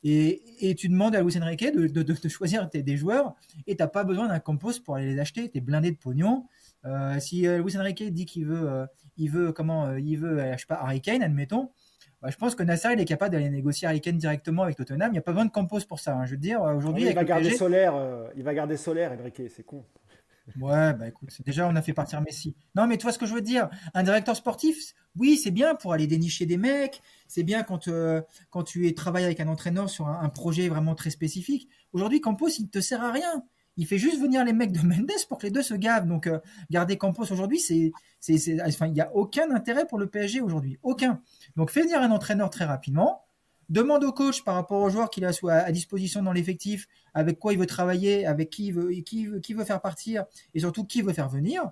[0.04, 3.34] Et, tu demandes à Luis Enrique de, de, choisir des joueurs
[3.66, 5.50] et tu n'as pas besoin d'un compos pour aller les acheter.
[5.50, 6.46] Tu es blindé de pognon.
[6.86, 8.86] Euh, si Luis Enrique dit qu'il veut, euh,
[9.18, 11.72] il veut, comment, il veut, je sais pas, Harry Kane, admettons,
[12.22, 15.10] bah, je pense que Nasser il est capable d'aller négocier Kane directement avec Tottenham.
[15.10, 16.16] Il n'y a pas besoin de compos pour ça.
[16.16, 16.26] Hein.
[16.26, 17.08] Je veux dire, aujourd'hui.
[17.08, 17.94] il, va garder solaire,
[18.36, 19.86] il va garder solaire, Enrique, c'est con.
[20.60, 22.56] Ouais, bah écoute, déjà on a fait partir Messi.
[22.76, 23.70] Non, mais tu vois ce que je veux dire?
[23.94, 28.22] Un directeur sportif, oui, c'est bien pour aller dénicher des mecs, c'est bien quand, euh,
[28.50, 31.70] quand tu travailles avec un entraîneur sur un, projet vraiment très spécifique.
[31.94, 33.44] Aujourd'hui, Campos, il ne te sert à rien.
[33.78, 36.08] Il fait juste venir les mecs de Mendes pour que les deux se gavent.
[36.08, 36.40] Donc, euh,
[36.70, 40.78] garder Campos aujourd'hui, c'est, c'est, enfin, il n'y a aucun intérêt pour le PSG aujourd'hui.
[40.84, 41.22] Aucun.
[41.60, 43.26] Donc, fais venir un entraîneur très rapidement.
[43.68, 47.52] Demande au coach par rapport aux joueurs qu'il a à disposition dans l'effectif, avec quoi
[47.52, 50.24] il veut travailler, avec qui il veut, qui, veut faire partir
[50.54, 51.70] et surtout qui veut faire venir.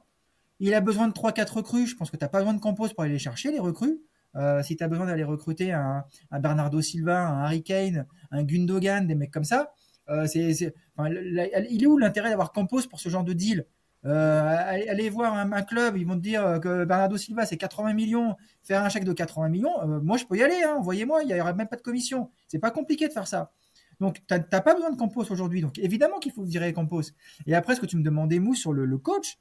[0.59, 1.87] Il a besoin de 3-4 recrues.
[1.87, 4.01] Je pense que tu n'as pas besoin de compos pour aller les chercher, les recrues.
[4.35, 6.03] Euh, si tu as besoin d'aller recruter un,
[6.33, 9.71] Bernardo Silva, un Harry Kane, un Gundogan, des mecs comme ça,
[10.09, 13.65] euh, il est où l'intérêt d'avoir Campos pour ce genre de deal?
[14.05, 18.35] Euh, allez voir un, club, ils vont te dire que Bernardo Silva c'est 80 millions,
[18.63, 21.33] faire un chèque de 80 millions, euh, moi je peux y aller, hein, envoyez-moi, il
[21.33, 22.29] n'y aura même pas de commission.
[22.47, 23.51] C'est pas compliqué de faire ça.
[23.99, 27.01] Donc tu n'as pas besoin de Campos aujourd'hui, donc évidemment qu'il faut virer Campos.
[27.47, 29.39] Et après ce que tu me demandais, Mou, sur le, coach,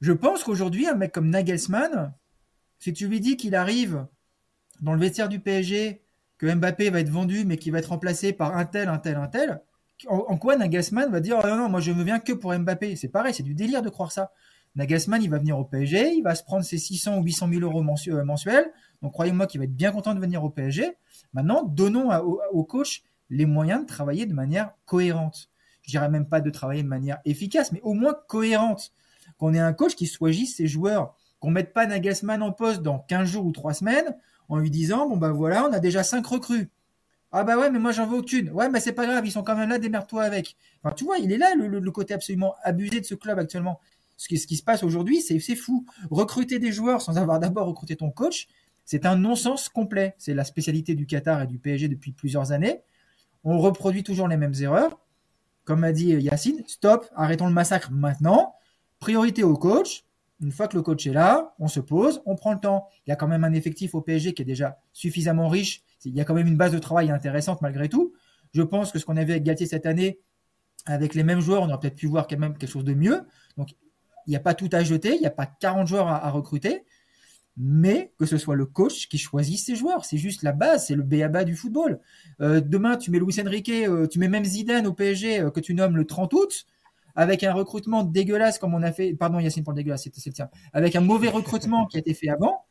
[0.00, 2.14] je pense qu'aujourd'hui, un mec comme Nagelsmann,
[2.78, 4.06] si tu lui dis qu'il arrive
[4.82, 6.02] dans le vestiaire du PSG,
[6.36, 9.16] que Mbappé va être vendu, mais qu'il va être remplacé par un tel, un tel,
[9.16, 9.62] un tel,
[10.08, 12.96] en, quoi Nagelsmann va dire oh non, non, moi je ne viens que pour Mbappé
[12.96, 14.30] C'est pareil, c'est du délire de croire ça.
[14.76, 17.60] Nagelsmann, il va venir au PSG, il va se prendre ses 600 ou 800 000
[17.62, 18.70] euros euh, mensuels.
[19.00, 20.92] Donc croyez-moi qu'il va être bien content de venir au PSG.
[21.32, 22.14] Maintenant, donnons
[22.52, 25.48] au, coach les moyens de travailler de manière cohérente.
[25.82, 28.92] Je dirais même pas de travailler de manière efficace, mais au moins cohérente.
[29.38, 32.98] Qu'on ait un coach qui choisisse ses joueurs, qu'on mette pas Nagelsmann en poste dans
[32.98, 34.16] 15 jours ou 3 semaines
[34.48, 36.70] en lui disant bon bah voilà, on a déjà 5 recrues.
[37.38, 38.48] Ah bah ouais, mais moi j'en veux aucune.
[38.48, 40.56] Ouais, mais c'est pas grave, ils sont quand même là, démerde-toi avec.
[40.82, 43.78] Enfin, tu vois, il est là le, côté absolument abusé de ce club actuellement.
[44.16, 45.84] Ce qui, ce qui se passe aujourd'hui, c'est fou.
[46.10, 48.48] Recruter des joueurs sans avoir d'abord recruté ton coach,
[48.86, 50.14] c'est un non-sens complet.
[50.16, 52.80] C'est la spécialité du Qatar et du PSG depuis plusieurs années.
[53.44, 54.98] On reproduit toujours les mêmes erreurs.
[55.66, 58.54] Comme a dit Yacine, stop, arrêtons le massacre maintenant.
[58.98, 60.05] Priorité au coach.
[60.40, 62.88] Une fois que le coach est là, on se pose, on prend le temps.
[63.06, 66.14] Il y a quand même un effectif au PSG qui est déjà suffisamment riche il
[66.14, 68.12] y a quand même une base de travail intéressante malgré tout.
[68.54, 70.20] Je pense que ce qu'on a vu avec Galtier cette année,
[70.86, 73.22] avec les mêmes joueurs, on aurait peut-être pu voir quand même quelque chose de mieux.
[73.56, 73.70] Donc,
[74.26, 76.84] il n'y a pas tout à jeter, il n'y a pas 40 joueurs à, recruter,
[77.56, 80.04] mais que ce soit le coach qui choisit ses joueurs.
[80.04, 82.00] C'est juste la base, c'est le béaba du football.
[82.40, 85.60] Euh, demain, tu mets Luis Enrique, euh, tu mets même Zidane au PSG euh, que
[85.60, 86.66] tu nommes le 30 août,
[87.16, 90.32] avec un recrutement dégueulasse comme on a fait, pardon Yacine pour le dégueulasse, c'était le
[90.32, 92.66] tien, avec un mauvais recrutement qui a été fait avant,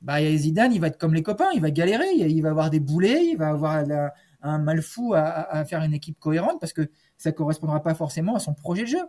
[0.00, 2.80] bah, Zidane, il va être comme les copains, il va galérer, il va avoir des
[2.80, 3.84] boulets, il va avoir
[4.42, 8.38] un mal fou à, faire une équipe cohérente parce que ça correspondra pas forcément à
[8.38, 9.02] son projet de jeu.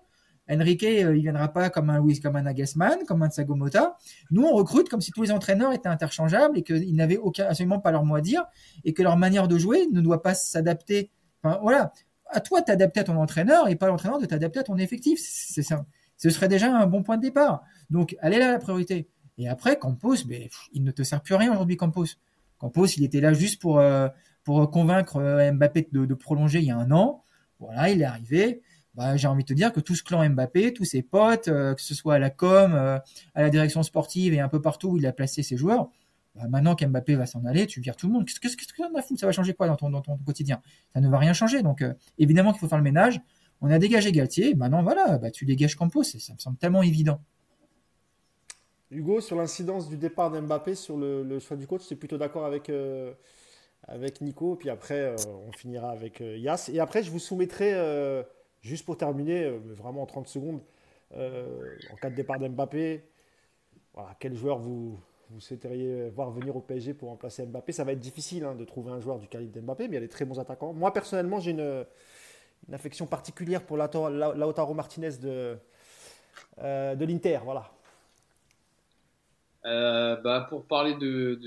[0.49, 3.95] Enrique, euh, il viendra pas comme un Luis, comme un Nagelsmann, comme un Sagomota.
[4.31, 7.91] Nous, on recrute comme si tous les entraîneurs étaient interchangeables et qu'ils n'avaient absolument pas
[7.91, 8.43] leur mot à dire
[8.83, 11.11] et que leur manière de jouer ne doit pas s'adapter.
[11.41, 11.93] Enfin, voilà.
[12.31, 15.19] À toi de t'adapter à ton entraîneur et pas l'entraîneur de t'adapter à ton effectif.
[15.21, 15.85] C'est ça.
[16.17, 17.63] Ce serait déjà un bon point de départ.
[17.89, 19.09] Donc, elle est là la priorité.
[19.37, 22.05] Et après, Campos, mais, il ne te sert plus à rien aujourd'hui, Campos.
[22.59, 24.07] Campos, il était là juste pour, euh,
[24.43, 27.23] pour convaincre euh, Mbappé de, prolonger il y a un an.
[27.59, 28.61] Voilà, il est arrivé.
[28.93, 31.73] Bah, j'ai envie de te dire que tout ce clan Mbappé, tous ses potes, euh,
[31.73, 34.97] que ce soit à la com, à la direction sportive et un peu partout où
[34.97, 35.89] il a placé ses joueurs,
[36.35, 38.25] maintenant qu'Mbappé va s'en aller, tu vires tout le monde.
[38.25, 40.61] Qu'est-ce que ça va changer quoi dans ton, quotidien?
[40.93, 41.61] Ça ne va rien changer.
[41.61, 41.83] Donc,
[42.17, 43.21] évidemment qu'il faut faire le ménage.
[43.61, 44.55] On a dégagé Galtier.
[44.55, 46.03] Maintenant, voilà, bah, tu dégages Campos.
[46.03, 47.21] Ça me semble tellement évident.
[48.91, 52.69] Hugo, sur l'incidence du départ d'Mbappé sur le, choix du coach, c'est plutôt d'accord avec,
[52.69, 53.13] euh,
[53.87, 54.57] avec Nico.
[54.57, 55.15] Puis après, euh,
[55.47, 56.69] on finira avec euh, Yas.
[56.73, 57.73] Et après, je vous soumettrai,
[58.61, 60.61] juste pour terminer, vraiment en 30 secondes,
[61.13, 63.03] en cas de départ d'Mbappé,
[64.19, 64.99] quel joueur vous,
[65.33, 68.65] vous souhaiteriez voir venir au PSG pour remplacer Mbappé Ça va être difficile hein, de
[68.65, 70.73] trouver un joueur du calibre d'Mbappé, mais il y a des très bons attaquants.
[70.73, 71.85] Moi, personnellement, j'ai une,
[72.71, 75.57] affection particulière pour Lautaro Martinez de,
[76.59, 77.39] de l'Inter.
[77.43, 77.71] Voilà.
[79.65, 81.39] Euh, bah, pour parler de,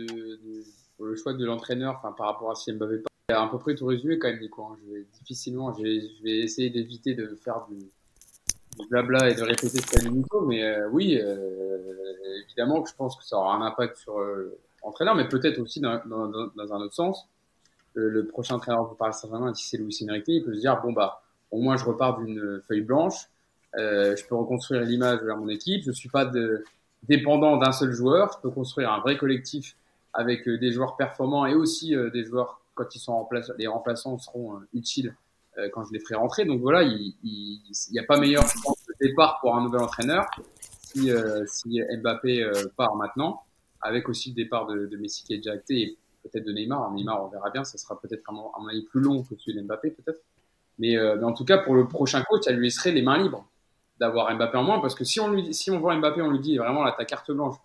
[1.01, 4.29] le choix de l'entraîneur, par rapport à si Mbappé, à peu près tout résumé quand
[4.29, 4.63] même, Nico.
[4.65, 4.77] Hein.
[4.85, 7.79] Je vais difficilement, je vais, essayer d'éviter de faire du,
[8.89, 11.79] blabla et de répéter ce qu'a dit Nico, mais euh, oui, euh,
[12.47, 14.19] évidemment que je pense que ça aura un impact sur
[14.83, 17.29] l'entraîneur, mais peut-être aussi dans, dans, dans, un autre sens.
[17.95, 20.93] Le, prochain entraîneur pour Paris Saint-Germain, si c'est Louis Enrique, il peut se dire bon
[20.93, 21.23] bah,
[21.53, 23.29] au moins je repars d'une feuille blanche,
[23.77, 26.65] je peux reconstruire l'image vers mon équipe, je suis pas de
[27.09, 28.33] dépendant d'un seul joueur.
[28.35, 29.77] Je peux construire un vrai collectif
[30.13, 33.29] avec euh, des joueurs performants et aussi euh, des joueurs quand ils sont
[33.59, 35.15] les remplaçants seront utiles
[35.73, 36.45] quand je les ferai rentrer.
[36.45, 37.15] Donc voilà, il
[37.91, 38.45] n'y a pas meilleur
[39.01, 40.27] départ pour un nouvel entraîneur
[40.83, 41.11] si,
[41.47, 43.43] si Mbappé part maintenant,
[43.81, 46.91] avec aussi le départ de, Messi qui est déjà acté et peut-être de Neymar.
[46.93, 49.91] Neymar, on verra bien, ça sera peut-être un, un avis plus long que celui d'Mbappé
[49.91, 50.21] peut-être.
[50.79, 53.47] Mais, en tout cas, pour le prochain coach, elle lui laisserait les mains libres
[54.01, 56.41] d'avoir Mbappé en moins parce que si on lui si on voit Mbappé on lui
[56.41, 57.57] dit vraiment là ta carte blanche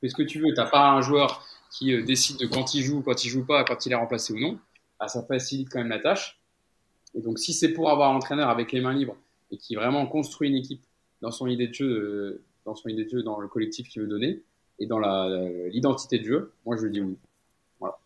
[0.00, 2.82] fais ce que tu veux t'as pas un joueur qui euh, décide de quand il
[2.82, 4.58] joue quand il joue pas quand il est remplacé ou non
[4.98, 6.40] bah, ça facilite quand même la tâche
[7.14, 9.16] et donc si c'est pour avoir un entraîneur avec les mains libres
[9.50, 10.82] et qui vraiment construit une équipe
[11.20, 14.02] dans son idée de jeu euh, dans son idée de jeu dans le collectif qu'il
[14.02, 14.42] veut donner
[14.78, 14.98] et dans
[15.68, 17.16] l'identité de jeu moi je lui dis oui.
[17.78, 17.98] Voilà.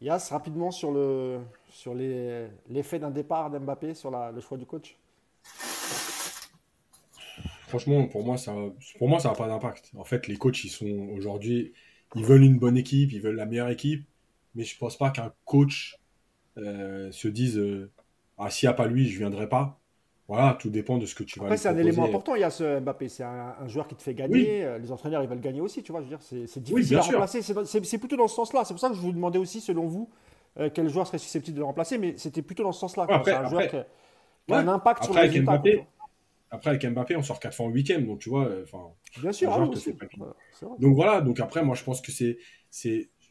[0.00, 1.40] Yas rapidement sur le
[1.70, 4.96] sur l'effet d'un départ d'Mbappé sur la, le choix du coach.
[7.70, 8.52] Franchement, pour moi, ça,
[8.98, 9.92] pour moi, ça n'a pas d'impact.
[9.96, 11.72] En fait, les coachs, ils sont aujourd'hui,
[12.16, 14.04] ils veulent une bonne équipe, ils veulent la meilleure équipe,
[14.56, 15.99] mais je pense pas qu'un coach euh,
[16.56, 17.90] se dise, euh,
[18.38, 19.80] ah, s'il n'y a pas lui, je viendrai pas.
[20.28, 22.44] Voilà, tout dépend de ce que tu vas Après, c'est un élément important, il y
[22.44, 23.08] a ce Mbappé.
[23.08, 24.64] C'est un, joueur qui te fait gagner.
[24.64, 26.02] Euh, les entraîneurs, ils veulent gagner aussi, tu vois.
[26.02, 27.42] Je veux dire, c'est difficile à remplacer.
[27.42, 28.64] C'est plutôt dans ce sens-là.
[28.64, 30.08] C'est pour ça que je vous demandais aussi, selon vous,
[30.72, 31.98] quel joueur serait susceptible de le remplacer.
[31.98, 33.22] Mais c'était plutôt dans ce sens-là.
[33.24, 35.62] c'est un joueur qui a, un impact sur le résultat.
[36.50, 38.46] Après, avec Mbappé, on sort 4 fois en 8 donc tu vois.
[38.46, 39.68] Euh, enfin, Bien sûr, ah
[40.78, 42.38] Donc voilà, donc après, moi, je pense que c'est.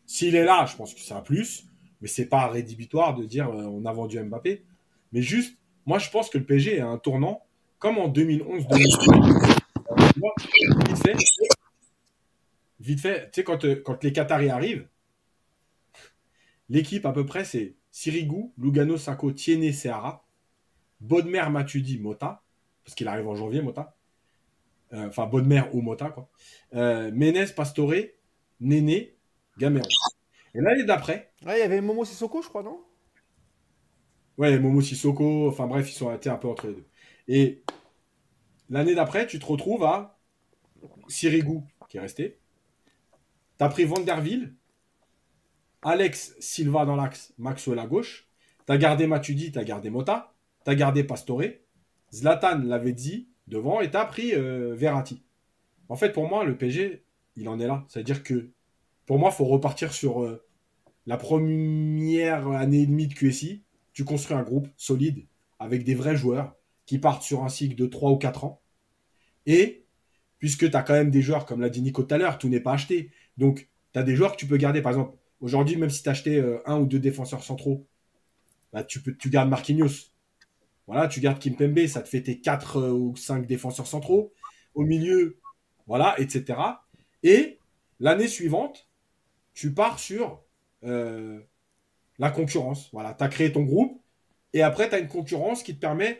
[0.05, 1.68] S'il est là, je pense que c'est un plus,
[2.01, 4.63] mais c'est pas rédhibitoire de dire euh, on a vendu Mbappé.
[5.11, 7.43] Mais juste, moi, je pense que le PSG est un tournant,
[7.79, 9.57] comme en 2011-2012.
[10.87, 11.15] vite fait,
[12.79, 14.87] vite fait, tu sais, quand, euh, quand les Qataris arrivent,
[16.69, 20.25] l'équipe à peu près, c'est Sirigu, Lugano, Sako, Tiene, Seara,
[21.01, 22.43] Bodmer, Matuidi, Mota,
[22.83, 23.95] parce qu'il arrive en janvier, Mota.
[24.93, 26.29] Euh, enfin, Bonne Mère ou Mota, quoi.
[26.73, 27.93] Euh, Ménez, Pastore,
[28.59, 29.15] Néné,
[29.57, 29.87] Gamero.
[30.55, 31.28] Et l'année d'après.
[31.41, 32.81] Il y avait Momo Sissoko, je crois, non?
[34.37, 36.87] Ouais, Momo Sissoko, enfin bref, ils sont été un peu entre les deux.
[37.27, 37.63] Et
[38.69, 40.19] l'année d'après, tu te retrouves à
[41.07, 42.39] Sirigu, qui est resté.
[43.57, 44.55] Tu as pris Vanderville,
[45.81, 48.27] Alex Silva dans l'axe, Maxwell à gauche.
[48.65, 50.33] Tu as gardé Matuidi, tu as gardé Mota.
[50.65, 51.43] Tu as gardé Pastore.
[52.13, 55.23] Zlatan l'avait dit devant et t'as pris euh, Verratti.
[55.87, 57.03] En fait, pour moi, le PG,
[57.35, 57.85] il en est là.
[57.87, 58.49] C'est-à-dire que
[59.05, 60.43] pour moi, il faut repartir sur euh,
[61.09, 63.63] la première année et demie de QSI.
[63.93, 65.25] Tu construis un groupe solide
[65.57, 66.55] avec des vrais joueurs
[66.85, 68.61] qui partent sur un cycle de 3 ou 4 ans.
[69.47, 69.85] Et
[70.37, 72.47] puisque tu as quand même des joueurs, comme l'a dit Nico tout à l'heure, tout
[72.47, 73.09] n'est pas acheté.
[73.37, 74.83] Donc, tu as des joueurs que tu peux garder.
[74.83, 77.87] Par exemple, aujourd'hui, même si tu as acheté euh, un ou deux défenseurs centraux,
[78.71, 80.11] bah, tu, gardes Marquinhos.
[80.85, 84.31] Voilà, tu gardes Kimpembe, ça te fait tes 4 euh, ou 5 défenseurs centraux.
[84.75, 85.39] Au milieu,
[85.87, 86.59] voilà, etc.
[87.23, 87.57] Et
[87.99, 88.87] l'année suivante,
[89.55, 90.43] tu pars sur
[90.83, 91.39] euh,
[92.17, 92.89] la concurrence.
[92.93, 94.01] Voilà, tu as créé ton groupe
[94.53, 96.19] et après, tu as une concurrence qui te permet.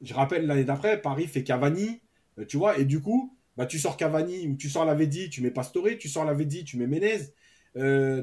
[0.00, 2.00] Je rappelle l'année d'après, Paris fait Cavani,
[2.38, 5.30] euh, tu vois, et du coup, bah, tu sors Cavani ou tu sors la Vedi,
[5.30, 7.20] tu mets Pastore, tu sors la Vedi, tu mets Menez.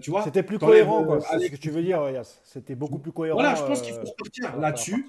[0.01, 1.21] tu vois C'était plus cohérent, quoi.
[1.21, 2.41] C'est ce que tu veux dire, Yas.
[2.43, 3.39] C'était beaucoup plus cohérent.
[3.39, 5.05] Voilà, je pense qu'il faut repartir là-dessus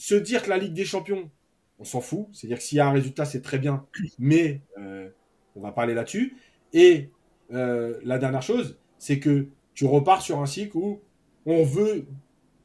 [0.00, 1.30] se dire que la Ligue des Champions,
[1.78, 2.26] on s'en fout.
[2.32, 3.86] C'est-à-dire que s'il y a un résultat, c'est très bien,
[4.18, 5.10] mais euh,
[5.54, 6.36] on va parler là-dessus.
[6.72, 7.10] Et
[7.52, 11.00] euh, la dernière chose, c'est que tu repars sur un cycle où
[11.46, 12.06] on veut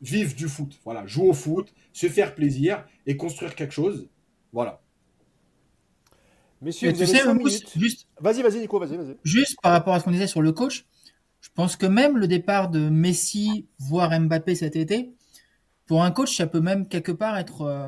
[0.01, 0.79] vivre du foot.
[0.83, 4.09] Voilà, jouer au foot, se faire plaisir et construire quelque chose.
[4.51, 4.81] Voilà.
[6.61, 7.21] Messieurs, tu sais,
[7.75, 8.07] juste.
[8.19, 9.17] Vas-y, vas-y, Nico, vas-y, vas-y.
[9.23, 10.85] Juste par rapport à ce qu'on disait sur le coach,
[11.41, 15.13] je pense que même le départ de Messi, voire Mbappé cet été,
[15.85, 17.87] pour un coach, ça peut même quelque part être, euh,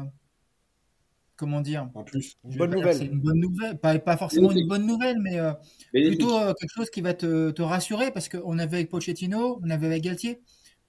[1.38, 2.96] comment dire, en plus, une bonne nouvelle.
[2.96, 5.54] C'est une bonne nouvelle, pas, pas forcément une bonne nouvelle, mais euh,
[5.94, 9.70] plutôt euh, quelque chose qui va te, te rassurer parce qu'on avait avec Pochettino, on
[9.70, 10.42] avait avec Galtier,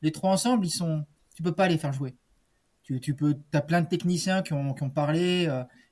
[0.02, 1.04] les trois ensemble, ils sont,
[1.36, 2.16] tu peux pas les faire jouer.
[2.82, 5.42] Tu, tu peux, as plein de techniciens qui ont, qui ont parlé,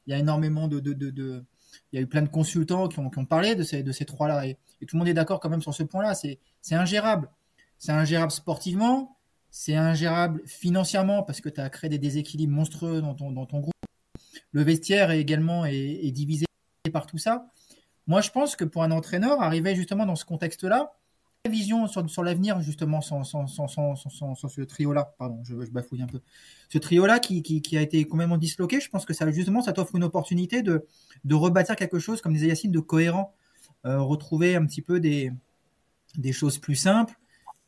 [0.06, 1.44] il y a énormément de, de, de, de,
[1.92, 3.92] il y a eu plein de consultants qui ont, qui ont parlé de ces, de
[3.92, 6.14] ces trois-là et, et, tout le monde est d'accord quand même sur ce point-là.
[6.14, 7.30] C'est, c'est ingérable.
[7.78, 9.18] C'est ingérable sportivement,
[9.50, 13.60] c'est ingérable financièrement parce que tu as créé des déséquilibres monstrueux dans ton, dans ton
[13.60, 13.74] groupe.
[14.52, 16.46] Le vestiaire est également est, divisé
[16.92, 17.46] par tout ça.
[18.06, 20.92] Moi, je pense que pour un entraîneur, arriver justement dans ce contexte-là,
[21.44, 26.02] la vision sur, sur l'avenir, justement, sans, sans, sans, sans ce trio-là, pardon, je, bafouille
[26.02, 26.20] un peu,
[26.68, 29.72] ce trio-là qui, qui, qui, a été complètement disloqué, je pense que ça, justement, ça
[29.72, 30.86] t'offre une opportunité de,
[31.24, 33.34] de rebâtir quelque chose, comme disait Yacine, de cohérent,
[33.84, 35.32] euh, retrouver un petit peu des,
[36.16, 37.16] des choses plus simples,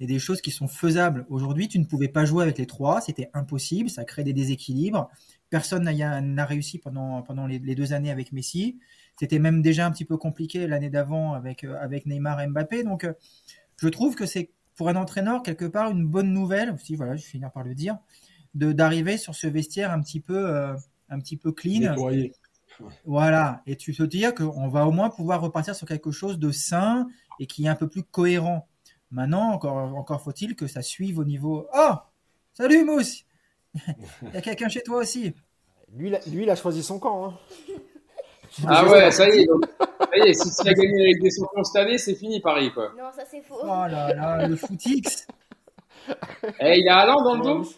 [0.00, 1.26] et des choses qui sont faisables.
[1.28, 5.10] Aujourd'hui, tu ne pouvais pas jouer avec les trois, c'était impossible, ça crée des déséquilibres.
[5.50, 8.78] Personne n'a réussi pendant, pendant les, deux années avec Messi.
[9.18, 12.84] C'était même déjà un petit peu compliqué l'année d'avant avec, euh, avec Neymar et Mbappé.
[12.84, 13.14] Donc, euh,
[13.76, 17.22] je trouve que c'est pour un entraîneur, quelque part, une bonne nouvelle, aussi, voilà, je
[17.22, 17.98] vais finir par le dire,
[18.54, 20.74] d'arriver sur ce vestiaire un petit peu, euh,
[21.08, 21.96] un petit peu clean.
[23.04, 26.52] Voilà, et tu te dire qu'on va au moins pouvoir repartir sur quelque chose de
[26.52, 27.08] sain
[27.40, 28.68] et qui est un peu plus cohérent.
[29.10, 31.66] Maintenant, encore, encore faut-il que ça suive au niveau.
[31.74, 31.94] Oh
[32.52, 33.24] Salut Mousse
[34.22, 35.34] Il y a quelqu'un chez toi aussi.
[35.94, 37.26] Lui, lui, il a choisi son camp.
[37.26, 37.34] Hein.
[38.66, 39.46] Ah ouais, ça y est.
[39.46, 42.72] ça y est, si tu as gagné avec des champions cette année, c'est fini Paris,
[42.72, 42.92] quoi.
[42.98, 43.58] Non, ça c'est faux.
[43.62, 45.26] Oh là là, le footix.
[46.60, 47.70] Eh, il a Alain dans le dos?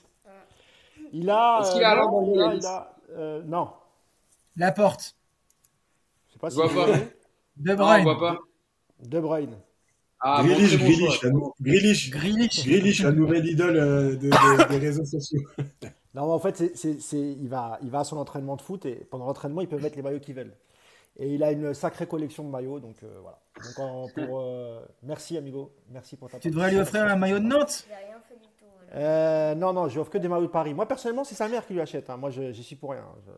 [1.13, 1.61] Il a.
[1.61, 3.71] Est-ce qu'il a Alain dans le dos il a, euh, Non.
[4.57, 5.17] La porte.
[6.29, 6.93] Je sais pas Je si vois pas.
[7.57, 8.03] De Non, on Bruyne.
[8.05, 8.39] voit pas.
[9.01, 9.57] De Bruyne.
[10.23, 11.29] Ah, Grealish, bon Grealish, choix.
[11.29, 12.67] la nou- Grealish, Grealish.
[12.67, 15.41] Grealish, la nouvelle idole euh, de- de- des réseaux sociaux.
[16.13, 16.59] Non, en fait,
[17.15, 19.95] il, va, il va à son entraînement de foot et pendant l'entraînement, il peut mettre
[19.95, 20.57] les maillots qu'ils veulent.
[21.17, 23.39] Et il a une sacrée collection de maillots, donc euh, voilà.
[23.65, 25.73] Donc, en- pour, euh, merci, amigo.
[25.89, 27.87] Merci pour ta Tu devrais lui offrir un maillot de Nantes?
[28.91, 29.05] Voilà.
[29.07, 30.75] Euh, non, non, je lui offre que des maillots de Paris.
[30.75, 32.11] Moi, personnellement, c'est sa mère qui lui achète.
[32.11, 32.17] hein.
[32.17, 33.05] Moi, je, j'y suis pour rien.
[33.25, 33.31] Je,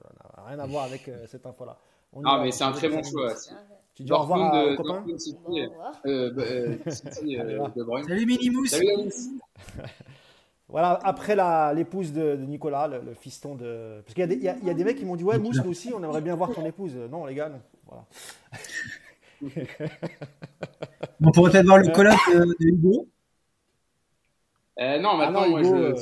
[0.47, 1.77] rien à voir avec euh, cette info-là.
[2.25, 3.35] Ah, mais c'est un très bon choix.
[3.95, 6.01] Tu dis au revoir à- euh, Dortmund City, revoir.
[6.07, 7.69] euh, bah, euh, City, Allez, euh, va.
[7.77, 8.07] De Bruyne.
[8.67, 9.41] Salut Yanis.
[10.69, 14.01] Voilà, après la- l'épouse de, de Nicolas, le, le fiston de.
[14.07, 15.17] Parce qu'il y, a des- il y a- il y a des mecs qui m'ont
[15.17, 16.95] dit Ouais, Mousse, nous aussi, on aimerait bien voir ton épouse.
[17.11, 17.61] Non, les gars, non.
[17.87, 18.07] Voilà.
[21.21, 23.07] On pourrait peut-être voir le colloque de, de Hugo.
[24.81, 25.95] Euh, non, Ah maintenant, non, moi, je, euh,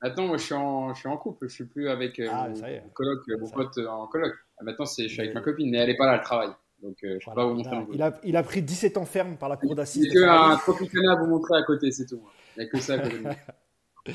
[0.00, 1.48] maintenant, moi, je suis en, je suis en couple.
[1.48, 4.32] Je suis plus avec euh, Ah, mon, mon coloc, euh, mon pote euh, en coloc.
[4.58, 6.50] Ah, Maintenant, c'est, je suis avec ma copine, mais elle est pas là, elle travaille.
[6.82, 7.42] Donc, euh, je peux voilà.
[7.42, 9.56] pas vous montrer il, a, il, a, il a pris 17 ans ferme par la
[9.56, 10.04] cour d'assises.
[10.04, 10.52] J'ai de que Paris.
[10.52, 12.20] un Tropicana à vous montrer à côté, c'est tout.
[12.56, 13.18] Il n'y a que ça à côté.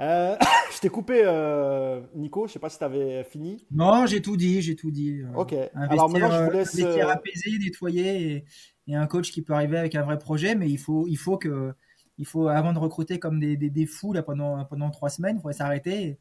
[0.00, 0.36] Euh,
[0.72, 2.46] je t'ai coupé, euh, Nico.
[2.46, 3.66] Je sais pas si tu avais fini.
[3.72, 5.22] Non, j'ai tout dit, j'ai tout dit.
[5.22, 5.54] Euh, Ok.
[5.74, 6.78] Alors maintenant, je vous laisse.
[6.78, 8.44] euh, apaisé, nettoyé et,
[8.86, 11.36] et un coach qui peut arriver avec un vrai projet, mais il faut, il faut
[11.36, 11.72] que,
[12.16, 15.36] il faut avant de recruter comme des, des, des fous là pendant pendant trois semaines,
[15.36, 16.18] il faudrait s'arrêter et,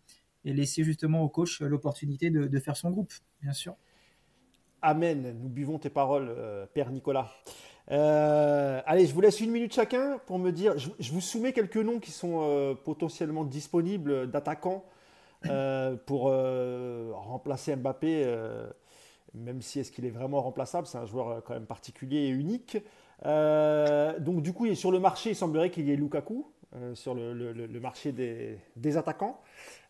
[0.49, 3.75] et laisser justement au coach l'opportunité de, de faire son groupe, bien sûr.
[4.89, 5.35] Amen.
[5.43, 7.29] Nous buvons tes paroles, euh, Père Nicolas.
[7.91, 10.75] Euh, allez, je vous laisse une minute chacun pour me dire.
[10.77, 14.85] Je, vous soumets quelques noms qui sont euh, potentiellement disponibles d'attaquants
[16.05, 18.33] pour remplacer Mbappé.
[19.33, 22.77] même si est-ce qu'il est vraiment remplaçable, c'est un joueur quand même particulier et unique.
[23.25, 27.79] Donc du coup, sur le marché, il semblerait qu'il y ait Lukaku euh, sur le,
[27.79, 29.39] marché des, attaquants.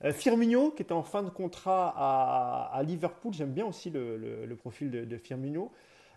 [0.03, 4.91] Euh, Firmino, qui était en fin de contrat à, Liverpool, j'aime bien aussi le, profil
[4.91, 5.71] de, de Firmino.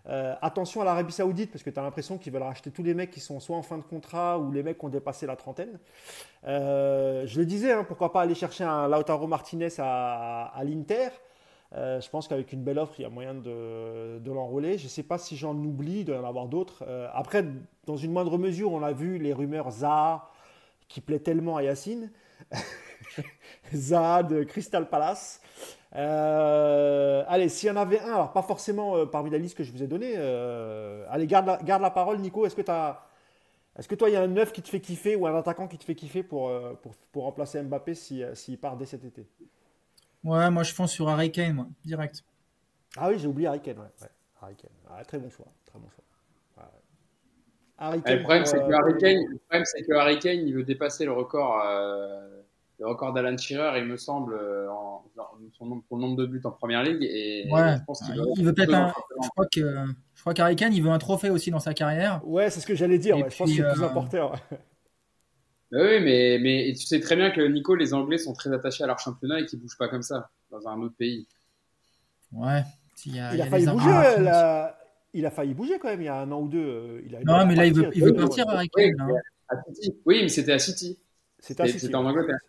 [0.07, 2.93] Euh, attention à l'Arabie Saoudite, parce que tu as l'impression qu'ils veulent racheter tous les
[2.93, 5.35] mecs qui sont soit en fin de contrat ou les mecs qui ont dépassé la
[5.35, 5.79] trentaine.
[6.47, 11.09] Euh, je le disais, hein, pourquoi pas aller chercher un Lautaro Martinez à, à l'Inter.
[11.73, 14.77] Je pense qu'avec une belle offre, il y a moyen de, l'enrôler.
[14.77, 16.85] Je ne sais pas si j'en oublie, il doit y en avoir d'autres.
[17.13, 17.45] Après,
[17.85, 20.29] dans une moindre mesure, on a vu les rumeurs Zaha
[20.91, 22.11] qui plaît tellement à Yacine.
[23.73, 25.41] Zaha de Crystal Palace.
[25.95, 29.63] Euh, allez, s'il y en avait un, alors pas forcément euh, parmi la liste que
[29.63, 32.45] je vous ai donnée, euh, allez, garde la, garde la parole, Nico.
[32.45, 32.61] Est-ce que,
[33.77, 35.67] est-ce que toi, il y a un neuf qui te fait kiffer ou un attaquant
[35.67, 38.85] qui te fait kiffer pour, euh, pour, pour remplacer Mbappé si, euh, s'il part dès
[38.85, 39.27] cet été?
[40.23, 42.23] Ouais, moi je pense sur Harry Kane, moi, direct.
[42.95, 43.79] Ah oui, j'ai oublié Harry Kane.
[43.79, 44.07] Ouais, ouais.
[44.41, 44.71] Harry Kane.
[44.89, 45.47] Ah, très bon choix.
[45.65, 46.03] Très bon choix.
[47.83, 50.63] Ah, le problème, c'est que Harry Kane, le problème, c'est que Harry Kane, il veut
[50.63, 52.41] dépasser le record, euh,
[52.79, 55.27] le record d'Alan Shearer, il me semble, euh, en, en-
[55.57, 57.01] son nombre, pour le nombre de buts en première ligue.
[57.01, 57.77] Et Ouais.
[57.79, 58.93] je pense qu'il Il veut peut-être un.
[59.23, 59.61] Je crois que,
[60.13, 62.21] je crois qu'Harry Kane, il veut un trophée aussi dans sa carrière.
[62.23, 63.17] Ouais, c'est ce que j'allais dire.
[63.17, 63.29] Et ouais.
[63.31, 64.31] Je pense que puis, c'est le plus euh, important.
[65.71, 68.87] Bah oui, mais, tu sais très bien que Nico, les Anglais sont très attachés à
[68.87, 71.27] leur championnat et qu'ils bougent pas comme ça dans un autre pays.
[72.33, 72.61] Ouais.
[73.05, 73.89] Il, y a, Il il a y a failli des bouger.
[73.89, 74.69] arguments.
[75.13, 75.17] Euh.
[75.19, 76.59] Il a failli bouger quand même il y a un an ou deux.
[76.59, 78.53] euh, Il a Non, mais là, il veut, il veut partir, ouais.
[78.55, 79.07] Harry Oui, hein.
[79.49, 79.95] À City.
[80.05, 80.97] Oui, mais c'était à City.
[81.39, 82.05] C'était à C'était- City, c'était en.
[82.05, 82.39] Angleterre.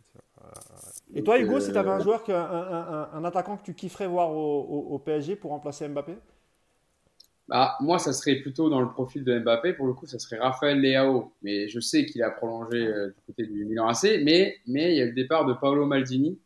[1.15, 3.57] Et toi, Hugo, si tu avais euh, un joueur, que- un, un- un- un attaquant
[3.59, 6.15] que tu kifferais voir au, au- au PSG pour remplacer Mbappé?
[7.49, 9.75] Bah, moi, ça serait plutôt dans le profil de Mbappé.
[9.75, 11.33] Pour le coup, ça serait Raphaël Leao.
[11.43, 14.21] Mais je sais qu'il a prolongé euh, du côté du Milan AC.
[14.25, 16.39] Mais, mais il y a le départ de Paolo Maldini,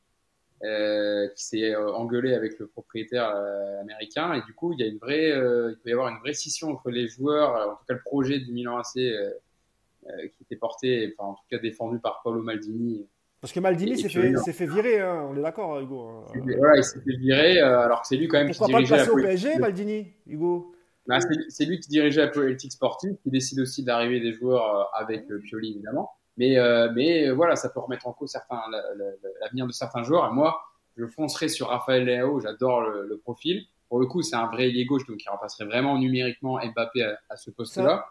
[0.65, 4.33] euh, qui s'est euh, engueulé avec le propriétaire euh, américain.
[4.35, 6.33] Et du coup, il y a une vraie, euh, il peut y avoir une vraie
[6.35, 10.57] scission entre les joueurs, euh, en tout cas le projet du Milan AC, qui était
[10.57, 13.07] porté, enfin, en tout cas défendu par Paolo Maldini.
[13.41, 16.01] Parce que Maldini s'est fait, fait virer, hein, on est d'accord, Hugo.
[16.09, 16.25] hein.
[16.59, 18.79] Voilà, il s'est fait virer, euh, alors que c'est lui quand même Pourquoi qui pas
[18.81, 19.43] le dirigeait la passer au politique.
[19.45, 20.73] PSG, Maldini, Hugo?
[21.07, 21.19] Bah,
[21.49, 25.73] c'est- lui qui dirigeait la politique sportive, qui décide aussi d'arriver des joueurs avec Pioli
[25.73, 26.11] évidemment.
[26.37, 29.73] Mais, euh, mais euh, voilà, ça peut remettre en cause certains, la- la- l'avenir de
[29.73, 30.27] certains joueurs.
[30.31, 30.61] Et moi,
[30.97, 33.67] je foncerai sur Raphaël Leao, j'adore le, le profil.
[33.89, 37.19] Pour le coup, c'est un vrai ailier gauche, donc il remplacerait vraiment numériquement Mbappé à,
[37.31, 38.07] à ce poste-là.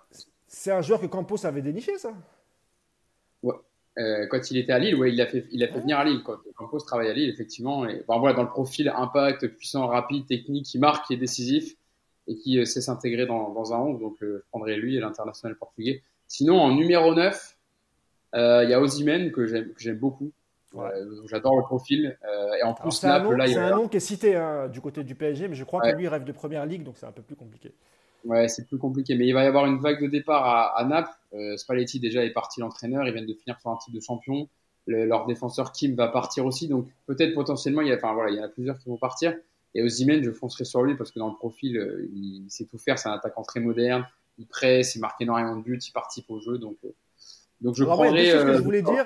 [0.47, 2.13] C'est un joueur que Campos avait déniché, ça?
[3.97, 6.03] Euh, quand il était à Lille, ouais, il l'a fait, il a fait venir à
[6.03, 6.21] Lille.
[6.23, 7.87] Quand Campos travaille à Lille, effectivement.
[7.87, 11.75] Et, voilà, dans le profil impact, puissant, rapide, technique, qui marque, qui est décisif
[12.27, 13.99] et qui euh, sait s'intégrer dans, dans, un 11.
[13.99, 16.03] Donc, euh, je prendrais lui et l'international portugais.
[16.27, 17.54] Sinon, en numéro 9,
[18.35, 20.31] il y a Ozymen que j'aime beaucoup.
[21.29, 22.17] J'adore le profil.
[22.59, 25.47] et en plus, c'est un, un, nom qui est cité hein, du côté du PSG,
[25.47, 27.71] mais je crois que lui rêve de première ligue, donc c'est un peu plus compliqué.
[28.25, 29.15] Ouais, c'est plus compliqué.
[29.15, 31.11] Mais il va y avoir une vague de départ à, à Naples.
[31.33, 33.07] Euh, Spalletti déjà est parti l'entraîneur.
[33.07, 34.49] Ils viennent de finir sur un titre de champion.
[34.87, 36.67] leur défenseur Kim va partir aussi.
[36.67, 38.97] Donc peut-être potentiellement, il y a, enfin voilà, il y en a plusieurs qui vont
[38.97, 39.35] partir.
[39.75, 42.77] Et Ozymen, je foncerai sur lui parce que dans le profil, euh, il, sait tout
[42.77, 42.97] faire.
[42.97, 44.05] C'est un attaquant très moderne.
[44.37, 46.57] Il presse, il marque énormément de buts, il participe au jeu.
[46.57, 46.89] Donc, euh,
[47.65, 48.09] donc je prendrai.
[48.09, 49.05] il y a deux choses que je voulais dire.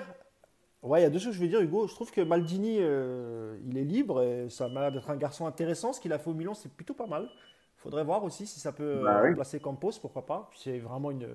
[0.82, 1.88] Ouais, il y a deux choses que je voulais dire, Hugo.
[1.88, 5.94] Je trouve que Maldini, il est libre et ça m'a l'air d'être un garçon intéressant.
[5.94, 7.30] Ce qu'il a fait au Milan, c'est plutôt pas mal
[7.80, 10.50] faudrait voir aussi si ça peut bah remplacer Campos, pourquoi pas.
[10.56, 11.28] C'est vraiment une,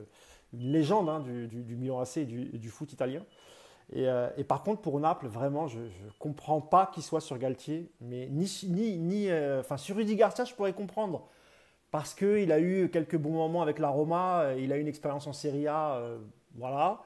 [0.52, 3.22] légende hein, du, du, Milan AC et du, foot italien.
[3.96, 7.90] Euh, et, par contre, pour Naples, vraiment, je ne comprends pas qu'il soit sur Galtier.
[8.00, 11.28] Mais ni, ni, ni euh, enfin, sur Rudy Garcia, je pourrais comprendre.
[11.90, 14.88] Parce qu'il a eu quelques bons moments avec la Roma, euh, il a eu une
[14.88, 16.00] expérience en Serie A,
[16.54, 17.00] voilà.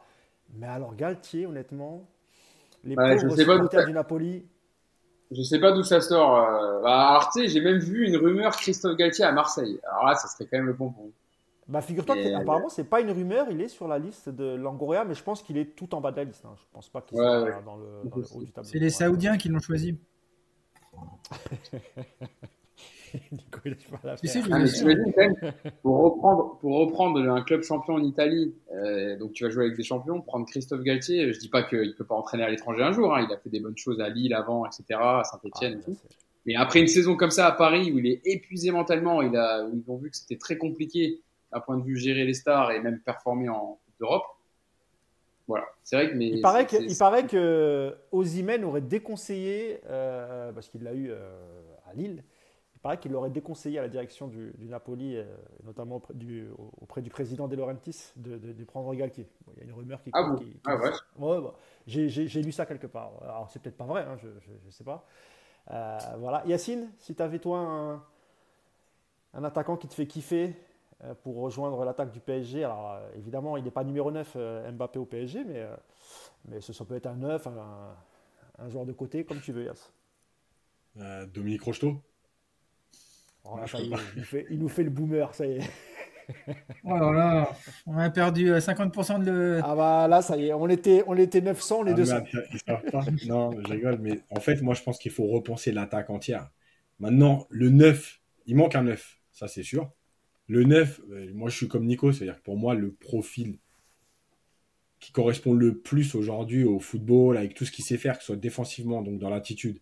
[0.55, 2.09] Mais alors Galtier, honnêtement,
[2.85, 4.45] les pauvres supporters du Napoli,
[5.31, 6.37] je sais pas d'où ça sort.
[6.37, 6.81] Euh...
[6.81, 9.79] Bah, alors, tu sais, j'ai même vu une rumeur Christophe Galtier à Marseille.
[9.91, 11.05] Alors là, ça serait quand même le bon point.
[11.69, 15.15] Bah, figure-toi qu'apparemment, c'est pas une rumeur, il est sur la liste de Langoria, mais
[15.15, 16.47] je pense qu'il est tout en bas de la liste.
[16.47, 16.55] Hein.
[16.57, 18.71] Je pense pas qu'il soit dans, le, haut du tableau.
[18.71, 19.99] C'est les Saoudiens qui l'ont choisi.
[23.33, 25.53] Nico, il pas ah,
[25.83, 29.77] pour reprendre, pour reprendre un club champion en Italie, euh, donc tu vas jouer avec
[29.77, 32.93] des champions, prendre Christophe Galtier, je dis pas qu'il peut pas entraîner à l'étranger un
[32.93, 35.79] jour, hein, il a fait des bonnes choses à Lille avant, etc., à Saint-Etienne et
[35.81, 35.97] ah, tout.
[36.47, 39.65] Mais après une saison comme ça à Paris où il est épuisé mentalement, il a,
[39.65, 41.21] où ils ont vu que c'était très compliqué
[41.53, 44.25] d'un point de vue gérer les stars et même performer en Coupe d'Europe.
[45.47, 50.53] Voilà, c'est vrai que mais il paraît que, il paraît que Ozymen aurait déconseillé euh,
[50.53, 51.39] parce qu'il l'a eu euh,
[51.91, 52.23] à Lille
[52.79, 55.25] il paraît qu'il l'aurait déconseillé à la direction du, Napoli, euh,
[55.65, 56.47] notamment auprès du,
[56.81, 59.27] auprès du, président De Laurentiis, de, de, prendre Galtier.
[59.57, 60.11] il y a une rumeur qui.
[60.13, 61.39] Ah, bon ah ouais.
[61.39, 61.51] ouais
[61.89, 63.11] J'ai lu ça quelque part.
[63.21, 65.05] Alors, c'est peut-être pas vrai, hein, je ne sais pas.
[65.73, 66.45] Euh, voilà.
[66.47, 68.05] Yacine, si tu avais toi un,
[69.35, 70.55] un, attaquant qui te fait kiffer
[71.03, 74.37] euh, pour rejoindre l'attaque du PSG, alors évidemment, il n'est pas numéro 9
[74.73, 75.67] Mbappé au PSG, mais,
[76.45, 77.97] mais ce, ça peut être un 9, un,
[78.61, 79.93] un, joueur de côté, comme tu veux, Yass.
[81.35, 82.01] Dominique Rocheteau
[83.51, 83.59] Oh,
[84.51, 85.61] il, nous fait, le boomer, ça y est.
[86.85, 87.51] Oh là
[87.87, 89.61] on a perdu 50% de le.
[89.65, 92.19] Ah bah là, ça y est, on était, on était 900, on est 200.
[92.67, 92.83] Ah,
[93.27, 96.51] non, je rigole, mais en fait, moi je pense qu'il faut repenser l'attaque entière.
[96.99, 99.91] Maintenant, le 9, il manque un 9, ça c'est sûr.
[100.49, 103.59] Le 9, euh, moi je suis comme Nico, c'est-à-dire que pour moi, le profil
[105.01, 108.27] qui correspond le plus aujourd'hui au football, avec tout ce qu'il sait faire, que ce
[108.27, 109.81] soit défensivement, donc dans l'attitude,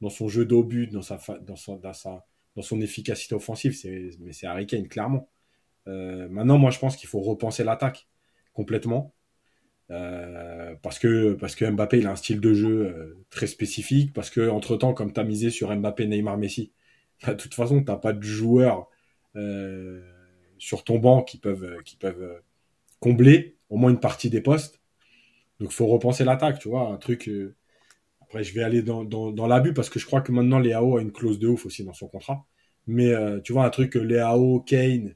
[0.00, 2.24] dans son jeu d'obus, dans sa, dans, dans sa
[2.58, 3.78] dans son efficacité offensive,
[4.18, 5.30] mais c'est Harry Kane, clairement.
[5.86, 8.08] Euh, maintenant, moi, je pense qu'il faut repenser l'attaque
[8.52, 9.14] complètement.
[9.92, 14.12] Euh, parce, que, parce que Mbappé, il a un style de jeu euh, très spécifique.
[14.12, 16.72] Parce que, entre-temps, comme tu as misé sur Mbappé, Neymar, Messi,
[17.24, 18.88] bah, de toute façon, tu n'as pas de joueurs
[20.58, 22.42] sur ton banc qui peuvent, qui peuvent
[22.98, 24.80] combler au moins une partie des postes.
[25.60, 26.88] Donc, faut repenser l'attaque, tu vois.
[26.88, 27.30] Un truc.
[28.28, 31.00] Après, je vais aller dans, dans, l'abus parce que je crois que maintenant, Léao a
[31.00, 32.44] une clause de ouf aussi dans son contrat.
[32.86, 35.14] Mais euh, tu vois, un truc Léao, Kane,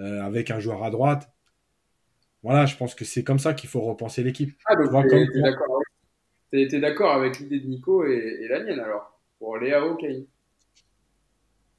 [0.00, 1.30] euh, avec un joueur à droite,
[2.42, 4.52] voilà, je pense que c'est comme ça qu'il faut repenser l'équipe.
[4.66, 5.16] Ah, donc tu
[6.58, 10.24] es, d'accord avec l'idée de Nico et, la mienne alors, pour Léao, Kane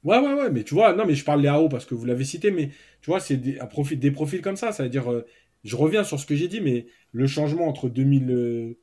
[0.04, 2.24] Ouais, ouais, ouais, mais tu vois, non, mais je parle Léao parce que vous l'avez
[2.24, 2.70] cité, mais
[3.02, 5.26] tu vois, c'est des, profil, des profils comme ça, ça veut dire, euh,
[5.64, 8.76] je reviens sur ce que j'ai dit, mais le changement entre 2000,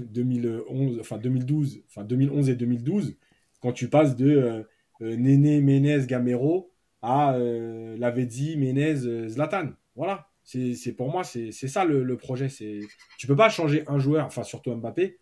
[0.00, 3.16] 2011, enfin 2012, enfin 2011 et 2012,
[3.60, 4.62] quand tu passes de euh,
[5.02, 6.72] euh, Néné, Menez, Gamero
[7.02, 9.70] à euh, Lavezzi, Menez, euh, Zlatan.
[9.94, 10.28] Voilà.
[10.44, 12.48] C'est pour moi, c'est ça le, projet.
[12.48, 12.80] C'est
[13.18, 15.18] tu peux pas changer un joueur, enfin surtout Mbappé.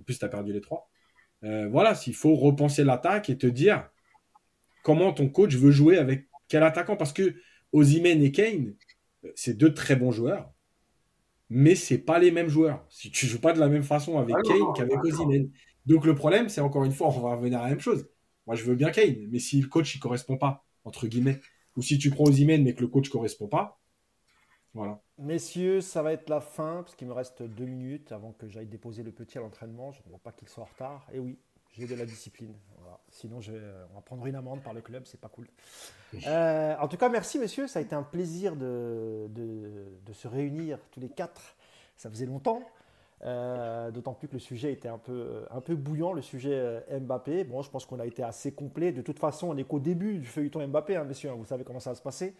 [0.00, 0.90] En plus, tu as perdu les trois.
[1.42, 3.88] voilà, s'il faut repenser l'attaque et te dire
[4.82, 6.96] comment ton coach veut jouer avec quel attaquant.
[6.96, 7.36] Parce que
[7.70, 8.74] Ozymen et Kane,
[9.36, 10.52] c'est deux très bons joueurs
[11.48, 12.84] mais c'est pas les mêmes joueurs.
[12.88, 15.50] Si tu joues pas de la même façon avec ah Kane qu'avec Ozymen.
[15.86, 18.08] Donc le problème, c'est encore une fois, on va revenir à la même chose.
[18.46, 21.40] Moi, je veux bien Kane, mais si le coach il correspond pas, entre guillemets,
[21.76, 23.80] ou si tu prends Ozymen mais que le coach correspond pas,
[24.76, 25.00] voilà.
[25.16, 28.66] Messieurs, ça va être la fin, parce qu'il me reste deux minutes avant que j'aille
[28.66, 29.90] déposer le petit à l'entraînement.
[29.90, 31.08] Je ne vois pas qu'il soit en retard.
[31.14, 31.38] Et oui,
[31.76, 32.54] j'ai de la discipline.
[33.10, 33.52] Sinon, je
[33.92, 35.46] on va prendre une amende par le club, c'est pas cool.
[36.26, 40.78] Euh, en tout cas, merci messieurs, ça a été un plaisir de, de, se réunir
[40.90, 41.56] tous les quatre.
[41.96, 42.62] Ça faisait longtemps.
[43.24, 47.44] Euh, d'autant plus que le sujet était un peu, un peu bouillant, le sujet Mbappé.
[47.44, 48.92] Bon, je pense qu'on a été assez complet.
[48.92, 51.30] De toute façon, on n'est qu'au début du feuilleton Mbappé, hein, messieurs.
[51.30, 52.34] Hein, vous savez comment ça va se passer.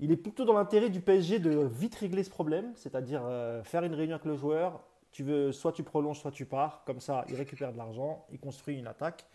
[0.00, 3.22] Il est plutôt dans l'intérêt du PSG de vite régler ce problème, c'est-à-dire
[3.64, 4.80] faire une réunion avec le joueur.
[5.10, 6.84] Tu veux, soit tu prolonges, soit tu pars.
[6.84, 9.26] Comme ça, il récupère de l'argent, il construit une attaque.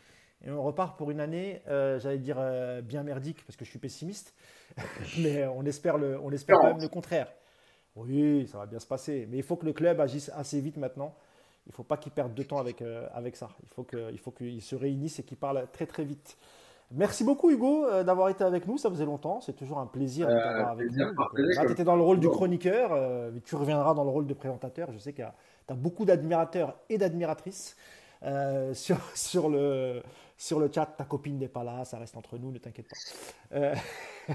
[0.46, 3.70] Et on repart pour une année, euh, j'allais dire euh, bien merdique, parce que je
[3.70, 4.34] suis pessimiste,
[5.20, 7.32] mais on espère, le, on espère quand même le contraire.
[7.96, 10.78] Oui, ça va bien se passer, mais il faut que le club agisse assez vite
[10.78, 11.16] maintenant.
[11.66, 13.50] Il ne faut pas qu'il perde de temps avec, euh, avec ça.
[13.62, 16.38] Il faut qu'il qu'il se réunisse et qu'il parle très très vite.
[16.92, 20.72] Merci beaucoup Hugo d'avoir été avec nous, ça faisait longtemps, c'est toujours un plaisir d'avoir
[20.72, 20.98] avec nous.
[20.98, 24.34] là, tu étais dans le rôle du chroniqueur, mais tu reviendras dans le rôle de
[24.36, 24.92] présentateur.
[24.92, 25.24] Je sais que
[25.68, 27.76] tu as beaucoup d'admirateurs et d'admiratrices
[28.74, 30.02] sur, sur, le,
[30.44, 33.58] sur le chat, ta copine n'est pas là, ça reste entre nous, ne t'inquiète pas.
[33.58, 33.76] Euh,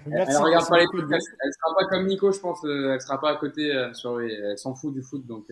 [0.06, 3.00] merci, elle regarde pas les podcasts, elle sera pas comme Nico, je pense, euh, elle
[3.00, 5.46] sera pas à côté, euh, sur elle s'en fout du foot, donc.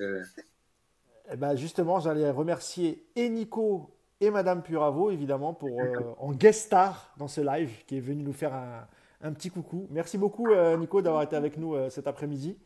[1.29, 3.91] Eh ben justement, j'allais remercier et Nico
[4.21, 5.79] et Madame Puravo, évidemment, pour
[6.19, 8.87] en guest star dans ce live, qui est venu nous faire un,
[9.23, 9.89] un petit coucou.
[9.91, 10.49] Merci beaucoup,
[10.79, 12.57] Nico, d'avoir été avec nous cet après-midi.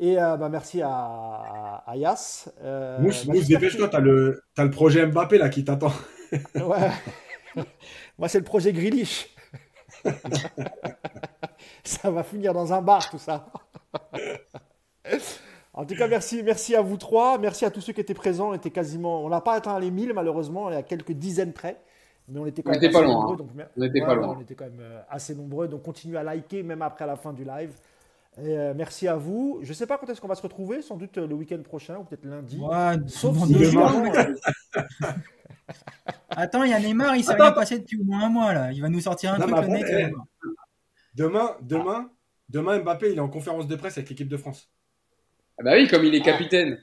[0.00, 2.48] Et bah, merci à, à, Yas.
[3.00, 5.92] Mousse, bah, dépêche-toi, tu as le, as le projet Mbappé là qui t'attend
[6.54, 6.90] ouais.
[8.18, 9.34] Moi, c'est le projet Grealish.
[11.84, 13.46] ça va finir dans un bar, tout ça.
[15.74, 17.38] en tout cas, merci, merci à vous trois.
[17.38, 18.50] Merci à tous ceux qui étaient présents.
[18.50, 20.64] On était quasiment, on n'a pas atteint les 1000, malheureusement.
[20.64, 21.80] On est à quelques dizaines près.
[22.28, 23.36] Mais on était quand même assez nombreux.
[23.36, 24.36] Donc, on était pas loin.
[24.36, 25.66] On était quand même euh, assez nombreux.
[25.66, 27.72] Donc, continuez à liker, même après la fin du live.
[28.40, 29.58] Euh, merci à vous.
[29.62, 31.60] Je ne sais pas quand est-ce qu'on va se retrouver, sans doute euh, le week-end
[31.62, 32.60] prochain ou peut-être lundi.
[33.06, 34.10] Sauf si demain.
[36.30, 38.72] Attends, il y a Neymar, il s'est rien passé depuis au moins un mois là.
[38.72, 39.54] Il va nous sortir un truc.
[39.54, 40.12] le mec, eh,
[41.14, 42.10] demain, demain,
[42.48, 44.70] demain, Mbappé, il est en conférence de presse avec l'équipe de France.
[45.58, 46.78] Ah bah oui, comme il est capitaine.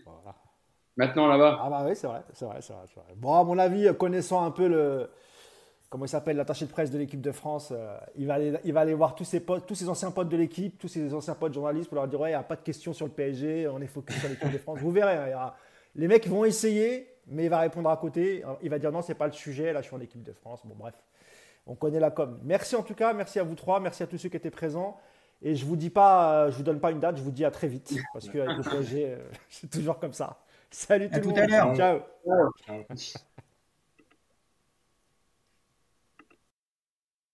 [0.97, 1.59] Maintenant là-bas.
[1.61, 4.67] Ah bah oui, c'est vrai, c'est vrai, vrai, Bon, à mon avis, connaissant un peu
[4.67, 5.09] le,
[5.89, 8.73] comment il s'appelle, l'attaché de presse de l'équipe de France, euh, il, va aller, il
[8.73, 11.35] va aller voir tous ses potes, tous ses anciens potes de l'équipe, tous ses anciens
[11.35, 13.67] potes journalistes pour leur dire ouais, il n'y a pas de questions sur le PSG,
[13.67, 14.79] on est focus sur l'équipe de France.
[14.79, 15.53] Vous verrez, hein,
[15.95, 18.43] les mecs vont essayer, mais il va répondre à côté.
[18.61, 19.73] Il va dire non, c'est pas le sujet.
[19.73, 20.61] Là, je suis en équipe de France.
[20.65, 20.95] Bon, bref,
[21.65, 22.39] on connaît la com.
[22.43, 24.97] Merci en tout cas, merci à vous trois, merci à tous ceux qui étaient présents.
[25.41, 27.51] Et je vous dis pas, je vous donne pas une date, je vous dis à
[27.51, 29.17] très vite parce qu'avec le projet,
[29.49, 30.37] c'est toujours comme ça.
[30.71, 31.75] Salut tout le monde.
[31.75, 31.75] Ciao.
[31.75, 33.25] Ciao.